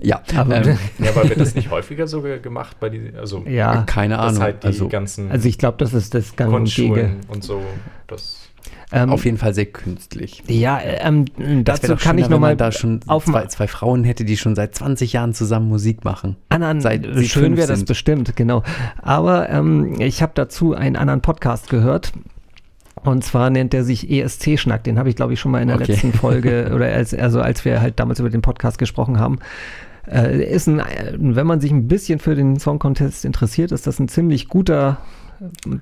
Ja, 0.00 0.22
Aber, 0.36 0.64
ähm, 0.64 0.78
Ja, 0.98 1.10
aber 1.10 1.28
wird 1.28 1.40
das 1.40 1.54
nicht 1.54 1.70
häufiger 1.70 2.06
so 2.06 2.22
ge- 2.22 2.38
gemacht 2.40 2.76
bei 2.80 2.88
die, 2.88 3.12
also 3.18 3.44
ja, 3.48 3.82
keine 3.82 4.18
Ahnung. 4.18 4.40
halt 4.42 4.62
die 4.62 4.68
also 4.68 4.88
ganzen 4.88 5.30
also 5.30 5.48
ich 5.48 5.58
glaube, 5.58 5.76
das 5.78 5.92
ist 5.94 6.14
das 6.14 6.36
Gang 6.36 6.52
und 6.52 6.64
Gäbe. 6.64 6.86
Grundschulen 6.94 7.20
und 7.28 7.42
so, 7.44 7.60
das 8.06 8.38
Ähm, 8.92 9.10
auf 9.10 9.24
jeden 9.24 9.38
Fall 9.38 9.54
sehr 9.54 9.66
künstlich. 9.66 10.42
Ja, 10.46 10.80
ähm, 10.82 11.24
Das 11.64 11.80
dazu 11.80 11.94
kann 11.94 12.00
schöner, 12.00 12.18
ich 12.18 12.24
wenn 12.26 12.30
nochmal 12.30 12.50
man 12.52 12.58
da 12.58 12.72
schon 12.72 13.00
auf 13.06 13.24
zwei, 13.24 13.46
zwei 13.46 13.66
Frauen 13.66 14.04
hätte, 14.04 14.24
die 14.24 14.36
schon 14.36 14.54
seit 14.54 14.74
20 14.74 15.14
Jahren 15.14 15.34
zusammen 15.34 15.68
Musik 15.68 16.04
machen. 16.04 16.36
Anderen, 16.50 16.80
seit 16.80 17.06
sie 17.14 17.28
schön 17.28 17.56
wäre 17.56 17.68
das 17.68 17.84
bestimmt, 17.84 18.36
genau. 18.36 18.62
Aber 19.00 19.48
ähm, 19.50 19.98
ich 20.00 20.22
habe 20.22 20.32
dazu 20.34 20.74
einen 20.74 20.96
anderen 20.96 21.22
Podcast 21.22 21.70
gehört. 21.70 22.12
Und 23.04 23.24
zwar 23.24 23.50
nennt 23.50 23.74
er 23.74 23.84
sich 23.84 24.10
ESC-Schnack. 24.10 24.84
Den 24.84 24.98
habe 24.98 25.08
ich, 25.08 25.16
glaube 25.16 25.32
ich, 25.32 25.40
schon 25.40 25.50
mal 25.50 25.60
in 25.60 25.68
der 25.68 25.76
Okay. 25.76 25.92
letzten 25.92 26.12
Folge 26.12 26.70
oder 26.74 26.86
als, 26.86 27.12
also 27.14 27.40
als 27.40 27.64
wir 27.64 27.80
halt 27.80 27.98
damals 27.98 28.20
über 28.20 28.30
den 28.30 28.42
Podcast 28.42 28.78
gesprochen 28.78 29.18
haben. 29.18 29.38
Äh, 30.10 30.44
ist 30.44 30.68
ein, 30.68 30.82
wenn 31.18 31.46
man 31.46 31.60
sich 31.60 31.70
ein 31.70 31.88
bisschen 31.88 32.18
für 32.18 32.34
den 32.34 32.58
Song 32.58 32.78
Contest 32.78 33.24
interessiert, 33.24 33.72
ist 33.72 33.86
das 33.86 33.98
ein 33.98 34.08
ziemlich 34.08 34.48
guter 34.48 34.98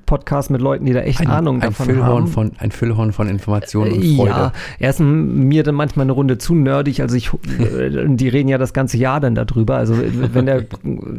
Podcast 0.06 0.50
mit 0.50 0.61
Leuten, 0.61 0.86
die 0.86 0.92
da 0.92 1.00
echt 1.00 1.20
Ein, 1.20 1.28
Ahnung 1.28 1.56
ein, 1.56 1.68
davon 1.68 1.86
Füllhorn 1.86 2.22
haben. 2.22 2.26
von, 2.26 2.52
ein 2.58 2.70
Füllhorn 2.70 3.12
von 3.12 3.28
Informationen 3.28 3.92
und 3.92 4.02
Äh, 4.02 4.16
Freude. 4.16 4.30
Ja, 4.30 4.52
er 4.78 4.90
ist 4.90 5.00
mir 5.00 5.62
dann 5.62 5.74
manchmal 5.74 6.04
eine 6.04 6.12
Runde 6.12 6.38
zu 6.38 6.54
nerdig. 6.54 7.02
Also 7.02 7.16
ich, 7.16 7.28
äh, 7.58 8.06
die 8.08 8.28
reden 8.28 8.48
ja 8.48 8.58
das 8.58 8.72
ganze 8.72 8.96
Jahr 8.96 9.20
dann 9.20 9.34
darüber. 9.34 9.76
Also 9.76 9.94
äh, 9.94 10.34
wenn 10.34 10.46
der 10.46 10.64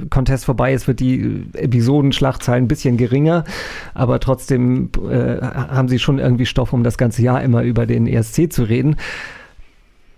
Contest 0.09 0.45
vorbei 0.45 0.73
ist, 0.73 0.87
wird 0.87 0.99
die 0.99 1.45
Episodenschlachtzahl 1.53 2.57
ein 2.57 2.67
bisschen 2.67 2.97
geringer. 2.97 3.43
Aber 3.93 4.19
trotzdem 4.19 4.89
äh, 5.09 5.41
haben 5.41 5.87
sie 5.87 5.99
schon 5.99 6.19
irgendwie 6.19 6.45
Stoff, 6.45 6.73
um 6.73 6.83
das 6.83 6.97
ganze 6.97 7.21
Jahr 7.21 7.41
immer 7.43 7.63
über 7.63 7.85
den 7.85 8.07
ESC 8.07 8.51
zu 8.51 8.63
reden. 8.63 8.95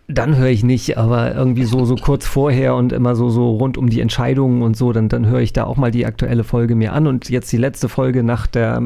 Dann 0.08 0.36
höre 0.38 0.50
ich 0.50 0.64
nicht, 0.64 0.98
aber 0.98 1.34
irgendwie 1.34 1.64
so, 1.64 1.86
so 1.86 1.96
kurz 1.96 2.28
vorher 2.28 2.76
und 2.76 2.92
immer 2.92 3.16
so, 3.16 3.30
so 3.30 3.52
rund 3.52 3.78
um 3.78 3.90
die 3.90 4.02
Entscheidungen 4.02 4.62
und 4.62 4.76
so, 4.76 4.92
dann, 4.92 5.08
dann 5.10 5.26
höre 5.26 5.40
ich 5.40 5.54
da 5.54 5.64
auch 5.64 5.78
mal 5.78 5.92
die 5.92 6.06
aktuelle 6.06 6.44
Folge 6.44 6.76
mir 6.76 6.94
an. 6.94 7.08
Und 7.08 7.30
jetzt 7.30 7.52
die 7.52 7.58
letzte 7.58 7.88
Folge 7.88 8.24
nach 8.24 8.48
der 8.48 8.82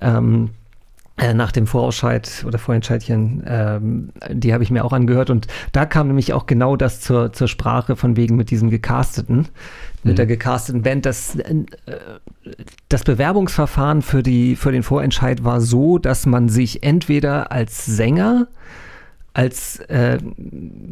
ähm, 0.00 0.50
äh, 1.18 1.34
nach 1.34 1.52
dem 1.52 1.66
Vorausscheid 1.66 2.42
oder 2.46 2.58
Vorentscheidchen, 2.58 3.42
ähm, 3.46 4.08
die 4.30 4.54
habe 4.54 4.64
ich 4.64 4.70
mir 4.70 4.82
auch 4.82 4.94
angehört 4.94 5.28
und 5.28 5.46
da 5.72 5.84
kam 5.84 6.06
nämlich 6.06 6.32
auch 6.32 6.46
genau 6.46 6.74
das 6.74 7.02
zur, 7.02 7.34
zur 7.34 7.48
Sprache 7.48 7.96
von 7.96 8.16
wegen 8.16 8.34
mit 8.34 8.50
diesem 8.50 8.70
gecasteten, 8.70 9.48
mit 10.02 10.14
Mhm. 10.14 10.16
der 10.16 10.26
gecasteten 10.26 10.80
Band. 10.82 11.04
Das, 11.04 11.36
äh, 11.36 11.64
das 12.88 13.04
Bewerbungsverfahren 13.04 14.00
für, 14.00 14.22
die, 14.22 14.56
für 14.56 14.72
den 14.72 14.82
Vorentscheid 14.82 15.44
war 15.44 15.60
so, 15.60 15.98
dass 15.98 16.24
man 16.24 16.48
sich 16.48 16.82
entweder 16.82 17.52
als 17.52 17.84
Sänger, 17.84 18.48
als 19.34 19.78
äh, 19.88 20.18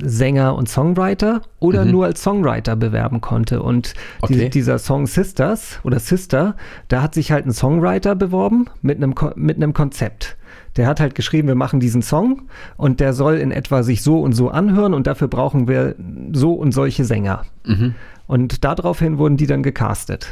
Sänger 0.02 0.54
und 0.54 0.68
Songwriter 0.68 1.42
oder 1.58 1.84
Mhm. 1.84 1.90
nur 1.90 2.04
als 2.06 2.22
Songwriter 2.22 2.76
bewerben 2.76 3.20
konnte. 3.20 3.62
Und 3.62 3.94
die, 4.28 4.34
Okay. 4.34 4.48
dieser 4.48 4.78
Song 4.78 5.06
Sisters 5.06 5.78
oder 5.82 5.98
Sister, 6.00 6.56
da 6.88 7.02
hat 7.02 7.14
sich 7.14 7.32
halt 7.32 7.46
ein 7.46 7.52
Songwriter 7.52 8.14
beworben 8.14 8.66
mit 8.82 8.96
einem, 8.96 9.14
mit 9.36 9.56
einem 9.56 9.72
Konzept. 9.74 10.36
Der 10.76 10.86
hat 10.86 11.00
halt 11.00 11.14
geschrieben, 11.14 11.48
wir 11.48 11.54
machen 11.54 11.80
diesen 11.80 12.00
Song 12.00 12.42
und 12.76 13.00
der 13.00 13.12
soll 13.12 13.36
in 13.38 13.50
etwa 13.50 13.82
sich 13.82 14.02
so 14.02 14.20
und 14.20 14.32
so 14.32 14.48
anhören 14.50 14.94
und 14.94 15.06
dafür 15.06 15.28
brauchen 15.28 15.68
wir 15.68 15.94
so 16.32 16.54
und 16.54 16.72
solche 16.72 17.04
Sänger. 17.04 17.42
Mhm. 17.66 17.94
Und 18.26 18.64
daraufhin 18.64 19.18
wurden 19.18 19.36
die 19.36 19.46
dann 19.48 19.62
gecastet. 19.62 20.28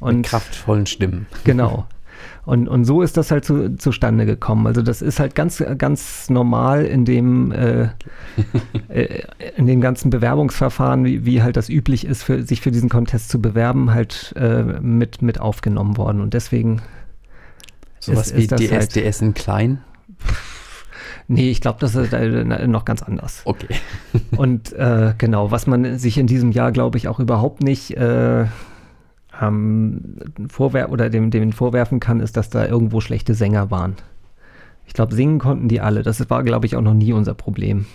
Mit 0.00 0.08
Und 0.16 0.22
kraftvollen 0.26 0.86
Stimmen. 0.86 1.26
Genau. 1.44 1.86
Und, 2.46 2.68
und 2.68 2.84
so 2.84 3.02
ist 3.02 3.16
das 3.16 3.30
halt 3.32 3.44
zu, 3.44 3.76
zustande 3.76 4.24
gekommen. 4.24 4.66
Also 4.68 4.80
das 4.80 5.02
ist 5.02 5.18
halt 5.20 5.34
ganz, 5.34 5.62
ganz 5.78 6.30
normal 6.30 6.84
in 6.86 7.04
dem, 7.04 7.50
äh, 7.52 7.88
äh, 8.88 9.22
in 9.56 9.66
dem 9.66 9.80
ganzen 9.80 10.10
Bewerbungsverfahren, 10.10 11.04
wie, 11.04 11.26
wie 11.26 11.42
halt 11.42 11.56
das 11.56 11.68
üblich 11.68 12.06
ist, 12.06 12.22
für, 12.22 12.42
sich 12.44 12.60
für 12.60 12.70
diesen 12.70 12.88
Contest 12.88 13.28
zu 13.30 13.42
bewerben, 13.42 13.92
halt 13.92 14.32
äh, 14.36 14.62
mit, 14.80 15.22
mit 15.22 15.40
aufgenommen 15.40 15.96
worden. 15.96 16.20
Und 16.20 16.34
deswegen, 16.34 16.80
Sowas 17.98 18.28
Ist- 18.28 18.36
wie 18.36 18.42
ist 18.42 18.52
das 18.52 18.60
halt- 18.70 18.90
DSDS 18.94 19.20
in 19.22 19.34
klein. 19.34 19.80
nee, 21.28 21.50
ich 21.50 21.60
glaube, 21.60 21.78
das 21.80 21.96
ist 21.96 22.12
äh, 22.12 22.44
noch 22.68 22.84
ganz 22.84 23.02
anders. 23.02 23.42
Okay. 23.44 23.74
Und 24.36 24.72
äh, 24.72 25.14
genau, 25.18 25.50
was 25.50 25.66
man 25.66 25.98
sich 25.98 26.16
in 26.16 26.28
diesem 26.28 26.52
Jahr, 26.52 26.70
glaube 26.70 26.96
ich, 26.98 27.08
auch 27.08 27.18
überhaupt 27.18 27.62
nicht 27.62 27.96
äh, 27.96 28.44
ähm, 29.40 30.16
vorwer 30.48 30.90
oder 30.90 31.10
dem, 31.10 31.30
dem 31.30 31.52
vorwerfen 31.52 32.00
kann, 32.00 32.20
ist, 32.20 32.36
dass 32.36 32.50
da 32.50 32.66
irgendwo 32.66 33.00
schlechte 33.00 33.34
Sänger 33.34 33.70
waren. 33.70 33.96
Ich 34.86 34.94
glaube, 34.94 35.14
singen 35.14 35.38
konnten 35.38 35.68
die 35.68 35.80
alle. 35.80 36.02
Das 36.02 36.28
war, 36.30 36.44
glaube 36.44 36.66
ich, 36.66 36.76
auch 36.76 36.82
noch 36.82 36.94
nie 36.94 37.12
unser 37.12 37.34
Problem. 37.34 37.86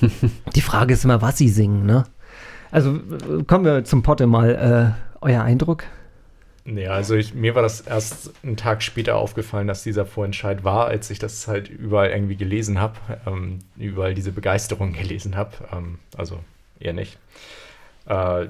die 0.54 0.60
Frage 0.60 0.94
ist 0.94 1.04
immer, 1.04 1.22
was 1.22 1.38
sie 1.38 1.48
singen, 1.48 1.86
ne? 1.86 2.04
Also 2.70 2.98
kommen 3.46 3.64
wir 3.64 3.84
zum 3.84 4.02
Potte 4.02 4.26
mal. 4.26 4.94
Äh, 4.94 5.08
euer 5.20 5.42
Eindruck? 5.42 5.84
Nee, 6.64 6.86
also 6.86 7.14
ich, 7.14 7.34
mir 7.34 7.54
war 7.54 7.62
das 7.62 7.80
erst 7.80 8.32
einen 8.44 8.56
Tag 8.56 8.82
später 8.82 9.16
aufgefallen, 9.16 9.66
dass 9.66 9.84
dieser 9.84 10.04
Vorentscheid 10.04 10.64
war, 10.64 10.86
als 10.86 11.10
ich 11.10 11.18
das 11.18 11.48
halt 11.48 11.68
überall 11.70 12.10
irgendwie 12.10 12.36
gelesen 12.36 12.78
habe, 12.78 12.98
ähm, 13.26 13.60
überall 13.76 14.14
diese 14.14 14.32
Begeisterung 14.32 14.92
gelesen 14.92 15.34
habe. 15.34 15.52
Ähm, 15.72 15.98
also 16.16 16.40
eher 16.78 16.92
nicht. 16.92 17.18
Äh, 18.06 18.48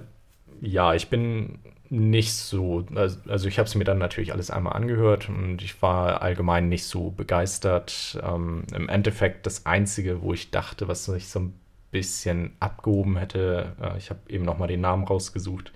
ja, 0.60 0.94
ich 0.94 1.08
bin 1.08 1.60
nicht 1.90 2.34
so, 2.34 2.84
also, 2.94 3.48
ich 3.48 3.58
habe 3.58 3.66
es 3.66 3.74
mir 3.74 3.84
dann 3.84 3.98
natürlich 3.98 4.32
alles 4.32 4.50
einmal 4.50 4.74
angehört 4.74 5.28
und 5.28 5.62
ich 5.62 5.80
war 5.80 6.22
allgemein 6.22 6.68
nicht 6.68 6.84
so 6.84 7.10
begeistert. 7.10 8.18
Ähm, 8.22 8.64
Im 8.74 8.88
Endeffekt 8.88 9.46
das 9.46 9.64
Einzige, 9.66 10.22
wo 10.22 10.34
ich 10.34 10.50
dachte, 10.50 10.88
was 10.88 11.06
sich 11.06 11.28
so 11.28 11.40
ein 11.40 11.54
bisschen 11.90 12.52
abgehoben 12.60 13.16
hätte, 13.16 13.72
äh, 13.80 13.96
ich 13.96 14.10
habe 14.10 14.20
eben 14.28 14.44
nochmal 14.44 14.68
den 14.68 14.82
Namen 14.82 15.04
rausgesucht, 15.04 15.72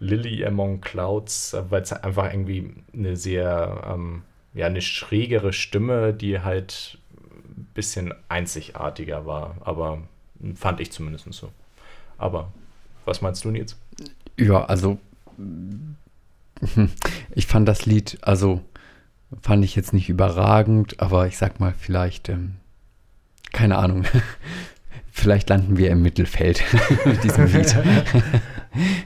Lily 0.00 0.44
Among 0.44 0.80
Clouds, 0.80 1.54
äh, 1.54 1.62
weil 1.70 1.82
es 1.82 1.92
einfach 1.92 2.32
irgendwie 2.32 2.74
eine 2.92 3.16
sehr, 3.16 3.92
ähm, 3.94 4.22
ja, 4.54 4.66
eine 4.66 4.82
schrägere 4.82 5.52
Stimme, 5.52 6.12
die 6.12 6.40
halt 6.40 6.98
ein 7.56 7.68
bisschen 7.74 8.12
einzigartiger 8.28 9.26
war. 9.26 9.56
Aber 9.60 10.02
fand 10.54 10.80
ich 10.80 10.90
zumindest 10.92 11.32
so. 11.32 11.50
Aber 12.18 12.52
was 13.04 13.22
meinst 13.22 13.44
du 13.44 13.50
jetzt? 13.50 13.76
Ja, 14.38 14.64
also 14.64 14.98
ich 17.34 17.46
fand 17.46 17.68
das 17.68 17.86
Lied, 17.86 18.18
also 18.22 18.62
fand 19.42 19.64
ich 19.64 19.76
jetzt 19.76 19.92
nicht 19.92 20.08
überragend, 20.08 21.00
aber 21.00 21.26
ich 21.26 21.36
sag 21.36 21.60
mal 21.60 21.74
vielleicht, 21.76 22.28
ähm, 22.28 22.56
keine 23.52 23.78
Ahnung, 23.78 24.04
vielleicht 25.10 25.48
landen 25.48 25.76
wir 25.76 25.90
im 25.90 26.02
Mittelfeld 26.02 26.62
mit 27.04 27.24
diesem 27.24 27.46
Lied. 27.46 27.76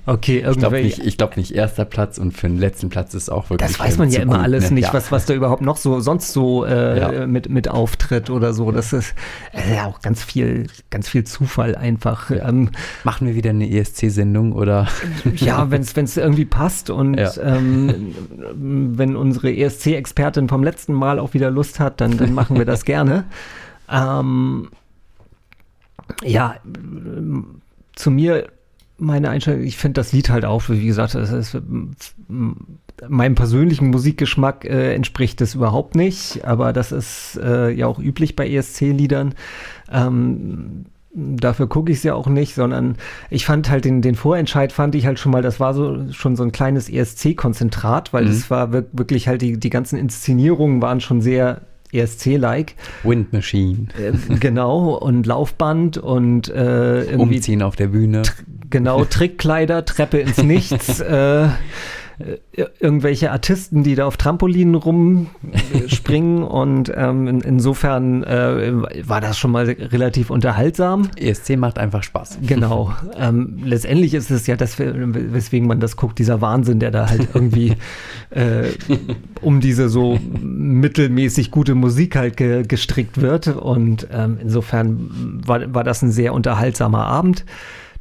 Okay, 0.07 0.45
Ich 0.49 0.59
glaube 0.59 0.83
nicht, 0.83 0.99
ich 0.99 1.17
glaub 1.19 1.37
nicht 1.37 1.55
erster 1.55 1.85
Platz 1.85 2.19
und 2.19 2.33
für 2.33 2.49
den 2.49 2.59
letzten 2.59 2.89
Platz 2.89 3.15
ist 3.15 3.31
auch 3.31 3.51
wirklich. 3.51 3.71
Das 3.71 3.79
weiß 3.81 3.99
man 3.99 4.11
ja 4.11 4.21
immer 4.21 4.37
gut, 4.37 4.45
alles 4.45 4.71
ne? 4.71 4.77
nicht, 4.77 4.89
Ja. 4.89 4.95
was, 4.95 5.11
was 5.13 5.27
da 5.27 5.35
überhaupt 5.35 5.63
noch 5.63 5.77
so 5.77 6.01
sonst 6.01 6.33
so 6.33 6.65
äh, 6.65 6.99
Ja. 6.99 7.27
mit, 7.27 7.49
mit 7.49 7.69
auftritt 7.69 8.31
oder 8.31 8.53
so. 8.53 8.73
Das 8.73 8.93
ist 8.93 9.15
äh, 9.53 9.77
ja 9.77 9.87
auch 9.87 10.01
ganz 10.03 10.23
viel, 10.25 10.67
ganz 10.91 11.09
viel 11.09 11.25
Zufall 11.25 11.75
einfach. 11.77 12.31
Ähm, 12.31 12.71
Machen 13.05 13.27
wir 13.27 13.35
wieder 13.35 13.51
eine 13.51 13.71
ESC-Sendung 13.71 14.53
oder? 14.53 14.87
ja, 15.37 15.71
wenn 15.71 15.83
es 15.83 16.17
irgendwie 16.17 16.45
passt 16.45 16.91
und 16.91 17.15
Ja. 17.19 17.31
ähm, 17.43 18.15
wenn 18.55 19.17
unsere 19.17 19.53
ESC-Expertin 19.55 20.49
vom 20.49 20.63
letzten 20.65 20.93
Mal 20.95 21.19
auch 21.19 21.35
wieder 21.35 21.51
Lust 21.51 21.81
hat, 21.81 22.01
dann, 22.01 22.17
dann 22.17 22.33
machen 22.35 22.57
wir 22.59 22.65
das 22.65 22.85
gerne. 22.85 23.25
Ähm, 23.91 24.69
ja, 26.25 26.57
zu 27.95 28.11
mir 28.11 28.49
meine 29.01 29.31
Einstellung, 29.31 29.63
ich 29.63 29.77
finde 29.77 30.01
das 30.01 30.13
Lied 30.13 30.31
halt 30.31 30.45
auch, 30.45 30.69
wie 30.69 30.87
gesagt, 30.87 31.15
es 31.15 31.33
ist, 31.33 31.55
ähm, 31.55 31.93
meinem 33.09 33.35
persönlichen 33.35 33.89
Musikgeschmack 33.91 34.65
äh, 34.67 34.95
entspricht 34.95 35.41
es 35.41 35.55
überhaupt 35.55 35.95
nicht, 35.95 36.45
aber 36.45 36.73
das 36.73 36.93
ist 36.93 37.41
äh, 37.43 37.71
ja 37.71 37.87
auch 37.87 37.99
üblich 37.99 38.37
bei 38.37 38.49
ESC-Liedern. 38.49 39.35
Ähm, 39.91 40.85
dafür 41.13 41.67
gucke 41.67 41.91
ich 41.91 41.99
es 41.99 42.05
ja 42.05 42.15
auch 42.15 42.29
nicht, 42.29 42.55
sondern 42.55 42.97
ich 43.31 43.45
fand 43.47 43.69
halt 43.71 43.85
den, 43.85 44.01
den 44.03 44.15
Vorentscheid 44.15 44.71
fand 44.73 44.95
ich 44.95 45.07
halt 45.07 45.19
schon 45.19 45.33
mal, 45.33 45.43
das 45.43 45.59
war 45.59 45.75
so 45.75 46.13
schon 46.13 46.37
so 46.37 46.43
ein 46.45 46.53
kleines 46.53 46.89
ESC-Konzentrat, 46.89 48.13
weil 48.13 48.27
Mhm. 48.27 48.31
es 48.31 48.51
war 48.51 48.73
wir- 48.73 48.87
wirklich 48.93 49.27
halt 49.29 49.43
die, 49.43 49.59
die 49.59 49.71
ganzen 49.71 49.99
Inszenierungen 49.99 50.81
waren 50.83 51.01
schon 51.01 51.21
sehr 51.21 51.63
ESC-like. 51.93 52.75
Wind 53.03 53.33
Machine. 53.33 53.89
Äh, 53.99 54.13
genau, 54.39 54.95
und 54.95 55.27
Laufband 55.27 55.99
und 55.99 56.49
äh, 56.49 57.03
irgendwie 57.05 57.37
Umziehen 57.37 57.63
auf 57.63 57.77
der 57.77 57.89
Bühne. 57.89 58.23
Genau, 58.71 59.05
Trickkleider, 59.05 59.85
Treppe 59.85 60.19
ins 60.19 60.43
Nichts, 60.43 61.01
äh, 61.01 61.45
äh, 61.45 61.49
irgendwelche 62.53 63.31
Artisten, 63.31 63.83
die 63.83 63.95
da 63.95 64.07
auf 64.07 64.17
Trampolinen 64.17 64.75
rumspringen 64.75 66.43
und 66.43 66.93
ähm, 66.95 67.27
in, 67.27 67.41
insofern 67.41 68.23
äh, 68.25 68.73
war 69.09 69.21
das 69.21 69.39
schon 69.39 69.51
mal 69.51 69.65
relativ 69.65 70.31
unterhaltsam. 70.31 71.09
ESC 71.17 71.57
macht 71.57 71.79
einfach 71.79 72.03
Spaß. 72.03 72.39
Genau. 72.47 72.93
ähm, 73.19 73.61
letztendlich 73.65 74.15
ist 74.15 74.31
es 74.31 74.47
ja 74.47 74.57
das, 74.57 74.79
weswegen 74.79 75.67
man 75.67 75.81
das 75.81 75.97
guckt, 75.97 76.19
dieser 76.19 76.41
Wahnsinn, 76.41 76.81
der 76.81 76.91
da 76.91 77.09
halt 77.09 77.29
irgendwie 77.33 77.75
äh, 78.31 78.69
um 79.41 79.61
diese 79.61 79.89
so 79.89 80.19
mittelmäßig 80.41 81.51
gute 81.51 81.75
Musik 81.75 82.17
halt 82.17 82.37
ge 82.37 82.65
gestrickt 82.67 83.21
wird. 83.21 83.49
Und 83.49 84.09
ähm, 84.13 84.39
insofern 84.43 85.41
war, 85.47 85.75
war 85.75 85.85
das 85.85 86.03
ein 86.03 86.11
sehr 86.11 86.35
unterhaltsamer 86.35 87.07
Abend. 87.07 87.45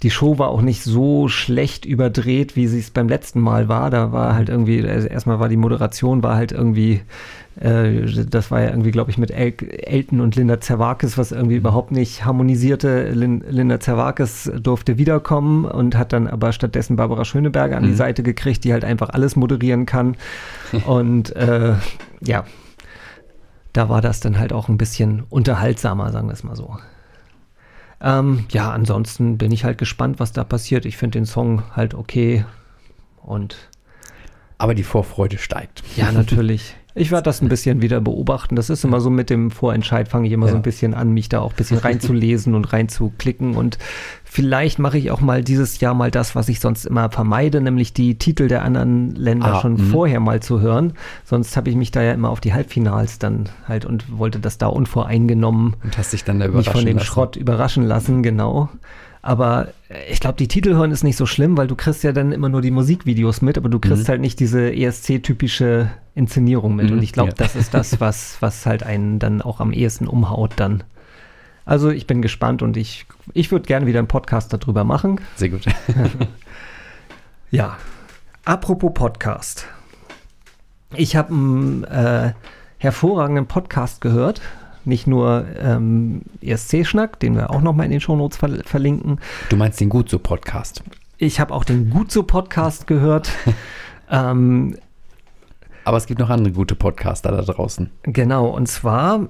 Die 0.01 0.11
Show 0.11 0.39
war 0.39 0.47
auch 0.47 0.61
nicht 0.61 0.83
so 0.83 1.27
schlecht 1.27 1.85
überdreht, 1.85 2.55
wie 2.55 2.67
sie 2.67 2.79
es 2.79 2.89
beim 2.89 3.09
letzten 3.09 3.41
Mal 3.41 3.67
war. 3.67 3.89
Da 3.89 4.11
war 4.13 4.33
halt 4.33 4.47
irgendwie, 4.47 4.87
also 4.87 5.07
erstmal 5.07 5.39
war 5.41 5.49
die 5.49 5.57
Moderation, 5.57 6.23
war 6.23 6.35
halt 6.37 6.53
irgendwie, 6.53 7.01
äh, 7.59 8.05
das 8.29 8.49
war 8.49 8.61
ja 8.61 8.69
irgendwie, 8.69 8.91
glaube 8.91 9.11
ich, 9.11 9.17
mit 9.17 9.29
El 9.29 9.53
Elton 9.69 10.21
und 10.21 10.37
Linda 10.37 10.61
Zerwakis, 10.61 11.17
was 11.17 11.33
irgendwie 11.33 11.57
überhaupt 11.57 11.91
nicht 11.91 12.23
harmonisierte. 12.23 13.09
Lin 13.11 13.43
Linda 13.49 13.81
Zerwakis 13.81 14.49
durfte 14.61 14.97
wiederkommen 14.97 15.65
und 15.65 15.97
hat 15.97 16.13
dann 16.13 16.27
aber 16.27 16.53
stattdessen 16.53 16.95
Barbara 16.95 17.25
Schöneberger 17.25 17.75
an 17.75 17.83
die 17.83 17.89
Mhm. 17.89 17.95
Seite 17.97 18.23
gekriegt, 18.23 18.63
die 18.63 18.71
halt 18.71 18.85
einfach 18.85 19.09
alles 19.09 19.35
moderieren 19.35 19.85
kann. 19.85 20.15
und 20.87 21.35
äh, 21.35 21.73
ja, 22.21 22.45
da 23.73 23.89
war 23.89 23.99
das 24.01 24.21
dann 24.21 24.39
halt 24.39 24.53
auch 24.53 24.69
ein 24.69 24.77
bisschen 24.77 25.23
unterhaltsamer, 25.29 26.11
sagen 26.13 26.27
wir 26.29 26.33
es 26.33 26.43
mal 26.45 26.55
so. 26.55 26.77
Ähm, 28.01 28.45
ja, 28.51 28.71
ansonsten 28.71 29.37
bin 29.37 29.51
ich 29.51 29.63
halt 29.63 29.77
gespannt, 29.77 30.19
was 30.19 30.31
da 30.31 30.43
passiert. 30.43 30.85
Ich 30.85 30.97
finde 30.97 31.19
den 31.19 31.25
Song 31.25 31.63
halt 31.75 31.93
okay. 31.93 32.45
Und 33.21 33.57
Aber 34.57 34.73
die 34.73 34.83
Vorfreude 34.83 35.37
steigt. 35.37 35.83
ja, 35.95 36.11
natürlich. 36.11 36.75
Ich 36.99 37.11
werde 37.11 37.23
das 37.23 37.41
ein 37.41 37.47
bisschen 37.47 37.81
wieder 37.81 38.01
beobachten. 38.01 38.55
Das 38.57 38.69
ist 38.69 38.83
immer 38.83 38.99
so 38.99 39.09
mit 39.09 39.29
dem 39.29 39.51
Vorentscheid, 39.51 40.07
fange 40.09 40.27
ich 40.27 40.33
immer 40.33 40.47
so 40.47 40.53
Ja. 40.53 40.59
ein 40.59 40.63
bisschen 40.63 40.93
an, 40.93 41.11
mich 41.13 41.29
da 41.29 41.39
auch 41.39 41.51
ein 41.51 41.55
bisschen 41.55 41.77
reinzulesen 41.77 42.55
und 42.55 42.73
reinzuklicken. 42.73 43.55
Und 43.55 43.77
vielleicht 44.25 44.79
mache 44.79 44.97
ich 44.97 45.09
auch 45.09 45.21
mal 45.21 45.43
dieses 45.43 45.79
Jahr 45.79 45.93
mal 45.93 46.11
das, 46.11 46.35
was 46.35 46.49
ich 46.49 46.59
sonst 46.59 46.85
immer 46.85 47.09
vermeide, 47.09 47.61
nämlich 47.61 47.93
die 47.93 48.15
Titel 48.19 48.47
der 48.49 48.63
anderen 48.63 49.15
Länder 49.15 49.55
Ah, 49.55 49.61
schon 49.61 49.73
mhm. 49.73 49.77
vorher 49.91 50.19
mal 50.19 50.41
zu 50.41 50.59
hören. 50.59 50.93
Sonst 51.23 51.55
habe 51.55 51.69
ich 51.69 51.75
mich 51.77 51.91
da 51.91 52.01
ja 52.01 52.11
immer 52.11 52.29
auf 52.29 52.41
die 52.41 52.53
Halbfinals 52.53 53.17
dann 53.17 53.47
halt 53.65 53.85
und 53.85 54.17
wollte 54.17 54.39
das 54.39 54.57
da 54.57 54.67
unvoreingenommen 54.67 55.77
Und 55.83 55.97
hast 55.97 56.11
dich 56.11 56.25
dann 56.25 56.39
da 56.39 56.47
mich 56.47 56.53
überraschen 56.53 56.73
von 56.73 56.85
dem 56.85 56.97
lassen. 56.97 57.05
Schrott 57.07 57.35
überraschen 57.37 57.83
lassen, 57.85 58.23
genau. 58.23 58.69
Aber 59.22 59.67
äh, 59.89 60.11
ich 60.11 60.20
glaube, 60.20 60.38
die 60.38 60.47
Titel 60.47 60.74
hören 60.76 60.91
ist 60.91 61.03
nicht 61.03 61.17
so 61.17 61.26
schlimm, 61.26 61.57
weil 61.57 61.67
du 61.67 61.76
kriegst 61.76 62.03
ja 62.03 62.11
dann 62.13 62.32
immer 62.32 62.49
nur 62.49 62.61
die 62.61 62.72
Musikvideos 62.72 63.41
mit, 63.41 63.57
aber 63.57 63.67
du 63.70 63.80
kriegst 63.80 64.03
Mhm. 64.03 64.07
halt 64.07 64.22
nicht 64.22 64.39
diese 64.39 64.72
ESC-typische 64.74 65.89
Inszenierung 66.15 66.76
mit. 66.76 66.88
Mhm, 66.89 66.97
Und 66.97 67.03
ich 67.03 67.11
glaube, 67.13 67.30
ja. 67.32 67.36
das 67.38 67.55
ist 67.55 67.74
das, 67.74 67.99
was, 67.99 68.38
was 68.41 68.65
halt 68.65 68.84
einen 68.84 69.20
dann 69.20 69.41
auch 69.41 69.59
am 69.59 69.74
ehesten 69.74 70.07
umhaut 70.07 70.53
dann. 70.55 70.84
Also 71.65 71.89
ich 71.91 72.07
bin 72.07 72.22
gespannt 72.22 72.61
und 72.63 72.78
ich, 72.78 73.05
ich 73.34 73.51
würde 73.51 73.65
gerne 73.67 73.86
wieder 73.86 73.99
einen 73.99 74.07
Podcast 74.07 74.51
darüber 74.53 74.84
machen. 74.84 75.20
Sehr 75.36 75.49
gut. 75.49 75.65
Ja. 77.51 77.78
Apropos 78.45 78.93
Podcast. 78.93 79.67
Ich 80.95 81.15
habe 81.15 81.34
einen 81.34 81.84
äh, 81.84 82.34
hervorragenden 82.78 83.47
Podcast 83.47 84.01
gehört. 84.01 84.41
Nicht 84.86 85.07
nur 85.07 85.45
ähm, 85.59 86.21
ESC-Schnack, 86.41 87.19
den 87.19 87.36
wir 87.36 87.49
auch 87.51 87.61
nochmal 87.61 87.86
in 87.86 87.91
den 87.91 88.01
Shownotes 88.01 88.38
ver 88.38 88.63
verlinken. 88.63 89.19
Du 89.49 89.55
meinst 89.55 89.80
den 89.80 89.89
gut 89.89 90.09
so 90.09 90.19
Podcast. 90.19 90.84
Ich 91.17 91.39
habe 91.39 91.53
auch 91.53 91.65
den 91.65 91.89
Gut 91.89 92.11
so 92.11 92.23
Podcast 92.23 92.88
gehört. 92.88 93.30
ähm, 94.09 94.77
Aber 95.84 95.97
es 95.97 96.05
gibt 96.05 96.19
noch 96.19 96.30
andere 96.30 96.53
gute 96.53 96.75
Podcaster 96.75 97.32
da 97.32 97.41
draußen. 97.41 97.91
genau, 98.03 98.47
und 98.47 98.67
zwar 98.67 99.27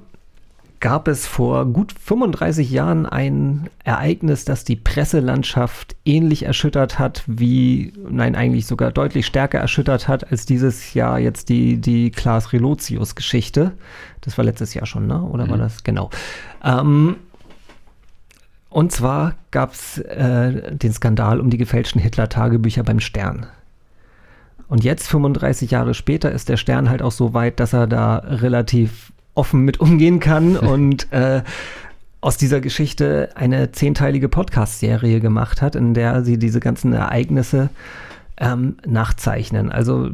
gab 0.80 1.08
es 1.08 1.28
vor 1.28 1.66
gut 1.66 1.94
35 1.94 2.72
Jahren 2.72 3.06
ein 3.06 3.70
Ereignis, 3.84 4.46
das 4.46 4.64
die 4.64 4.76
Presselandschaft 4.78 5.96
ähnlich 6.06 6.44
erschüttert 6.44 6.98
hat, 7.00 7.24
wie, 7.28 7.92
nein, 8.10 8.36
eigentlich 8.36 8.66
sogar 8.66 8.92
deutlich 8.92 9.26
stärker 9.26 9.60
erschüttert 9.60 10.08
hat, 10.08 10.32
als 10.32 10.46
dieses 10.46 10.94
Jahr 10.94 11.20
jetzt 11.20 11.50
die, 11.50 11.78
die 11.82 12.12
Klaas 12.12 12.54
Relotius-Geschichte. 12.54 13.74
Das 14.22 14.38
war 14.38 14.46
letztes 14.46 14.74
Jahr 14.74 14.86
schon, 14.86 15.08
ne? 15.08 15.22
Oder 15.22 15.50
war 15.50 15.58
Mhm. 15.58 15.62
das? 15.62 15.84
Genau. 15.84 16.10
Ähm, 16.64 17.18
und 18.70 18.92
zwar 18.92 19.36
gab 19.52 19.74
es 19.74 19.98
äh, 19.98 20.76
den 20.76 20.94
Skandal 20.94 21.40
um 21.40 21.50
die 21.50 21.58
gefälschten 21.58 22.00
Hitler-Tagebücher 22.02 22.84
beim 22.84 23.00
Stern. 23.00 23.48
Und 24.68 24.84
jetzt, 24.84 25.08
35 25.08 25.72
Jahre 25.72 25.96
später, 25.96 26.32
ist 26.32 26.48
der 26.48 26.58
Stern 26.58 26.90
halt 26.90 27.02
auch 27.02 27.12
so 27.12 27.34
weit, 27.34 27.60
dass 27.60 27.74
er 27.74 27.88
da 27.88 28.18
relativ 28.18 29.12
offen 29.36 29.62
mit 29.62 29.80
umgehen 29.80 30.20
kann 30.20 30.58
und 30.58 31.12
äh, 31.12 31.42
aus 32.22 32.38
dieser 32.38 32.60
Geschichte 32.60 33.30
eine 33.36 33.72
zehnteilige 33.72 34.28
Podcast-Serie 34.28 35.22
gemacht 35.22 35.62
hat, 35.62 35.76
in 35.76 35.94
der 35.94 36.24
sie 36.24 36.38
diese 36.38 36.60
ganzen 36.60 36.92
Ereignisse 36.92 37.70
ähm, 38.38 38.78
nachzeichnen. 38.86 39.72
Also 39.72 40.10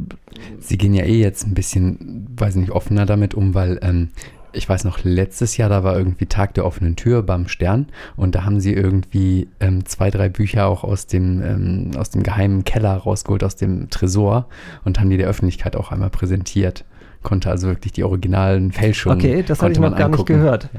Sie 0.59 0.77
gehen 0.77 0.93
ja 0.93 1.03
eh 1.03 1.19
jetzt 1.19 1.47
ein 1.47 1.53
bisschen, 1.53 2.27
weiß 2.35 2.55
nicht, 2.55 2.71
offener 2.71 3.05
damit 3.05 3.33
um, 3.33 3.53
weil 3.53 3.79
ähm, 3.81 4.09
ich 4.55 4.67
weiß 4.67 4.85
noch, 4.85 5.03
letztes 5.03 5.57
Jahr, 5.57 5.69
da 5.69 5.83
war 5.83 5.97
irgendwie 5.97 6.27
Tag 6.27 6.53
der 6.53 6.65
offenen 6.65 6.95
Tür 6.95 7.23
beim 7.23 7.47
Stern 7.47 7.87
und 8.15 8.35
da 8.35 8.45
haben 8.45 8.59
sie 8.59 8.73
irgendwie 8.73 9.49
ähm, 9.59 9.85
zwei, 9.85 10.09
drei 10.09 10.29
Bücher 10.29 10.67
auch 10.67 10.83
aus 10.83 11.07
dem, 11.07 11.41
ähm, 11.41 11.91
aus 11.97 12.09
dem 12.09 12.23
geheimen 12.23 12.63
Keller 12.63 12.95
rausgeholt, 12.95 13.43
aus 13.43 13.55
dem 13.55 13.89
Tresor 13.89 14.47
und 14.85 14.99
haben 14.99 15.09
die 15.09 15.17
der 15.17 15.27
Öffentlichkeit 15.27 15.75
auch 15.75 15.91
einmal 15.91 16.09
präsentiert. 16.09 16.85
Konnte 17.25 17.49
also 17.49 17.67
wirklich 17.67 17.91
die 17.91 18.03
originalen 18.03 18.71
Fälschungen. 18.71 19.17
Okay, 19.17 19.43
das 19.45 19.61
habe 19.61 19.73
ich 19.73 19.79
noch 19.79 19.89
man 19.89 19.99
gar 19.99 20.07
nicht 20.09 20.25
gehört. 20.25 20.69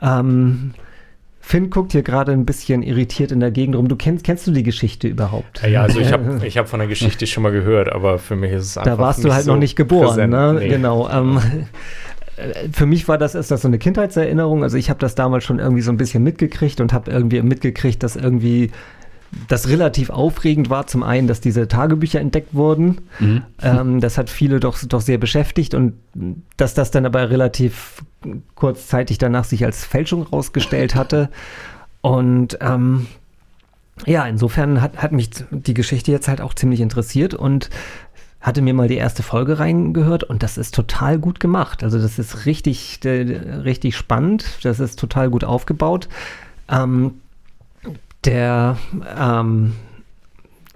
Ja. 0.00 0.20
ähm, 0.20 0.72
Finn 1.40 1.70
guckt 1.70 1.92
hier 1.92 2.02
gerade 2.02 2.32
ein 2.32 2.44
bisschen 2.44 2.82
irritiert 2.82 3.32
in 3.32 3.40
der 3.40 3.50
Gegend 3.50 3.76
rum. 3.76 3.86
Du 3.86 3.96
kennst, 3.96 4.24
kennst 4.24 4.46
du 4.46 4.50
die 4.50 4.62
Geschichte 4.62 5.08
überhaupt? 5.08 5.62
Ja, 5.66 5.82
also 5.82 6.00
ich 6.00 6.12
habe 6.12 6.40
ich 6.46 6.58
hab 6.58 6.68
von 6.68 6.78
der 6.78 6.88
Geschichte 6.88 7.26
schon 7.26 7.42
mal 7.42 7.52
gehört, 7.52 7.92
aber 7.92 8.18
für 8.18 8.34
mich 8.34 8.52
ist 8.52 8.64
es 8.64 8.78
einfach 8.78 8.92
Da 8.92 8.98
warst 8.98 9.22
du 9.22 9.32
halt 9.32 9.44
so 9.44 9.52
noch 9.52 9.58
nicht 9.58 9.76
geboren, 9.76 10.08
präsent. 10.08 10.30
ne? 10.32 10.56
Nee. 10.58 10.68
Genau. 10.68 11.08
Ähm, 11.10 11.38
äh, 12.36 12.68
für 12.72 12.86
mich 12.86 13.08
war 13.08 13.18
das, 13.18 13.34
ist 13.34 13.50
das 13.50 13.62
so 13.62 13.68
eine 13.68 13.78
Kindheitserinnerung. 13.78 14.62
Also 14.62 14.78
ich 14.78 14.90
habe 14.90 15.00
das 15.00 15.14
damals 15.14 15.44
schon 15.44 15.58
irgendwie 15.58 15.82
so 15.82 15.90
ein 15.92 15.96
bisschen 15.96 16.22
mitgekriegt 16.22 16.80
und 16.80 16.92
habe 16.92 17.10
irgendwie 17.10 17.42
mitgekriegt, 17.42 18.02
dass 18.02 18.16
irgendwie 18.16 18.70
das 19.48 19.68
relativ 19.68 20.10
aufregend 20.10 20.70
war. 20.70 20.86
Zum 20.86 21.02
einen, 21.02 21.28
dass 21.28 21.40
diese 21.40 21.68
Tagebücher 21.68 22.20
entdeckt 22.20 22.54
wurden. 22.54 23.02
Mhm. 23.18 23.42
Ähm, 23.62 24.00
das 24.00 24.18
hat 24.18 24.30
viele 24.30 24.60
doch, 24.60 24.78
doch 24.86 25.00
sehr 25.00 25.18
beschäftigt 25.18 25.74
und 25.74 25.94
dass 26.56 26.74
das 26.74 26.90
dann 26.90 27.06
aber 27.06 27.30
relativ 27.30 28.02
kurzzeitig 28.54 29.18
danach 29.18 29.44
sich 29.44 29.64
als 29.64 29.84
Fälschung 29.84 30.22
rausgestellt 30.22 30.94
hatte. 30.94 31.28
Und 32.00 32.58
ähm, 32.60 33.06
ja, 34.06 34.26
insofern 34.26 34.80
hat, 34.80 34.96
hat 34.98 35.12
mich 35.12 35.30
die 35.50 35.74
Geschichte 35.74 36.12
jetzt 36.12 36.28
halt 36.28 36.40
auch 36.40 36.54
ziemlich 36.54 36.80
interessiert 36.80 37.34
und 37.34 37.70
hatte 38.40 38.62
mir 38.62 38.72
mal 38.72 38.88
die 38.88 38.96
erste 38.96 39.22
Folge 39.22 39.58
reingehört 39.58 40.22
und 40.22 40.42
das 40.42 40.58
ist 40.58 40.74
total 40.74 41.18
gut 41.18 41.40
gemacht. 41.40 41.82
Also 41.82 42.00
das 42.00 42.18
ist 42.18 42.46
richtig, 42.46 43.00
äh, 43.04 43.08
richtig 43.64 43.96
spannend. 43.96 44.58
Das 44.62 44.78
ist 44.78 44.98
total 44.98 45.28
gut 45.28 45.42
aufgebaut. 45.42 46.08
Ähm, 46.70 47.14
der, 48.28 48.76
ähm, 49.18 49.72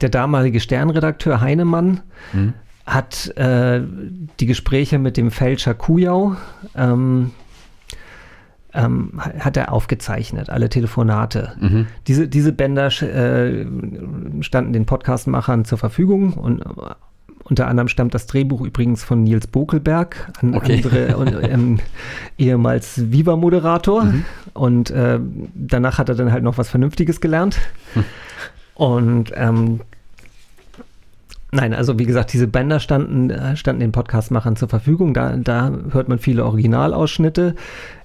der 0.00 0.08
damalige 0.08 0.60
Sternredakteur 0.60 1.40
Heinemann 1.40 2.00
Mhm. 2.32 2.54
hat 2.86 3.36
äh, 3.36 3.82
die 4.40 4.46
Gespräche 4.46 4.98
mit 4.98 5.16
dem 5.16 5.30
Fälscher 5.30 5.74
Kujau 5.74 6.36
ähm, 6.74 7.30
ähm, 8.74 9.20
hat 9.20 9.56
er 9.56 9.70
aufgezeichnet, 9.70 10.48
alle 10.48 10.68
Telefonate. 10.70 11.52
Mhm. 11.60 11.86
Diese, 12.06 12.26
diese 12.26 12.52
Bänder 12.52 12.86
äh, 12.86 13.66
standen 14.40 14.72
den 14.72 14.86
Podcastmachern 14.86 15.64
zur 15.66 15.76
Verfügung 15.78 16.32
und 16.32 16.62
unter 17.44 17.66
anderem 17.66 17.88
stammt 17.88 18.14
das 18.14 18.26
Drehbuch 18.26 18.60
übrigens 18.60 19.04
von 19.04 19.24
Nils 19.24 19.46
Bokelberg, 19.46 20.32
ein 20.40 20.54
Okay. 20.54 20.76
andere, 20.76 21.42
ähm, 21.42 21.80
ehemals 22.38 23.10
Viva-Moderator. 23.10 24.04
Mhm. 24.04 24.24
Und 24.54 24.90
äh, 24.90 25.18
danach 25.54 25.98
hat 25.98 26.08
er 26.08 26.14
dann 26.14 26.32
halt 26.32 26.44
noch 26.44 26.58
was 26.58 26.68
Vernünftiges 26.68 27.20
gelernt. 27.20 27.58
Hm. 27.94 28.04
Und 28.74 29.32
ähm, 29.34 29.80
Nein, 31.54 31.74
also 31.74 31.98
wie 31.98 32.06
gesagt, 32.06 32.32
diese 32.32 32.46
Bänder 32.46 32.80
standen, 32.80 33.28
äh, 33.28 33.56
standen 33.56 33.80
den 33.80 33.92
Podcastmachern 33.92 34.56
zur 34.56 34.70
Verfügung. 34.70 35.12
Da, 35.12 35.36
da 35.36 35.70
hört 35.90 36.08
man 36.08 36.18
viele 36.18 36.46
Originalausschnitte. 36.46 37.56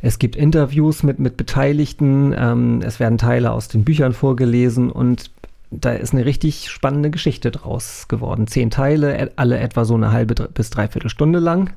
Es 0.01 0.19
gibt 0.19 0.35
Interviews 0.35 1.01
mit, 1.01 1.19
mit 1.19 1.37
Beteiligten. 1.37 2.35
Ähm, 2.37 2.81
es 2.85 2.99
werden 2.99 3.17
Teile 3.17 3.51
aus 3.53 3.69
den 3.69 3.85
Büchern 3.85 4.11
vorgelesen 4.11 4.91
und 4.91 5.31
da 5.71 5.91
ist 5.91 6.13
eine 6.13 6.25
richtig 6.25 6.69
spannende 6.69 7.09
Geschichte 7.09 7.51
draus 7.51 8.07
geworden. 8.07 8.47
Zehn 8.47 8.69
Teile, 8.69 9.31
alle 9.35 9.59
etwa 9.59 9.85
so 9.85 9.95
eine 9.95 10.11
halbe 10.11 10.35
bis 10.53 10.69
dreiviertel 10.69 11.09
Stunde 11.09 11.39
lang. 11.39 11.71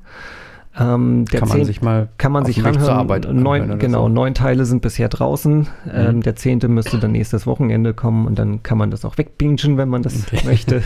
Ähm, 0.78 1.24
Kann 1.28 1.48
man 1.48 1.58
zehn- 1.58 1.64
sich 1.64 1.82
mal 1.82 2.08
kann 2.16 2.30
man 2.30 2.44
sich 2.44 2.64
ranhören. 2.64 3.42
Neun, 3.42 3.78
genau, 3.80 4.02
so. 4.02 4.08
neun 4.08 4.34
Teile 4.34 4.64
sind 4.64 4.82
bisher 4.82 5.08
draußen. 5.08 5.66
Ähm, 5.92 6.22
der 6.22 6.36
zehnte 6.36 6.68
müsste 6.68 6.98
dann 7.00 7.10
nächstes 7.10 7.44
Wochenende 7.46 7.92
kommen 7.92 8.26
und 8.26 8.38
dann 8.38 8.62
kann 8.62 8.78
man 8.78 8.92
das 8.92 9.04
auch 9.04 9.18
wegbingen, 9.18 9.76
wenn 9.76 9.88
man 9.88 10.02
das 10.02 10.26
möchte. 10.44 10.82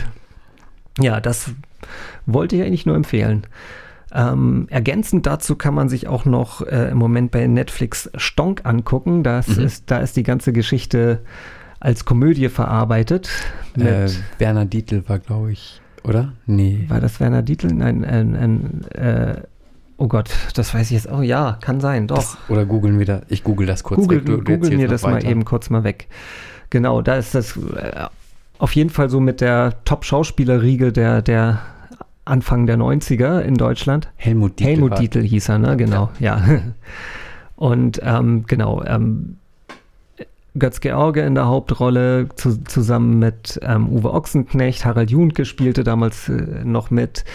Ja, 0.99 1.21
das 1.21 1.51
wollte 2.25 2.55
ich 2.55 2.63
eigentlich 2.63 2.87
nur 2.87 2.95
empfehlen. 2.95 3.45
Ähm, 4.11 4.65
ergänzend 4.71 5.27
dazu 5.27 5.55
kann 5.55 5.75
man 5.75 5.89
sich 5.89 6.07
auch 6.07 6.25
noch 6.25 6.61
äh, 6.65 6.89
im 6.89 6.97
Moment 6.97 7.29
bei 7.31 7.45
Netflix 7.45 8.09
Stonk 8.15 8.61
angucken. 8.63 9.21
Das 9.21 9.49
Mhm. 9.49 9.65
ist, 9.65 9.91
da 9.91 9.97
ist 9.99 10.15
die 10.17 10.23
ganze 10.23 10.51
Geschichte 10.51 11.19
als 11.85 12.03
Komödie 12.05 12.49
verarbeitet. 12.49 13.29
Mit, 13.75 13.87
Äh, 13.87 14.09
Werner 14.39 14.65
Dietl 14.65 15.03
war, 15.07 15.19
glaube 15.19 15.51
ich, 15.51 15.79
oder? 16.03 16.33
Nee. 16.45 16.85
war 16.87 16.99
das 16.99 17.19
Werner 17.19 17.41
Dietl? 17.43 17.67
Nein, 17.67 18.03
ein, 18.03 18.35
ein, 18.35 18.83
äh, 18.91 19.41
oh 19.97 20.07
Gott, 20.07 20.29
das 20.55 20.73
weiß 20.73 20.87
ich 20.87 20.91
jetzt. 21.03 21.11
Oh 21.11 21.21
ja, 21.21 21.57
kann 21.61 21.79
sein, 21.81 22.07
doch. 22.07 22.15
Das, 22.17 22.37
oder 22.49 22.65
googeln 22.65 22.97
wir 22.99 23.05
da. 23.05 23.21
Ich 23.27 23.43
google 23.43 23.67
das 23.67 23.83
kurz 23.83 23.99
Google, 24.01 24.19
weg. 24.19 24.25
Du- 24.25 24.37
Google 24.43 24.77
mir 24.77 24.87
das 24.87 25.03
mal 25.03 25.15
weiter. 25.15 25.27
eben 25.27 25.45
kurz 25.45 25.69
mal 25.69 25.83
weg. 25.83 26.07
Genau, 26.71 27.01
da 27.01 27.15
ist 27.15 27.35
das 27.35 27.55
äh, 27.57 28.05
auf 28.57 28.71
jeden 28.75 28.89
Fall 28.89 29.09
so 29.09 29.19
mit 29.19 29.39
der 29.41 29.73
Top-Schauspielerriege 29.85 30.91
der, 30.91 31.21
der 31.21 31.59
Anfang 32.23 32.65
der 32.65 32.77
90er 32.77 33.41
in 33.41 33.53
Deutschland. 33.55 34.09
Helmut 34.15 34.57
Dietl. 34.59 34.71
Helmut 34.71 34.97
Dietl 34.99 35.21
hieß 35.21 35.49
er, 35.49 35.59
ne? 35.59 35.77
Genau, 35.77 36.09
ja. 36.19 36.41
Und 37.55 37.99
ähm, 38.03 38.45
genau, 38.47 38.83
ähm, 38.83 39.37
Götz 40.57 40.79
George 40.79 41.21
in 41.21 41.35
der 41.35 41.47
Hauptrolle, 41.47 42.29
zu, 42.35 42.63
zusammen 42.63 43.19
mit 43.19 43.59
ähm, 43.61 43.89
Uwe 43.89 44.13
Ochsenknecht, 44.13 44.85
Harald 44.85 45.11
Juntke 45.11 45.45
spielte 45.45 45.83
damals 45.83 46.29
äh, 46.29 46.63
noch 46.63 46.91
mit, 46.91 47.25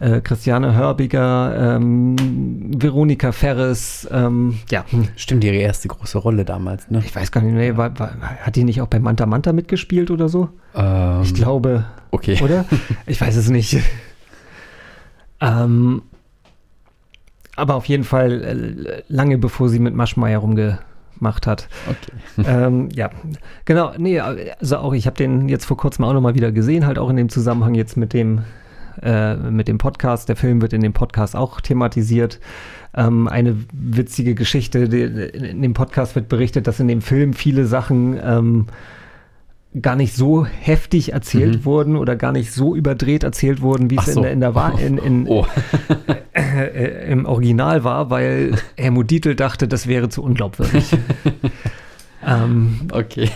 äh, 0.00 0.20
Christiane 0.20 0.74
Hörbiger, 0.74 1.76
ähm, 1.76 2.16
Veronika 2.76 3.32
Ferres, 3.32 4.06
ähm, 4.12 4.58
ja, 4.70 4.84
Stimmt, 5.16 5.42
ihre 5.44 5.56
erste 5.56 5.88
große 5.88 6.18
Rolle 6.18 6.44
damals, 6.44 6.90
ne? 6.90 7.02
ich 7.04 7.16
weiß 7.16 7.32
gar 7.32 7.40
nicht, 7.40 7.54
nee, 7.54 7.76
war, 7.78 7.98
war, 7.98 8.10
hat 8.42 8.56
die 8.56 8.64
nicht 8.64 8.82
auch 8.82 8.88
bei 8.88 9.00
Manta 9.00 9.24
Manta 9.24 9.52
mitgespielt 9.54 10.10
oder 10.10 10.28
so? 10.28 10.50
Ähm, 10.74 11.22
Ich 11.22 11.32
glaube, 11.34 11.84
Okay. 12.10 12.38
oder? 12.42 12.66
Ich 13.06 13.20
weiß 13.20 13.36
es 13.36 13.48
nicht. 13.48 13.78
ähm, 15.40 16.02
aber 17.56 17.74
auf 17.74 17.86
jeden 17.86 18.04
Fall 18.04 18.42
äh, 18.42 19.02
lange 19.08 19.38
bevor 19.38 19.68
sie 19.70 19.78
mit 19.78 19.94
Maschmeyer 19.94 20.38
rumgemacht 21.16 21.46
hat. 21.46 21.68
Okay. 21.88 22.48
ähm, 22.48 22.88
ja, 22.94 23.10
genau. 23.64 23.92
Nee, 23.98 24.20
also 24.20 24.78
auch 24.78 24.92
ich 24.92 25.06
habe 25.06 25.16
den 25.16 25.48
jetzt 25.48 25.64
vor 25.64 25.76
kurzem 25.76 26.04
auch 26.04 26.12
nochmal 26.12 26.34
wieder 26.34 26.52
gesehen, 26.52 26.86
halt 26.86 26.98
auch 26.98 27.10
in 27.10 27.16
dem 27.16 27.28
Zusammenhang 27.28 27.74
jetzt 27.74 27.96
mit 27.96 28.12
dem 28.12 28.44
äh, 29.02 29.36
mit 29.36 29.68
dem 29.68 29.78
Podcast. 29.78 30.28
Der 30.28 30.36
Film 30.36 30.62
wird 30.62 30.72
in 30.72 30.80
dem 30.80 30.92
Podcast 30.92 31.36
auch 31.36 31.60
thematisiert. 31.60 32.40
Ähm, 32.94 33.28
eine 33.28 33.56
witzige 33.72 34.34
Geschichte, 34.34 34.88
die, 34.88 35.02
in 35.02 35.60
dem 35.60 35.74
Podcast 35.74 36.14
wird 36.14 36.28
berichtet, 36.28 36.66
dass 36.66 36.80
in 36.80 36.88
dem 36.88 37.02
Film 37.02 37.34
viele 37.34 37.66
Sachen 37.66 38.18
ähm, 38.22 38.66
gar 39.82 39.96
nicht 39.96 40.14
so 40.14 40.46
heftig 40.46 41.12
erzählt 41.12 41.56
Mhm. 41.60 41.64
wurden 41.64 41.96
oder 41.96 42.16
gar 42.16 42.32
nicht 42.32 42.52
so 42.52 42.74
überdreht 42.74 43.22
erzählt 43.24 43.60
wurden, 43.60 43.90
wie 43.90 43.98
Ach 43.98 44.06
es 44.06 44.14
so. 44.14 44.20
in, 44.20 44.22
der- 44.24 44.32
in 44.32 44.40
der 44.40 44.54
Wahr 44.54 44.78
in, 44.80 44.98
in, 44.98 45.26
Oh, 45.28 45.46
äh, 46.34 47.10
im 47.10 47.26
Original 47.26 47.84
war, 47.84 48.08
weil 48.10 48.54
Helmut 48.76 49.10
Dietl 49.10 49.34
dachte, 49.34 49.68
das 49.68 49.86
wäre 49.86 50.08
zu 50.08 50.22
unglaubwürdig. 50.22 50.90
ähm, 52.26 52.88
okay. 52.92 53.30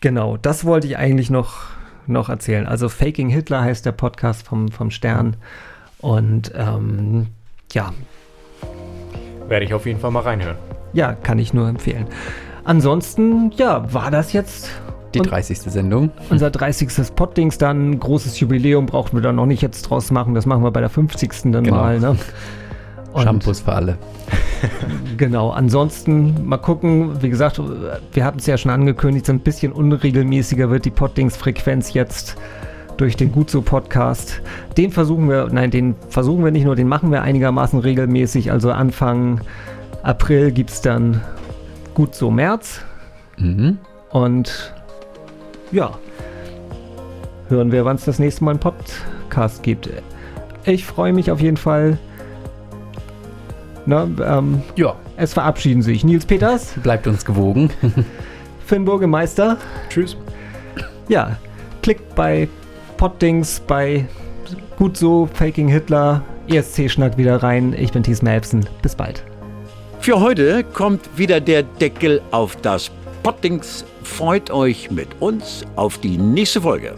genau, 0.00 0.36
das 0.36 0.64
wollte 0.64 0.86
ich 0.86 0.96
eigentlich 0.98 1.30
noch, 1.30 1.54
noch 2.06 2.28
erzählen. 2.28 2.66
Also 2.66 2.88
Faking 2.88 3.28
Hitler 3.28 3.62
heißt 3.62 3.86
der 3.86 3.92
Podcast 3.92 4.46
vom, 4.46 4.68
vom 4.70 4.90
Stern. 4.90 5.36
Und 5.98 6.52
ähm, 6.56 7.28
ja, 7.72 7.92
Werde 9.48 9.64
ich 9.64 9.74
auf 9.74 9.86
jeden 9.86 10.00
Fall 10.00 10.10
mal 10.10 10.20
reinhören. 10.22 10.56
ja, 10.92 11.12
kann 11.14 11.38
ich 11.38 11.54
nur 11.54 11.68
empfehlen. 11.68 12.06
Ansonsten, 12.64 13.52
ja, 13.56 13.92
war 13.94 14.10
das 14.10 14.32
jetzt 14.32 14.70
Die 15.14 15.20
Und- 15.20 15.30
30. 15.30 15.58
Sendung. 15.60 16.10
unser 16.30 16.50
30. 16.50 17.14
Poddings 17.14 17.58
dann. 17.58 17.98
Großes 17.98 18.38
Jubiläum 18.40 18.86
brauchen 18.86 19.14
wir 19.16 19.22
da 19.22 19.32
noch 19.32 19.46
nicht 19.46 19.62
jetzt 19.62 19.82
draus 19.82 20.10
machen. 20.10 20.34
Das 20.34 20.46
machen 20.46 20.62
wir 20.62 20.70
bei 20.70 20.80
der 20.80 20.90
50. 20.90 21.52
dann 21.52 21.64
Genau. 21.64 21.76
mal. 21.76 21.98
Ne? 22.00 22.16
Und- 23.12 23.22
Shampoos 23.22 23.60
für 23.60 23.72
alle. 23.72 23.98
Genau, 25.16 25.50
ansonsten 25.50 26.46
mal 26.46 26.56
gucken. 26.58 27.22
Wie 27.22 27.28
gesagt, 27.30 27.60
wir 28.12 28.24
hatten 28.24 28.38
es 28.38 28.46
ja 28.46 28.58
schon 28.58 28.70
angekündigt, 28.70 29.26
so 29.26 29.32
ein 29.32 29.40
bisschen 29.40 29.72
unregelmäßiger 29.72 30.68
wird 30.70 30.84
die 30.84 30.90
Poddings-Frequenz 30.90 31.94
jetzt 31.94 32.36
durch 32.96 33.16
den 33.16 33.32
Gut 33.32 33.50
so 33.50 33.62
Podcast. 33.62 34.40
Den 34.76 34.90
versuchen 34.92 35.28
wir, 35.28 35.48
nein, 35.50 35.70
den 35.70 35.94
versuchen 36.08 36.44
wir 36.44 36.50
nicht 36.50 36.64
nur, 36.64 36.76
den 36.76 36.88
machen 36.88 37.10
wir 37.12 37.22
einigermaßen 37.22 37.78
regelmäßig. 37.78 38.50
Also 38.50 38.72
Anfang 38.72 39.40
April 40.02 40.50
gibt 40.52 40.70
es 40.70 40.80
dann 40.82 41.20
Gut 41.94 42.14
so 42.14 42.30
März 42.30 42.80
Mhm. 43.38 43.78
und 44.10 44.74
ja, 45.72 45.98
hören 47.48 47.72
wir, 47.72 47.84
wann 47.84 47.96
es 47.96 48.04
das 48.04 48.18
nächste 48.18 48.44
Mal 48.44 48.52
einen 48.52 48.60
Podcast 48.60 49.62
gibt. 49.62 49.88
Ich 50.64 50.84
freue 50.84 51.12
mich 51.12 51.30
auf 51.30 51.40
jeden 51.40 51.56
Fall. 51.56 51.98
Na, 53.86 54.08
ähm, 54.24 54.62
Ja, 54.74 54.96
es 55.16 55.32
verabschieden 55.32 55.82
sich 55.82 56.02
Nils 56.02 56.26
Peters, 56.26 56.72
bleibt 56.82 57.06
uns 57.06 57.24
gewogen. 57.24 57.70
Finn 58.66 58.84
Burgemeister. 58.84 59.58
Tschüss. 59.88 60.16
Ja, 61.08 61.36
klickt 61.82 62.14
bei 62.16 62.48
Poddings, 62.96 63.60
bei 63.60 64.06
Gut 64.76 64.96
so, 64.96 65.28
Faking 65.32 65.68
Hitler, 65.68 66.22
ESC-Schnack 66.48 67.16
wieder 67.16 67.42
rein. 67.42 67.74
Ich 67.78 67.92
bin 67.92 68.02
Thies 68.02 68.22
Melbsen. 68.22 68.66
Bis 68.82 68.94
bald. 68.94 69.24
Für 70.00 70.20
heute 70.20 70.64
kommt 70.64 71.16
wieder 71.16 71.40
der 71.40 71.62
Deckel 71.62 72.20
auf 72.30 72.56
das 72.56 72.90
Pottings. 73.22 73.84
Freut 74.06 74.50
euch 74.50 74.90
mit 74.90 75.08
uns 75.20 75.62
auf 75.74 75.98
die 75.98 76.16
nächste 76.16 76.62
Folge. 76.62 76.94